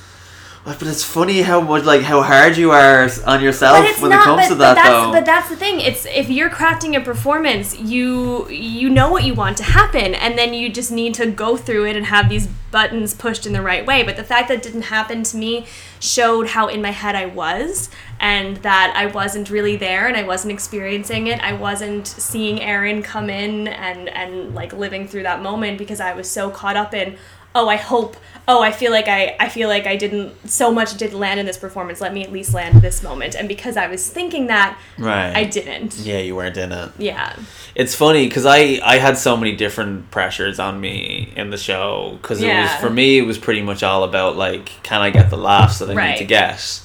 But 0.65 0.83
it's 0.83 1.03
funny 1.03 1.41
how 1.41 1.59
much 1.59 1.83
like 1.83 2.03
how 2.03 2.21
hard 2.21 2.55
you 2.55 2.71
are 2.71 3.09
on 3.25 3.43
yourself 3.43 4.01
when 4.01 4.11
not, 4.11 4.21
it 4.21 4.23
comes 4.23 4.41
but, 4.43 4.47
to 4.47 4.55
but 4.55 4.57
that 4.59 4.75
that's, 4.75 4.89
though. 4.89 5.11
But 5.11 5.25
that's 5.25 5.49
the 5.49 5.57
thing. 5.57 5.81
It's 5.81 6.05
if 6.05 6.29
you're 6.29 6.49
crafting 6.49 6.95
a 6.95 7.01
performance, 7.01 7.77
you 7.77 8.49
you 8.49 8.89
know 8.89 9.11
what 9.11 9.25
you 9.25 9.33
want 9.33 9.57
to 9.57 9.63
happen, 9.63 10.15
and 10.15 10.37
then 10.37 10.53
you 10.53 10.69
just 10.69 10.89
need 10.89 11.15
to 11.15 11.25
go 11.25 11.57
through 11.57 11.87
it 11.87 11.97
and 11.97 12.05
have 12.05 12.29
these 12.29 12.47
buttons 12.71 13.13
pushed 13.13 13.45
in 13.45 13.51
the 13.51 13.61
right 13.61 13.85
way. 13.85 14.03
But 14.03 14.15
the 14.15 14.23
fact 14.23 14.47
that 14.47 14.55
it 14.55 14.63
didn't 14.63 14.83
happen 14.83 15.23
to 15.23 15.37
me 15.37 15.65
showed 15.99 16.47
how 16.47 16.67
in 16.67 16.81
my 16.81 16.91
head 16.91 17.15
I 17.15 17.25
was, 17.25 17.89
and 18.21 18.55
that 18.57 18.93
I 18.95 19.07
wasn't 19.07 19.49
really 19.49 19.75
there, 19.75 20.07
and 20.07 20.15
I 20.15 20.23
wasn't 20.23 20.53
experiencing 20.53 21.27
it. 21.27 21.41
I 21.41 21.51
wasn't 21.51 22.07
seeing 22.07 22.61
Aaron 22.61 23.03
come 23.03 23.29
in 23.29 23.67
and 23.67 24.07
and 24.07 24.55
like 24.55 24.71
living 24.71 25.09
through 25.09 25.23
that 25.23 25.41
moment 25.41 25.77
because 25.77 25.99
I 25.99 26.13
was 26.13 26.31
so 26.31 26.49
caught 26.49 26.77
up 26.77 26.93
in. 26.93 27.17
Oh, 27.55 27.67
I 27.67 27.75
hope. 27.75 28.17
Oh, 28.47 28.61
I 28.61 28.71
feel 28.71 28.91
like 28.91 29.07
I. 29.07 29.35
I 29.39 29.47
feel 29.47 29.69
like 29.69 29.87
I 29.87 29.95
didn't. 29.95 30.49
So 30.49 30.71
much 30.71 30.97
didn't 30.97 31.19
land 31.19 31.39
in 31.39 31.45
this 31.45 31.57
performance. 31.57 32.01
Let 32.01 32.13
me 32.13 32.23
at 32.23 32.31
least 32.31 32.53
land 32.53 32.81
this 32.81 33.01
moment. 33.01 33.35
And 33.35 33.47
because 33.47 33.77
I 33.77 33.87
was 33.87 34.09
thinking 34.09 34.47
that, 34.47 34.77
right. 34.97 35.33
I 35.35 35.45
didn't. 35.45 35.97
Yeah, 35.99 36.19
you 36.19 36.35
weren't 36.35 36.57
in 36.57 36.71
it. 36.71 36.91
Yeah. 36.97 37.35
It's 37.75 37.95
funny 37.95 38.27
because 38.27 38.45
I 38.45 38.79
I 38.83 38.97
had 38.97 39.17
so 39.17 39.35
many 39.35 39.55
different 39.55 40.11
pressures 40.11 40.59
on 40.59 40.79
me 40.79 41.33
in 41.35 41.49
the 41.49 41.57
show 41.57 42.19
because 42.21 42.41
it 42.41 42.47
was 42.47 42.71
for 42.75 42.89
me 42.89 43.17
it 43.17 43.23
was 43.23 43.37
pretty 43.37 43.61
much 43.61 43.81
all 43.81 44.03
about 44.03 44.35
like 44.35 44.65
can 44.83 45.01
I 45.01 45.09
get 45.09 45.29
the 45.29 45.37
laughs 45.37 45.79
that 45.79 45.89
I 45.89 46.11
need 46.11 46.17
to 46.17 46.25
get, 46.25 46.81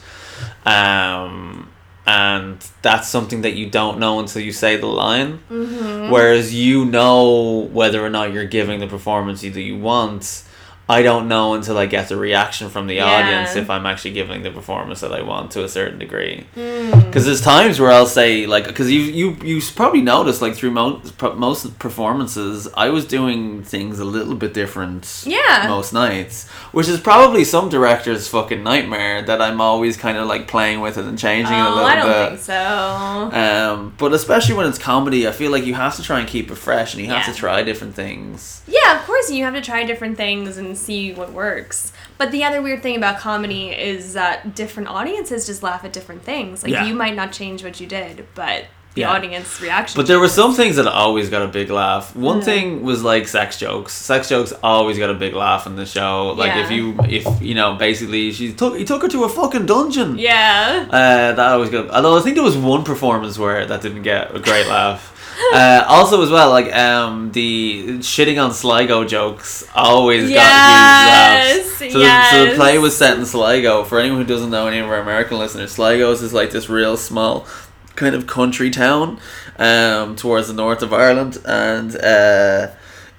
um, 0.65 1.69
and 2.07 2.59
that's 2.81 3.09
something 3.09 3.43
that 3.43 3.55
you 3.55 3.69
don't 3.69 3.99
know 3.99 4.19
until 4.19 4.41
you 4.41 4.53
say 4.53 4.77
the 4.77 4.87
line. 4.87 5.41
Mm-hmm. 5.51 6.11
Whereas 6.11 6.55
you 6.55 6.87
know 6.87 7.69
whether 7.73 8.03
or 8.05 8.09
not 8.09 8.33
you're 8.33 8.47
giving 8.47 8.81
the 8.81 8.87
performance 8.87 9.43
that 9.43 9.61
you 9.61 9.79
want. 9.79 10.45
I 10.91 11.03
don't 11.03 11.29
know 11.29 11.53
until 11.55 11.77
I 11.77 11.85
get 11.87 12.09
the 12.09 12.17
reaction 12.17 12.71
from 12.71 12.87
the 12.87 12.95
Yeah. 12.95 13.05
audience 13.05 13.57
if 13.57 13.69
I'm 13.69 13.85
actually 13.85 14.13
giving 14.13 14.43
the 14.43 14.51
performance 14.51 15.01
that 15.01 15.13
I 15.13 15.21
want 15.23 15.51
to 15.53 15.63
a 15.65 15.69
certain 15.69 15.99
degree. 15.99 16.47
Mm. 16.57 17.05
Because 17.07 17.27
there's 17.27 17.43
times 17.43 17.79
where 17.79 17.91
I'll 17.91 18.07
say 18.07 18.47
like, 18.47 18.67
because 18.67 18.91
you 18.91 19.01
you 19.03 19.37
you 19.43 19.61
probably 19.77 20.01
noticed 20.01 20.41
like 20.41 20.55
through 20.55 20.71
most 20.71 21.21
most 21.37 21.79
performances, 21.79 22.69
I 22.77 22.89
was 22.89 23.05
doing 23.05 23.63
things 23.63 23.99
a 23.99 24.05
little 24.05 24.35
bit 24.35 24.55
different. 24.55 25.25
Yeah. 25.27 25.67
Most 25.69 25.93
nights, 25.93 26.49
which 26.73 26.89
is 26.89 26.99
probably 27.01 27.45
some 27.45 27.69
director's 27.69 28.27
fucking 28.29 28.63
nightmare 28.63 29.21
that 29.23 29.43
I'm 29.43 29.61
always 29.61 29.97
kind 29.99 30.17
of 30.17 30.27
like 30.27 30.49
playing 30.49 30.81
with 30.81 30.97
it 30.97 31.05
and 31.05 31.19
changing 31.19 31.55
it 31.55 31.61
a 31.61 31.67
Oh, 31.67 31.75
little 31.75 31.85
I 31.85 31.95
don't 31.97 32.07
bit. 32.07 32.29
think 32.31 32.41
so. 32.41 33.31
Um, 33.39 33.93
but 33.99 34.13
especially 34.15 34.55
when 34.55 34.67
it's 34.67 34.79
comedy, 34.79 35.29
I 35.29 35.33
feel 35.33 35.51
like 35.51 35.67
you 35.67 35.75
have 35.75 35.97
to 35.97 36.03
try 36.03 36.21
and 36.21 36.29
keep 36.29 36.51
it 36.51 36.55
fresh 36.57 36.95
and 36.95 37.03
you 37.03 37.11
have 37.11 37.27
to 37.27 37.35
try 37.35 37.63
different 37.63 37.95
things. 37.95 38.63
Yeah, 38.67 38.99
of 38.99 39.05
course, 39.07 39.31
you 39.31 39.45
have 39.45 39.55
to 39.55 39.61
try 39.61 39.85
different 39.85 40.17
things 40.17 40.57
and 40.57 40.78
see 40.79 41.13
what 41.13 41.33
works. 41.33 41.93
But 42.17 42.31
the 42.33 42.45
other 42.45 42.63
weird 42.63 42.83
thing 42.83 42.97
about 42.97 43.19
comedy 43.19 43.69
is 43.71 44.15
that 44.15 44.55
different 44.55 44.89
audiences 44.89 45.47
just 45.47 45.63
laugh 45.63 45.85
at 45.85 45.93
different 45.93 46.23
things. 46.23 46.63
Like 46.63 46.73
Yeah. 46.73 46.85
you 46.87 46.95
might 46.95 47.15
not 47.17 47.33
change 47.33 47.63
what 47.63 47.81
you 47.81 47.87
did, 47.87 48.27
but 48.35 48.65
the 48.95 49.03
Yeah. 49.03 49.13
audience 49.13 49.61
reaction. 49.61 49.97
But 49.97 50.07
there 50.09 50.19
were 50.19 50.29
some 50.29 50.55
things 50.55 50.75
that 50.77 50.87
always 50.89 51.29
got 51.29 51.43
a 51.43 51.47
big 51.47 51.71
laugh. 51.71 52.17
One 52.17 52.39
Yeah. 52.39 52.45
thing 52.45 52.83
was 52.83 53.05
like 53.05 53.29
sex 53.29 53.57
jokes. 53.59 53.93
Sex 53.93 54.29
jokes 54.29 54.53
always 54.63 54.99
got 54.99 55.11
a 55.11 55.15
big 55.15 55.35
laugh 55.35 55.67
in 55.67 55.77
the 55.77 55.87
show. 55.87 56.35
Like 56.37 56.57
if 56.57 56.71
you 56.71 56.97
if 57.09 57.25
you 57.41 57.55
know 57.55 57.75
basically 57.75 58.33
she 58.33 58.53
took 58.53 58.77
he 58.77 58.85
took 58.85 59.03
her 59.03 59.09
to 59.09 59.25
a 59.25 59.29
fucking 59.29 59.67
dungeon. 59.67 60.19
Yeah. 60.19 60.87
Uh, 60.91 61.33
that 61.33 61.39
always 61.39 61.71
got. 61.71 61.91
Although 61.91 62.17
I 62.19 62.23
think 62.23 62.35
there 62.35 62.45
was 62.45 62.57
one 62.57 62.83
performance 62.83 63.39
where 63.39 63.67
that 63.67 63.83
didn't 63.83 64.03
get 64.03 64.35
a 64.35 64.39
great 64.41 64.67
laugh. 64.67 65.13
Uh, 65.53 65.85
also, 65.89 66.23
as 66.23 66.31
well, 66.31 66.51
like 66.51 66.75
um, 66.75 67.31
the 67.33 67.99
shitting 67.99 68.43
on 68.43 68.53
Sligo 68.53 69.05
jokes 69.05 69.65
always 69.75 70.25
got 70.25 70.35
Yes, 70.35 71.79
huge 71.79 71.95
laughs. 71.95 71.95
So, 71.95 71.99
the, 72.01 72.31
so 72.31 72.47
the 72.47 72.55
play 72.57 72.79
was 72.79 72.97
set 72.97 73.19
in 73.19 73.25
Sligo. 73.25 73.85
For 73.85 73.99
anyone 74.01 74.21
who 74.21 74.27
doesn't 74.27 74.51
know, 74.51 74.67
any 74.67 74.79
of 74.79 74.87
our 74.87 74.99
American 74.99 75.39
listeners, 75.39 75.73
Sligo 75.73 76.11
is 76.11 76.33
like 76.33 76.51
this 76.51 76.69
real 76.69 76.97
small 76.97 77.47
kind 77.95 78.15
of 78.15 78.27
country 78.27 78.71
town 78.71 79.19
um, 79.59 80.17
towards 80.17 80.49
the 80.49 80.55
north 80.55 80.83
of 80.83 80.93
Ireland, 80.93 81.39
and 81.45 81.97
uh, 81.97 82.69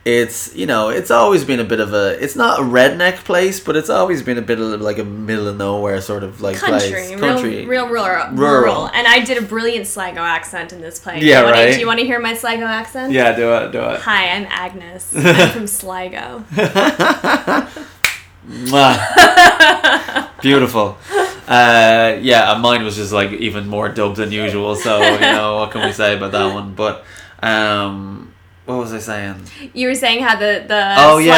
it's 0.05 0.55
you 0.55 0.65
know 0.65 0.89
it's 0.89 1.11
always 1.11 1.43
been 1.43 1.59
a 1.59 1.63
bit 1.63 1.79
of 1.81 1.93
a 1.93 2.21
it's 2.23 2.35
not 2.35 2.59
a 2.59 2.63
redneck 2.63 3.15
place, 3.25 3.59
but 3.59 3.75
it's 3.75 3.89
always 3.89 4.23
been 4.23 4.37
a 4.37 4.41
bit 4.41 4.59
of 4.59 4.81
like 4.81 4.97
a 4.97 5.03
middle 5.03 5.47
of 5.47 5.57
nowhere 5.57 5.99
sort 6.01 6.23
of 6.23 6.41
like 6.41 6.57
Country, 6.57 6.89
place. 6.89 7.09
real, 7.11 7.19
Country, 7.19 7.65
real, 7.65 7.87
rural, 7.87 8.27
Rural. 8.31 8.61
rural, 8.61 8.87
and 8.93 9.05
I 9.07 9.19
did 9.19 9.37
a 9.37 9.41
brilliant 9.41 9.87
Sligo 9.87 10.21
accent 10.21 10.71
in 10.73 10.81
this 10.81 10.99
play. 10.99 11.19
Yeah, 11.21 11.41
Do 11.41 11.45
wanna- 11.47 11.57
right. 11.57 11.73
Do 11.73 11.79
you 11.79 11.85
want 11.87 11.99
to 11.99 12.05
hear 12.05 12.19
my 12.19 12.33
Sligo 12.33 12.65
accent? 12.65 13.11
Yeah, 13.11 13.35
do 13.35 13.53
it, 13.55 13.71
do 13.73 13.81
it. 13.81 13.99
Hi, 14.01 14.29
I'm 14.29 14.47
Agnes. 14.49 15.11
I'm 15.15 15.49
from 15.49 15.67
Sligo. 15.67 16.43
Beautiful. 20.41 20.97
Uh, 21.47 22.17
yeah, 22.21 22.51
uh, 22.51 22.59
mine 22.59 22.83
was 22.83 22.95
just 22.95 23.11
like 23.11 23.31
even 23.33 23.67
more 23.67 23.89
dubbed 23.89 24.15
than 24.17 24.31
usual. 24.31 24.75
So 24.75 25.01
you 25.01 25.19
know 25.19 25.57
what 25.57 25.71
can 25.71 25.85
we 25.85 25.91
say 25.91 26.15
about 26.15 26.31
that 26.31 26.53
one? 26.53 26.73
But 26.73 27.03
um, 27.43 28.33
what 28.69 28.77
was 28.77 28.93
I 28.93 28.99
saying? 28.99 29.35
You 29.73 29.87
were 29.87 29.95
saying 29.95 30.23
how 30.23 30.35
the 30.37 30.63
the 30.67 30.95
Oh, 30.97 31.17
yeah, 31.17 31.33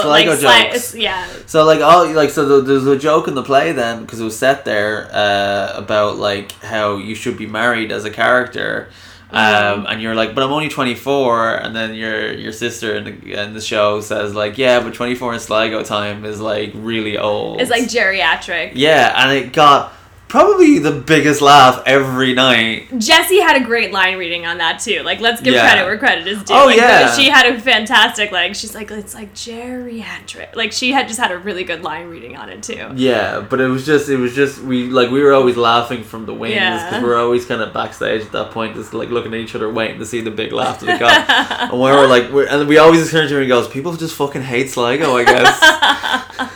Sligo, 0.00 0.08
like 0.08 0.26
Sligo 0.26 0.36
sli- 0.48 0.72
jokes. 0.72 0.94
yeah. 0.94 1.26
So 1.46 1.64
like 1.64 1.80
all 1.80 2.08
like 2.12 2.30
so 2.30 2.46
the, 2.46 2.60
there's 2.62 2.86
a 2.86 2.96
joke 2.98 3.28
in 3.28 3.34
the 3.34 3.42
play 3.42 3.72
then 3.72 4.02
because 4.02 4.20
it 4.20 4.24
was 4.24 4.38
set 4.38 4.64
there 4.64 5.08
uh, 5.12 5.72
about 5.76 6.16
like 6.16 6.52
how 6.62 6.96
you 6.96 7.14
should 7.14 7.36
be 7.36 7.46
married 7.46 7.92
as 7.92 8.04
a 8.04 8.10
character. 8.10 8.88
Mm-hmm. 9.32 9.80
Um, 9.80 9.86
and 9.88 10.00
you're 10.00 10.14
like, 10.14 10.36
but 10.36 10.44
I'm 10.44 10.52
only 10.52 10.68
24, 10.68 11.56
and 11.56 11.74
then 11.74 11.94
your 11.94 12.32
your 12.32 12.52
sister 12.52 12.94
in 12.94 13.04
the, 13.04 13.32
in 13.42 13.54
the 13.54 13.60
show 13.60 14.00
says 14.00 14.34
like, 14.36 14.56
yeah, 14.56 14.78
but 14.78 14.94
24 14.94 15.34
in 15.34 15.40
Sligo 15.40 15.82
time 15.82 16.24
is 16.24 16.40
like 16.40 16.70
really 16.74 17.18
old. 17.18 17.60
It's 17.60 17.68
like 17.70 17.84
geriatric. 17.84 18.72
yeah, 18.74 19.12
and 19.16 19.32
it 19.36 19.52
got 19.52 19.92
probably 20.28 20.78
the 20.78 20.90
biggest 20.92 21.40
laugh 21.40 21.82
every 21.86 22.34
night. 22.34 22.86
Jesse 22.98 23.38
had 23.40 23.60
a 23.60 23.64
great 23.64 23.92
line 23.92 24.18
reading 24.18 24.44
on 24.46 24.58
that 24.58 24.80
too. 24.80 25.02
Like, 25.02 25.20
let's 25.20 25.40
give 25.40 25.54
Yeah. 25.54 25.62
credit 25.62 25.84
where 25.86 25.98
credit 25.98 26.26
is 26.26 26.42
due. 26.42 26.54
Oh, 26.54 26.66
like, 26.66 26.76
yeah. 26.76 27.14
She 27.14 27.28
had 27.30 27.46
a 27.46 27.60
fantastic 27.60 28.32
like. 28.32 28.54
She's 28.54 28.74
like, 28.74 28.90
it's 28.90 29.14
like 29.14 29.32
geriatric. 29.34 30.54
Like, 30.56 30.72
she 30.72 30.92
had 30.92 31.06
just 31.08 31.20
had 31.20 31.30
a 31.32 31.38
really 31.38 31.64
good 31.64 31.82
line 31.82 32.08
reading 32.08 32.36
on 32.36 32.48
it 32.48 32.62
too. 32.62 32.90
Yeah, 32.96 33.40
but 33.40 33.60
it 33.60 33.68
was 33.68 33.86
just 33.86 34.08
it 34.08 34.16
was 34.16 34.34
just 34.34 34.60
we 34.62 34.88
like 34.88 35.10
we 35.10 35.22
were 35.22 35.32
always 35.32 35.56
laughing 35.56 36.02
from 36.02 36.26
the 36.26 36.34
wings 36.34 36.54
because 36.54 36.92
Yeah. 36.92 37.02
we 37.02 37.08
are 37.10 37.16
always 37.16 37.44
kind 37.46 37.62
of 37.62 37.72
backstage 37.72 38.22
at 38.22 38.32
that 38.32 38.50
point, 38.50 38.74
just 38.74 38.92
like 38.94 39.10
looking 39.10 39.32
at 39.34 39.40
each 39.40 39.54
other, 39.54 39.70
waiting 39.70 39.98
to 40.00 40.06
see 40.06 40.20
the 40.20 40.30
big 40.30 40.52
laugh 40.52 40.80
that 40.80 40.88
it 40.96 41.00
got. 41.00 41.30
and 41.60 41.72
we 41.72 41.78
were 41.90 42.06
like, 42.06 42.30
we're, 42.32 42.46
and 42.46 42.68
we 42.68 42.78
always 42.78 43.10
turn 43.10 43.28
to 43.28 43.34
her 43.34 43.40
and 43.40 43.48
goes, 43.48 43.68
"People 43.68 43.94
just 43.96 44.14
fucking 44.16 44.42
hate 44.42 44.70
Sligo, 44.70 45.16
I 45.16 45.24
guess." 45.24 46.52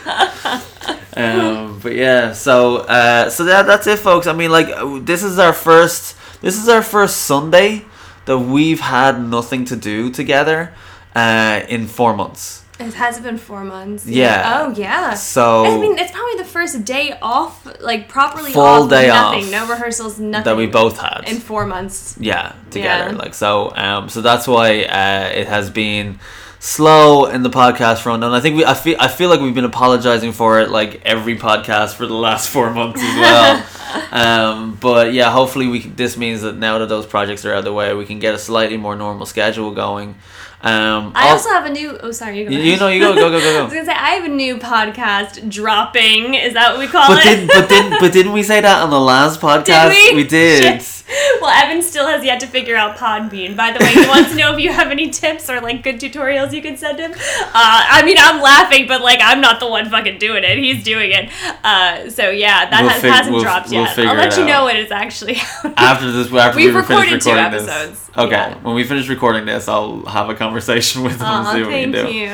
um, 1.17 1.79
but 1.81 1.93
yeah, 1.95 2.33
so 2.33 2.77
uh, 2.77 3.29
so 3.29 3.43
that 3.45 3.65
that's 3.65 3.87
it, 3.87 3.99
folks. 3.99 4.27
I 4.27 4.33
mean, 4.33 4.51
like 4.51 4.67
this 5.05 5.23
is 5.23 5.39
our 5.39 5.53
first 5.53 6.15
this 6.41 6.57
is 6.61 6.69
our 6.69 6.81
first 6.81 7.17
Sunday 7.23 7.85
that 8.25 8.37
we've 8.39 8.79
had 8.79 9.21
nothing 9.21 9.65
to 9.65 9.75
do 9.75 10.09
together 10.11 10.73
uh, 11.15 11.61
in 11.67 11.87
four 11.87 12.15
months. 12.15 12.59
It 12.79 12.93
has 12.95 13.19
been 13.19 13.37
four 13.37 13.63
months. 13.63 14.07
Yeah. 14.07 14.63
Oh 14.65 14.73
yeah. 14.75 15.13
So 15.13 15.65
I 15.65 15.77
mean, 15.79 15.99
it's 15.99 16.11
probably 16.11 16.37
the 16.37 16.45
first 16.49 16.83
day 16.83 17.15
off, 17.21 17.67
like 17.79 18.09
properly 18.09 18.51
Full 18.53 18.63
off. 18.63 18.89
day 18.89 19.07
nothing, 19.07 19.45
off 19.45 19.51
no 19.51 19.67
rehearsals, 19.67 20.19
nothing. 20.19 20.45
that 20.45 20.57
we 20.57 20.65
both 20.65 20.97
had 20.97 21.25
in 21.27 21.37
four 21.39 21.65
months. 21.67 22.15
yeah 22.19 22.55
together 22.71 23.11
Yeah. 23.11 23.17
like 23.17 23.33
so 23.35 23.71
um 23.75 24.09
so 24.09 24.21
that's 24.21 24.47
why 24.47 24.83
uh 24.83 25.29
it 25.41 25.47
has 25.47 25.69
been 25.69 26.17
slow 26.63 27.25
in 27.25 27.41
the 27.41 27.49
podcast 27.49 28.01
front 28.01 28.23
and 28.23 28.35
i 28.35 28.39
think 28.39 28.55
we 28.55 28.63
i 28.63 28.75
feel 28.75 28.95
i 28.99 29.07
feel 29.07 29.31
like 29.31 29.39
we've 29.39 29.55
been 29.55 29.65
apologizing 29.65 30.31
for 30.31 30.59
it 30.59 30.69
like 30.69 31.01
every 31.03 31.35
podcast 31.35 31.95
for 31.95 32.05
the 32.05 32.13
last 32.13 32.49
four 32.49 32.69
months 32.71 33.01
as 33.01 33.15
well. 33.17 33.65
Um 34.11 34.77
but 34.79 35.11
yeah 35.11 35.31
hopefully 35.31 35.67
we 35.67 35.79
this 35.79 36.15
means 36.15 36.43
that 36.43 36.55
now 36.55 36.77
that 36.77 36.87
those 36.87 37.05
projects 37.05 37.45
are 37.45 37.51
out 37.51 37.59
of 37.59 37.65
the 37.65 37.73
way 37.73 37.93
we 37.93 38.05
can 38.05 38.19
get 38.19 38.33
a 38.33 38.37
slightly 38.37 38.77
more 38.77 38.95
normal 38.95 39.25
schedule 39.25 39.71
going 39.71 40.15
um 40.63 41.11
I 41.15 41.27
al- 41.27 41.33
also 41.33 41.49
have 41.49 41.65
a 41.65 41.69
new. 41.71 41.97
Oh, 42.01 42.11
sorry, 42.11 42.39
you 42.39 42.45
go. 42.45 42.51
You- 42.51 42.77
know, 42.77 42.87
you 42.87 42.99
go, 42.99 43.13
go, 43.15 43.29
go, 43.31 43.39
go, 43.39 43.39
go. 43.53 43.59
I 43.61 43.63
was 43.63 43.73
gonna 43.73 43.85
say 43.85 43.91
I 43.93 44.11
have 44.11 44.25
a 44.25 44.27
new 44.29 44.57
podcast 44.57 45.49
dropping. 45.49 46.33
Is 46.35 46.53
that 46.53 46.71
what 46.71 46.79
we 46.79 46.87
call 46.87 47.07
but 47.07 47.25
it? 47.25 47.37
did 47.39 47.47
but 47.47 47.67
didn't 47.69 47.99
but 47.99 48.13
didn't 48.13 48.31
we 48.33 48.43
say 48.43 48.61
that 48.61 48.81
on 48.83 48.89
the 48.89 48.99
last 48.99 49.39
podcast 49.47 49.91
Did 49.91 50.15
we? 50.15 50.23
did 50.23 50.81
Shit. 50.81 50.97
Well, 51.41 51.49
Evan 51.49 51.81
still 51.81 52.07
has 52.07 52.23
yet 52.23 52.39
to 52.39 52.47
figure 52.47 52.75
out 52.77 52.95
Podbean. 52.95 53.57
By 53.57 53.73
the 53.73 53.79
way, 53.83 53.91
he 53.91 54.07
wants 54.07 54.31
to 54.31 54.37
know 54.37 54.53
if 54.53 54.59
you 54.61 54.71
have 54.71 54.91
any 54.91 55.09
tips 55.09 55.49
or 55.49 55.59
like 55.59 55.83
good 55.83 55.99
tutorials 55.99 56.53
you 56.53 56.61
can 56.61 56.77
send 56.77 56.99
him. 56.99 57.11
Uh, 57.11 57.17
I 57.53 58.01
mean, 58.05 58.15
I'm 58.19 58.41
laughing, 58.41 58.87
but 58.87 59.01
like 59.01 59.19
I'm 59.21 59.41
not 59.41 59.59
the 59.59 59.67
one 59.67 59.89
fucking 59.89 60.19
doing 60.19 60.43
it. 60.45 60.57
He's 60.57 60.83
doing 60.83 61.11
it. 61.11 61.29
Uh, 61.65 62.09
so 62.09 62.29
yeah, 62.29 62.69
that 62.69 62.81
We'll 62.81 62.89
has, 62.91 63.01
hasn't 63.01 63.33
we'll- 63.35 63.43
dropped 63.43 63.71
yet. 63.71 63.97
I'll 63.99 64.15
let 64.15 64.37
you 64.37 64.43
out. 64.43 64.47
know 64.47 64.65
when 64.65 64.77
it's 64.77 64.91
actually 64.91 65.35
out. 65.63 65.73
after 65.77 66.11
this 66.11 66.31
after 66.33 66.55
We've 66.57 66.73
we 66.73 66.79
recorded 66.79 67.09
two 67.21 67.29
recording 67.31 67.43
episodes. 67.45 68.07
this 68.07 68.10
okay 68.17 68.31
Yeah. 68.31 68.55
when 68.63 68.75
we 68.75 68.83
finish 68.83 69.07
recording 69.09 69.45
this 69.45 69.67
i'll 69.67 70.05
have 70.05 70.29
a 70.29 70.35
conversation 70.35 71.03
with 71.07 71.19
him 71.19 71.27
and 71.27 71.47
see 71.47 71.61
what 71.61 71.67
we 71.71 71.81
can 71.83 71.93
thank 71.93 72.07
do 72.07 72.13
you. 72.13 72.31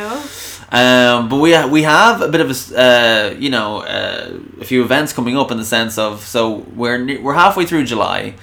um 0.71 1.29
but 1.29 1.37
we 1.37 1.53
ha- 1.53 1.67
we 1.67 1.83
have 1.83 2.21
a 2.21 2.27
bit 2.29 2.41
of 2.41 2.49
a 2.49 2.79
uh 2.79 3.35
you 3.37 3.49
know 3.49 3.81
uh, 3.81 4.29
a 4.61 4.65
few 4.65 4.81
events 4.83 5.13
coming 5.13 5.37
up 5.37 5.51
in 5.51 5.57
the 5.57 5.65
sense 5.65 5.97
of 5.97 6.21
so 6.23 6.65
we're 6.75 6.97
ne- 6.97 7.17
we're 7.19 7.33
halfway 7.35 7.65
through 7.65 7.83
july 7.83 8.33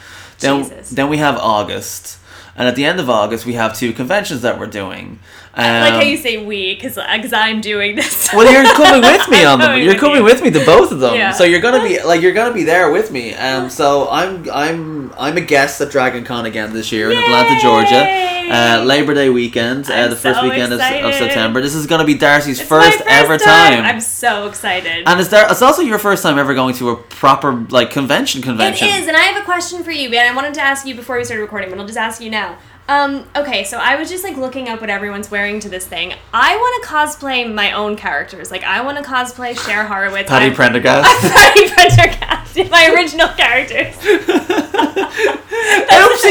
then 0.40 0.62
Jesus. 0.62 0.90
then 0.90 1.09
we 1.09 1.18
have 1.18 1.37
august 1.38 2.18
and 2.57 2.68
at 2.68 2.77
the 2.77 2.85
end 2.85 2.99
of 3.01 3.11
august 3.11 3.44
we 3.47 3.55
have 3.55 3.77
two 3.77 3.92
conventions 3.92 4.40
that 4.42 4.59
we're 4.59 4.66
doing 4.83 5.18
I 5.57 5.81
like 5.81 5.93
how 5.95 6.01
you 6.01 6.17
say 6.17 6.45
we, 6.45 6.75
because 6.75 6.99
I'm 7.33 7.61
doing 7.61 7.95
this. 7.97 8.31
well, 8.33 8.51
you're 8.51 8.64
coming 8.75 9.03
with 9.03 9.29
me 9.29 9.45
on 9.51 9.59
them. 9.61 9.81
You're 9.81 9.99
coming 9.99 10.23
with 10.25 10.43
me 10.43 10.51
to 10.51 10.64
both 10.64 10.90
of 10.90 11.01
them. 11.01 11.14
Yeah. 11.14 11.33
So 11.33 11.45
you're 11.45 11.61
gonna 11.61 11.83
be 11.83 12.03
like 12.03 12.23
you're 12.23 12.33
gonna 12.33 12.55
be 12.55 12.64
there 12.64 12.90
with 12.90 13.11
me. 13.12 13.35
Um, 13.35 13.71
so 13.71 14.09
I'm 14.11 14.49
I'm 14.51 15.12
I'm 15.14 15.37
a 15.37 15.40
guest 15.40 15.81
at 15.81 15.90
Dragon 15.90 16.25
Con 16.25 16.47
again 16.47 16.73
this 16.73 16.90
year 16.90 17.11
in 17.11 17.19
Atlanta, 17.19 17.61
Georgia. 17.61 18.25
Uh, 18.45 18.85
Labor 18.85 19.14
Day 19.14 19.31
weekend, 19.31 19.90
uh, 19.90 20.07
the 20.09 20.17
first 20.17 20.38
so 20.38 20.45
weekend 20.47 20.71
of, 20.71 20.79
of. 20.79 21.14
September. 21.14 21.62
This 21.62 21.75
is 21.75 21.87
gonna 21.87 22.05
be 22.05 22.12
Darcy's 22.12 22.59
my 22.59 22.67
first, 22.67 23.01
ever 23.07 23.38
time. 23.38 23.83
time. 23.83 23.85
I'm 23.87 24.03
so 24.03 24.49
excited. 24.49 25.05
and 25.07 25.19
it's 25.19 25.31
there. 25.31 25.51
It's 25.51 25.62
also 25.62 25.81
your 25.81 25.99
first 25.99 26.23
time 26.23 26.38
ever 26.38 26.53
going 26.53 26.75
to 26.75 26.90
a 26.90 26.97
proper 26.97 27.53
like 27.71 27.90
convention. 27.90 28.43
It 28.43 28.45
Convention. 28.45 28.88
is, 28.88 29.09
and 29.09 29.17
I 29.17 29.21
have 29.21 29.40
a 29.40 29.45
question 29.47 29.83
for 29.83 29.93
you, 29.93 30.09
and 30.09 30.31
I 30.31 30.35
wanted 30.35 30.53
to 30.55 30.61
ask 30.61 30.87
you 30.87 30.95
before 30.95 31.17
we 31.17 31.25
started 31.25 31.40
recording, 31.40 31.71
but 31.71 31.79
I'll 31.79 31.87
just 31.87 31.99
ask 31.99 32.21
you 32.21 32.29
now. 32.29 32.59
Um, 32.87 33.25
okay, 33.35 33.64
so 33.64 33.79
I 33.79 33.97
was 33.97 34.11
just 34.11 34.25
like 34.25 34.37
looking 34.37 34.68
up 34.68 34.83
what 34.83 34.90
everyone's 34.90 35.31
wearing 35.31 35.59
to 35.61 35.70
this 35.70 35.87
thing. 35.87 36.12
I 36.35 36.55
want 36.57 36.83
to 36.85 36.88
cosplay 36.88 37.51
my 37.53 37.73
own 37.73 37.97
characters. 37.97 38.51
Like 38.51 38.62
I 38.62 38.83
want 38.83 38.99
to 38.99 39.05
cosplay 39.05 39.59
Cher 39.59 39.87
Horowitz. 39.87 40.29
Patty 40.29 40.44
I'm- 40.47 40.55
Prendergast. 40.55 41.09
I'm 41.25 41.31
Patty 41.31 41.68
Prendergast. 41.70 42.70
My 42.70 42.90
original 42.94 43.29
characters. 43.29 43.97
Oopsie, 44.05 44.20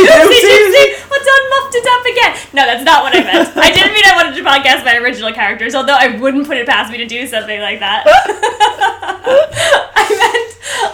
Oopsie 0.08 0.46
oopsie. 0.46 1.10
Well 1.10 1.24
done, 1.26 1.44
muffed 1.50 1.76
it 1.76 1.86
up 1.90 2.06
again. 2.06 2.36
No, 2.54 2.66
that's 2.66 2.84
not 2.86 3.04
what 3.04 3.14
I 3.16 3.24
meant. 3.24 3.58
I 3.58 3.72
didn't 3.72 3.94
mean 3.94 4.04
I 4.06 4.16
wanted 4.16 4.36
to 4.38 4.44
podcast 4.44 4.86
my 4.86 4.96
original 4.98 5.32
characters, 5.34 5.74
although 5.76 5.98
I 6.00 6.16
wouldn't 6.18 6.46
put 6.48 6.56
it 6.58 6.66
past 6.68 6.92
me 6.92 6.98
to 7.00 7.06
do 7.06 7.26
something 7.28 7.60
like 7.60 7.80
that. 7.80 8.04
I 9.96 10.10
meant 10.10 10.50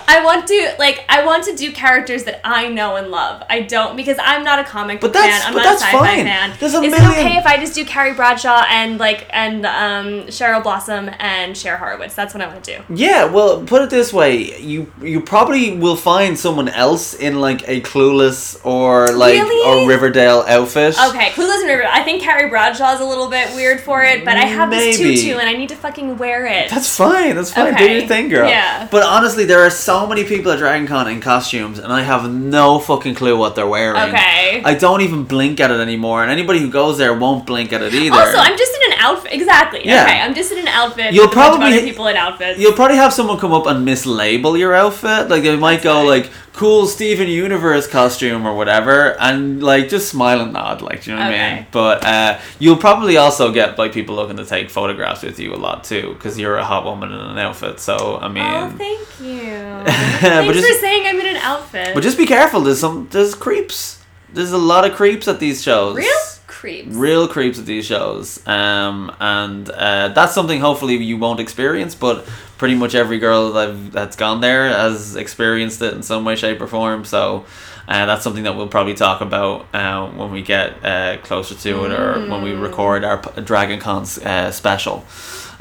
I 0.08 0.24
want 0.26 0.48
to 0.48 0.76
like 0.80 1.06
I 1.10 1.24
want 1.26 1.44
to 1.46 1.56
do 1.56 1.72
characters 1.72 2.24
that 2.24 2.42
I 2.44 2.68
know 2.68 2.96
and 2.96 3.10
love. 3.12 3.44
I 3.50 3.62
don't 3.62 3.96
because 3.96 4.18
I'm 4.20 4.44
not 4.44 4.58
a 4.60 4.64
comic 4.64 5.00
book 5.02 5.14
But 5.14 5.22
fan. 5.30 5.49
I'm 5.50 5.54
but 5.54 5.60
not 5.64 5.66
a 5.68 5.70
that's 5.72 5.82
sci-fi 5.84 6.00
fine. 6.16 6.26
fan. 6.26 6.54
There's 6.60 6.74
a 6.74 6.78
Is 6.82 6.92
million- 6.92 7.12
it 7.12 7.18
okay 7.26 7.38
if 7.38 7.46
I 7.46 7.58
just 7.58 7.74
do 7.76 7.84
Carrie 7.86 8.14
Bradshaw 8.14 8.64
and 8.70 8.98
like 9.00 9.28
and 9.32 9.66
um, 9.66 10.28
Cheryl 10.28 10.64
Blossom 10.64 11.10
and 11.20 11.56
Cher 11.58 11.78
Horowitz? 11.78 12.16
That's 12.16 12.34
what 12.34 12.42
I 12.42 12.48
want 12.48 12.64
to 12.64 12.78
do. 12.78 12.84
Yeah, 12.94 13.26
well, 13.26 13.64
put 13.64 13.82
it 13.82 13.90
this 13.90 14.12
way: 14.14 14.60
you 14.60 14.92
you 15.02 15.22
probably 15.22 15.78
will 15.78 15.96
find 15.96 16.38
someone 16.40 16.70
else 16.70 17.14
in 17.14 17.40
like 17.42 17.68
a 17.68 17.82
Clueless 17.82 18.64
or 18.66 19.12
like 19.12 19.34
Really? 19.34 19.84
or 19.86 19.88
Riverdale 19.88 20.44
outfit. 20.48 20.96
Okay, 21.10 21.30
Clueless 21.32 21.60
and 21.62 21.68
River. 21.70 21.84
I 21.90 22.04
think 22.04 22.22
Carrie 22.22 22.50
Bradshaw 22.50 22.94
is 22.94 23.02
a 23.02 23.06
little 23.06 23.30
bit 23.30 23.54
weird 23.56 23.80
for 23.82 24.04
it, 24.04 24.24
but 24.26 24.36
I 24.38 24.46
have 24.46 24.70
this 24.70 24.98
Maybe. 25.00 25.16
tutu 25.16 25.38
and 25.38 25.50
I 25.50 25.54
need 25.54 25.70
to 25.70 25.76
fucking 25.76 26.18
wear 26.18 26.46
it. 26.46 26.70
That's 26.70 26.96
fine. 26.96 27.36
That's 27.36 27.52
fine. 27.54 27.76
Do 27.76 27.90
your 27.90 28.08
thing, 28.08 28.30
girl. 28.30 28.48
Yeah. 28.50 28.88
But 28.92 29.04
honestly, 29.04 29.46
there 29.46 29.62
are 29.62 29.70
so 29.70 30.08
many 30.08 30.24
people 30.24 30.52
at 30.52 30.60
Dragon 30.60 30.88
Con 30.88 31.08
in 31.08 31.22
costumes, 31.22 31.80
and 31.80 31.92
I 31.94 32.02
have 32.02 32.30
no 32.32 32.80
fucking 32.80 33.16
clue 33.16 33.38
what 33.38 33.56
they're 33.56 33.68
wearing. 33.68 34.02
Okay. 34.10 34.62
I 34.64 34.74
don't 34.74 35.02
even 35.02 35.24
blink 35.40 35.60
at 35.62 35.72
it 35.72 35.80
anymore, 35.80 36.22
and 36.22 36.30
anybody 36.32 36.60
who 36.60 36.70
goes 36.70 36.98
there 36.98 37.14
won't 37.18 37.46
blink 37.46 37.72
at 37.72 37.82
it 37.82 37.94
either. 37.94 38.14
also, 38.16 38.38
I'm 38.38 38.58
just 38.58 38.74
in 38.78 38.92
an 38.92 38.98
outfit. 39.00 39.32
Exactly. 39.32 39.82
Yeah. 39.86 40.04
Okay, 40.04 40.20
I'm 40.20 40.34
just 40.36 40.52
in 40.52 40.58
an 40.60 40.68
outfit. 40.68 41.14
You'll 41.14 41.28
with 41.28 41.34
a 41.34 41.36
bunch 41.36 41.54
of 41.56 41.60
probably- 41.62 41.82
people 41.90 42.08
in 42.08 42.18
outfits. 42.18 42.60
You'll 42.60 42.74
probably 42.74 42.98
have 42.98 43.14
someone 43.14 43.38
come 43.40 43.54
up 43.54 43.66
and 43.68 43.88
mislabel 43.88 44.58
your 44.60 44.74
outfit. 44.74 45.30
Like 45.30 45.44
they 45.44 45.56
might 45.56 45.82
go 45.82 45.94
fine. 46.00 46.08
like 46.08 46.30
cool 46.54 46.88
Steven 46.88 47.30
Universe 47.30 47.88
costume 47.88 48.46
or 48.46 48.54
whatever, 48.54 49.16
and 49.22 49.64
like 49.64 49.88
just 49.88 50.10
smile 50.10 50.42
and 50.42 50.52
nod, 50.52 50.82
like 50.82 51.04
do 51.04 51.12
you 51.12 51.16
know 51.18 51.24
what 51.24 51.34
I 51.34 51.38
mean? 51.38 51.60
Okay. 51.60 51.68
But 51.72 52.04
uh, 52.06 52.40
you'll 52.60 52.76
probably 52.88 53.16
also 53.16 53.54
get 53.54 53.78
like 53.78 53.94
people 53.94 54.16
looking 54.16 54.36
to 54.38 54.46
take 54.46 54.70
photographs 54.70 55.22
with 55.24 55.40
you 55.40 55.54
a 55.54 55.60
lot 55.68 55.86
too, 55.86 56.14
because 56.16 56.38
you're 56.38 56.58
a 56.58 56.66
hot 56.66 56.84
woman 56.84 57.14
in 57.14 57.20
an 57.20 57.38
outfit. 57.38 57.80
So 57.80 58.18
I 58.22 58.28
mean, 58.28 58.44
Oh, 58.46 58.70
thank 58.78 59.08
you. 59.22 59.48
But 59.86 60.20
Thanks 60.22 60.58
just- 60.58 60.68
for 60.74 60.80
saying 60.82 61.08
I'm 61.08 61.20
in 61.20 61.28
an 61.28 61.42
outfit. 61.52 61.94
but 61.94 62.04
just 62.04 62.18
be 62.18 62.26
careful. 62.26 62.60
There's 62.62 62.80
some 62.82 63.08
there's 63.12 63.34
creeps. 63.36 63.99
There's 64.34 64.52
a 64.52 64.58
lot 64.58 64.86
of 64.86 64.96
creeps 64.96 65.28
at 65.28 65.40
these 65.40 65.62
shows. 65.62 65.96
real 65.96 66.08
creeps. 66.48 66.96
Real 66.96 67.28
creeps 67.28 67.58
at 67.60 67.66
these 67.66 67.86
shows, 67.86 68.46
um, 68.48 69.16
and 69.20 69.70
uh, 69.70 70.10
that's 70.10 70.34
something 70.34 70.60
hopefully 70.60 70.98
you 70.98 71.18
won't 71.18 71.40
experience. 71.40 71.96
But 71.96 72.26
pretty 72.58 72.76
much 72.76 72.94
every 72.96 73.18
girl 73.20 73.54
that 73.54 73.70
I've, 73.70 73.92
that's 73.92 74.16
gone 74.16 74.42
there 74.42 74.68
has 74.68 75.16
experienced 75.16 75.82
it 75.82 75.94
in 75.94 76.04
some 76.04 76.26
way, 76.26 76.36
shape, 76.36 76.60
or 76.62 76.68
form. 76.68 77.06
So 77.06 77.46
uh, 77.88 78.06
that's 78.06 78.24
something 78.24 78.44
that 78.44 78.56
we'll 78.56 78.68
probably 78.68 78.94
talk 78.94 79.22
about 79.22 79.68
uh, 79.74 80.10
when 80.10 80.32
we 80.32 80.42
get 80.42 80.84
uh, 80.86 81.18
closer 81.24 81.56
to 81.56 81.86
it, 81.86 81.92
or 81.92 82.30
when 82.30 82.42
we 82.44 82.52
record 82.52 83.04
our 83.04 83.18
P- 83.20 83.42
Dragon 83.42 83.80
Cons 83.80 84.18
uh, 84.20 84.52
special. 84.52 85.06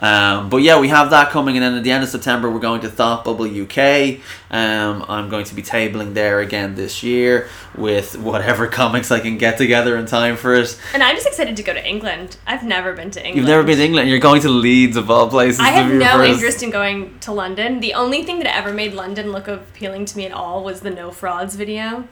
Um, 0.00 0.48
but 0.48 0.58
yeah, 0.58 0.78
we 0.78 0.88
have 0.88 1.10
that 1.10 1.30
coming, 1.30 1.56
and 1.56 1.64
then 1.64 1.74
at 1.74 1.82
the 1.82 1.90
end 1.90 2.04
of 2.04 2.08
September, 2.08 2.48
we're 2.48 2.60
going 2.60 2.80
to 2.82 2.88
Thought 2.88 3.24
Bubble 3.24 3.46
UK. 3.46 4.20
Um, 4.50 5.04
I'm 5.08 5.28
going 5.28 5.44
to 5.46 5.54
be 5.56 5.62
tabling 5.62 6.14
there 6.14 6.38
again 6.38 6.76
this 6.76 7.02
year 7.02 7.48
with 7.76 8.16
whatever 8.16 8.66
comics 8.80 9.10
I 9.10 9.18
can 9.18 9.38
get 9.38 9.58
together 9.58 9.96
in 9.96 10.06
time 10.06 10.36
for 10.36 10.54
it. 10.54 10.80
And 10.94 11.02
I'm 11.02 11.16
just 11.16 11.26
excited 11.26 11.56
to 11.56 11.62
go 11.64 11.72
to 11.74 11.84
England. 11.84 12.36
I've 12.46 12.62
never 12.62 12.92
been 12.92 13.10
to 13.10 13.18
England. 13.18 13.36
You've 13.38 13.48
never 13.48 13.64
been 13.64 13.78
to 13.78 13.84
England. 13.84 14.08
You're 14.08 14.20
going 14.20 14.40
to 14.42 14.48
Leeds 14.48 14.96
of 14.96 15.10
all 15.10 15.28
places. 15.28 15.58
I 15.60 15.70
have 15.70 15.92
no 15.92 16.06
first- 16.18 16.32
interest 16.34 16.62
in 16.62 16.70
going 16.70 17.18
to 17.20 17.32
London. 17.32 17.80
The 17.80 17.94
only 17.94 18.22
thing 18.22 18.38
that 18.38 18.56
ever 18.56 18.72
made 18.72 18.94
London 18.94 19.32
look 19.32 19.48
appealing 19.48 20.04
to 20.06 20.16
me 20.16 20.26
at 20.26 20.32
all 20.32 20.62
was 20.62 20.80
the 20.82 20.90
No 20.90 21.10
Frauds 21.10 21.56
video. 21.56 22.06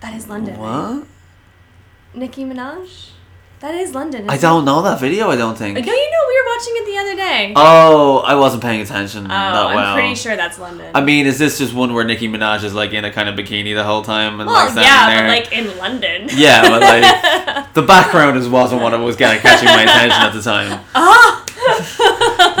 That 0.00 0.14
is 0.14 0.28
London. 0.28 0.60
right? 0.60 0.94
What? 0.98 1.06
Nicki 2.14 2.44
Minaj? 2.44 3.10
That 3.60 3.74
is 3.74 3.92
London. 3.92 4.30
I 4.30 4.38
don't 4.38 4.64
know 4.64 4.82
that 4.82 5.00
video. 5.00 5.30
I 5.30 5.36
don't 5.36 5.58
think. 5.58 5.74
No, 5.74 5.80
you 5.80 5.86
know, 6.10 6.24
we 6.28 6.40
were 6.40 6.46
watching 6.56 6.74
it 6.76 6.86
the 6.86 6.98
other 6.98 7.16
day. 7.16 7.52
Oh, 7.56 8.18
I 8.18 8.36
wasn't 8.36 8.62
paying 8.62 8.80
attention 8.80 9.24
Oh, 9.24 9.28
that 9.28 9.54
I'm 9.66 9.74
well. 9.74 9.94
pretty 9.94 10.14
sure 10.14 10.36
that's 10.36 10.60
London. 10.60 10.92
I 10.94 11.00
mean, 11.00 11.26
is 11.26 11.38
this 11.40 11.58
just 11.58 11.74
one 11.74 11.92
where 11.92 12.04
Nicki 12.04 12.28
Minaj 12.28 12.62
is 12.62 12.72
like 12.72 12.92
in 12.92 13.04
a 13.04 13.10
kind 13.12 13.28
of 13.28 13.34
bikini 13.34 13.74
the 13.74 13.82
whole 13.82 14.02
time 14.02 14.38
and 14.38 14.48
well, 14.48 14.66
like 14.72 14.76
yeah, 14.84 15.06
there? 15.08 15.22
but 15.22 15.28
like 15.28 15.52
in 15.52 15.76
London. 15.76 16.28
yeah, 16.34 16.62
but 16.68 16.82
like 16.82 17.72
the 17.74 17.82
background 17.82 18.38
just 18.38 18.48
wasn't 18.50 18.80
what 18.80 18.98
was 19.00 19.16
kind 19.16 19.36
of 19.36 19.42
catching 19.42 19.66
my 19.66 19.82
attention 19.82 20.20
at 20.22 20.32
the 20.32 20.42
time. 20.42 20.84
Ah! 20.94 21.44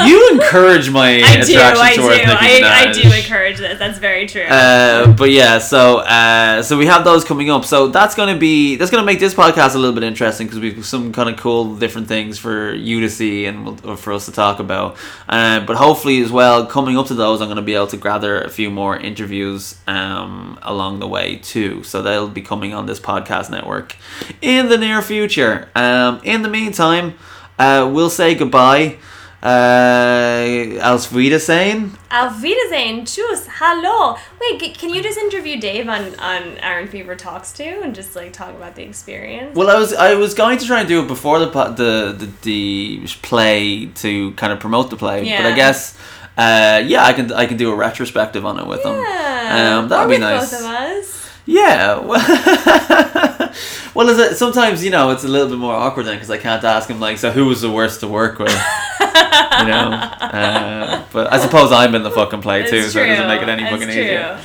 You 0.06 0.30
encourage 0.32 0.90
my 0.90 1.20
I 1.24 1.36
do, 1.48 1.52
I 1.60 1.94
do, 1.96 2.02
I, 2.40 2.60
I 2.88 2.92
do 2.92 3.02
encourage 3.16 3.58
this. 3.58 3.78
That's 3.78 3.98
very 3.98 4.26
true. 4.26 4.42
Uh, 4.42 5.12
but 5.12 5.30
yeah, 5.30 5.58
so 5.58 5.98
uh, 5.98 6.62
so 6.62 6.76
we 6.76 6.86
have 6.86 7.04
those 7.04 7.24
coming 7.24 7.50
up. 7.50 7.64
So 7.64 7.88
that's 7.88 8.14
gonna 8.14 8.36
be 8.36 8.76
that's 8.76 8.90
gonna 8.90 9.04
make 9.06 9.20
this 9.20 9.34
podcast 9.34 9.74
a 9.74 9.78
little 9.78 9.94
bit 9.94 10.02
interesting 10.04 10.46
because 10.46 10.60
we've 10.60 10.84
some 10.84 11.12
kind 11.12 11.28
of 11.28 11.36
cool 11.36 11.76
different 11.76 12.08
things 12.08 12.38
for 12.38 12.72
you 12.74 13.00
to 13.00 13.10
see 13.10 13.46
and 13.46 13.64
we'll- 13.64 13.96
for 13.96 14.12
us 14.12 14.26
to 14.26 14.32
talk 14.32 14.58
about. 14.58 14.96
Uh, 15.28 15.60
but 15.64 15.76
hopefully 15.76 16.20
as 16.22 16.30
well, 16.32 16.66
coming 16.66 16.96
up 16.98 17.06
to 17.06 17.14
those, 17.14 17.40
I'm 17.40 17.48
gonna 17.48 17.62
be 17.62 17.74
able 17.74 17.86
to 17.88 17.96
gather 17.96 18.40
a 18.40 18.48
few 18.50 18.70
more 18.70 18.96
interviews 18.96 19.76
um, 19.86 20.58
along 20.62 20.98
the 21.00 21.06
way 21.08 21.36
too. 21.36 21.82
So 21.84 22.02
they'll 22.02 22.28
be 22.28 22.42
coming 22.42 22.74
on 22.74 22.86
this 22.86 22.98
podcast 23.00 23.50
network 23.50 23.96
in 24.42 24.68
the 24.68 24.78
near 24.78 25.02
future. 25.02 25.68
Um, 25.74 26.20
in 26.24 26.42
the 26.42 26.48
meantime, 26.48 27.14
uh, 27.58 27.88
we'll 27.92 28.10
say 28.10 28.34
goodbye. 28.34 28.96
Uh, 29.40 30.80
Als 30.82 31.14
Wiedersehen. 31.14 31.96
Auf 32.10 32.42
Wiedersehen. 32.42 33.04
Tschüss. 33.04 33.46
Hello. 33.60 34.16
Wait, 34.40 34.76
can 34.76 34.90
you 34.90 35.00
just 35.00 35.16
interview 35.16 35.60
Dave 35.60 35.88
on, 35.88 36.12
on 36.18 36.58
Iron 36.60 36.88
Fever 36.88 37.14
Talks 37.14 37.52
too 37.52 37.80
and 37.84 37.94
just 37.94 38.16
like 38.16 38.32
talk 38.32 38.50
about 38.50 38.74
the 38.74 38.82
experience? 38.82 39.54
Well, 39.54 39.70
I 39.70 39.78
was 39.78 39.92
I 39.94 40.14
was 40.14 40.34
going 40.34 40.58
to 40.58 40.66
try 40.66 40.80
and 40.80 40.88
do 40.88 41.02
it 41.02 41.06
before 41.06 41.38
the 41.38 41.46
the 41.46 42.16
the, 42.18 42.28
the 42.42 43.06
play 43.22 43.86
to 43.86 44.32
kind 44.32 44.52
of 44.52 44.58
promote 44.58 44.90
the 44.90 44.96
play, 44.96 45.20
but 45.20 45.46
I 45.46 45.54
guess 45.54 45.96
uh, 46.36 46.82
yeah, 46.84 47.04
I 47.04 47.12
can 47.12 47.32
I 47.32 47.46
can 47.46 47.56
do 47.56 47.70
a 47.70 47.76
retrospective 47.76 48.44
on 48.44 48.58
it 48.58 48.66
with 48.66 48.82
them. 48.82 48.96
Yeah. 48.96 49.78
Um, 49.78 49.88
that'd 49.88 50.06
or 50.06 50.08
be 50.08 50.18
nice. 50.18 50.50
both 50.50 50.60
of 50.60 50.66
us. 50.66 51.30
Yeah. 51.46 51.98
Well, 52.00 52.20
well, 53.94 54.08
is 54.08 54.18
it 54.18 54.36
sometimes 54.36 54.84
you 54.84 54.90
know 54.90 55.10
it's 55.10 55.24
a 55.24 55.28
little 55.28 55.48
bit 55.48 55.58
more 55.58 55.74
awkward 55.74 56.06
then 56.06 56.16
because 56.16 56.30
I 56.30 56.38
can't 56.38 56.62
ask 56.64 56.88
him 56.88 56.98
like, 56.98 57.18
so 57.18 57.30
who 57.30 57.46
was 57.46 57.60
the 57.60 57.70
worst 57.70 58.00
to 58.00 58.08
work 58.08 58.40
with? 58.40 58.52
you 59.00 59.66
know. 59.66 59.90
Uh, 59.92 61.04
but 61.12 61.32
I 61.32 61.38
suppose 61.38 61.72
I'm 61.72 61.94
in 61.94 62.02
the 62.02 62.10
fucking 62.10 62.42
play 62.42 62.68
too, 62.68 62.76
It's 62.76 62.92
so 62.92 63.02
it 63.02 63.06
doesn't 63.08 63.28
make 63.28 63.42
it 63.42 63.48
any 63.48 63.62
It's 63.62 63.70
fucking 63.72 63.88
true. 63.88 64.02
easier. 64.02 64.40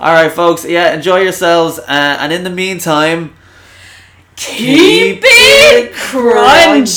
All 0.00 0.12
right, 0.12 0.32
folks. 0.32 0.64
Yeah, 0.64 0.94
enjoy 0.94 1.20
yourselves, 1.20 1.78
uh, 1.78 2.16
and 2.20 2.32
in 2.32 2.44
the 2.44 2.50
meantime. 2.50 3.34
Keep 4.34 5.20
it 5.24 5.92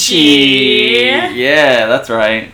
crunchy. 0.06 1.36
Yeah, 1.36 1.86
that's 1.88 2.10
right. 2.10 2.52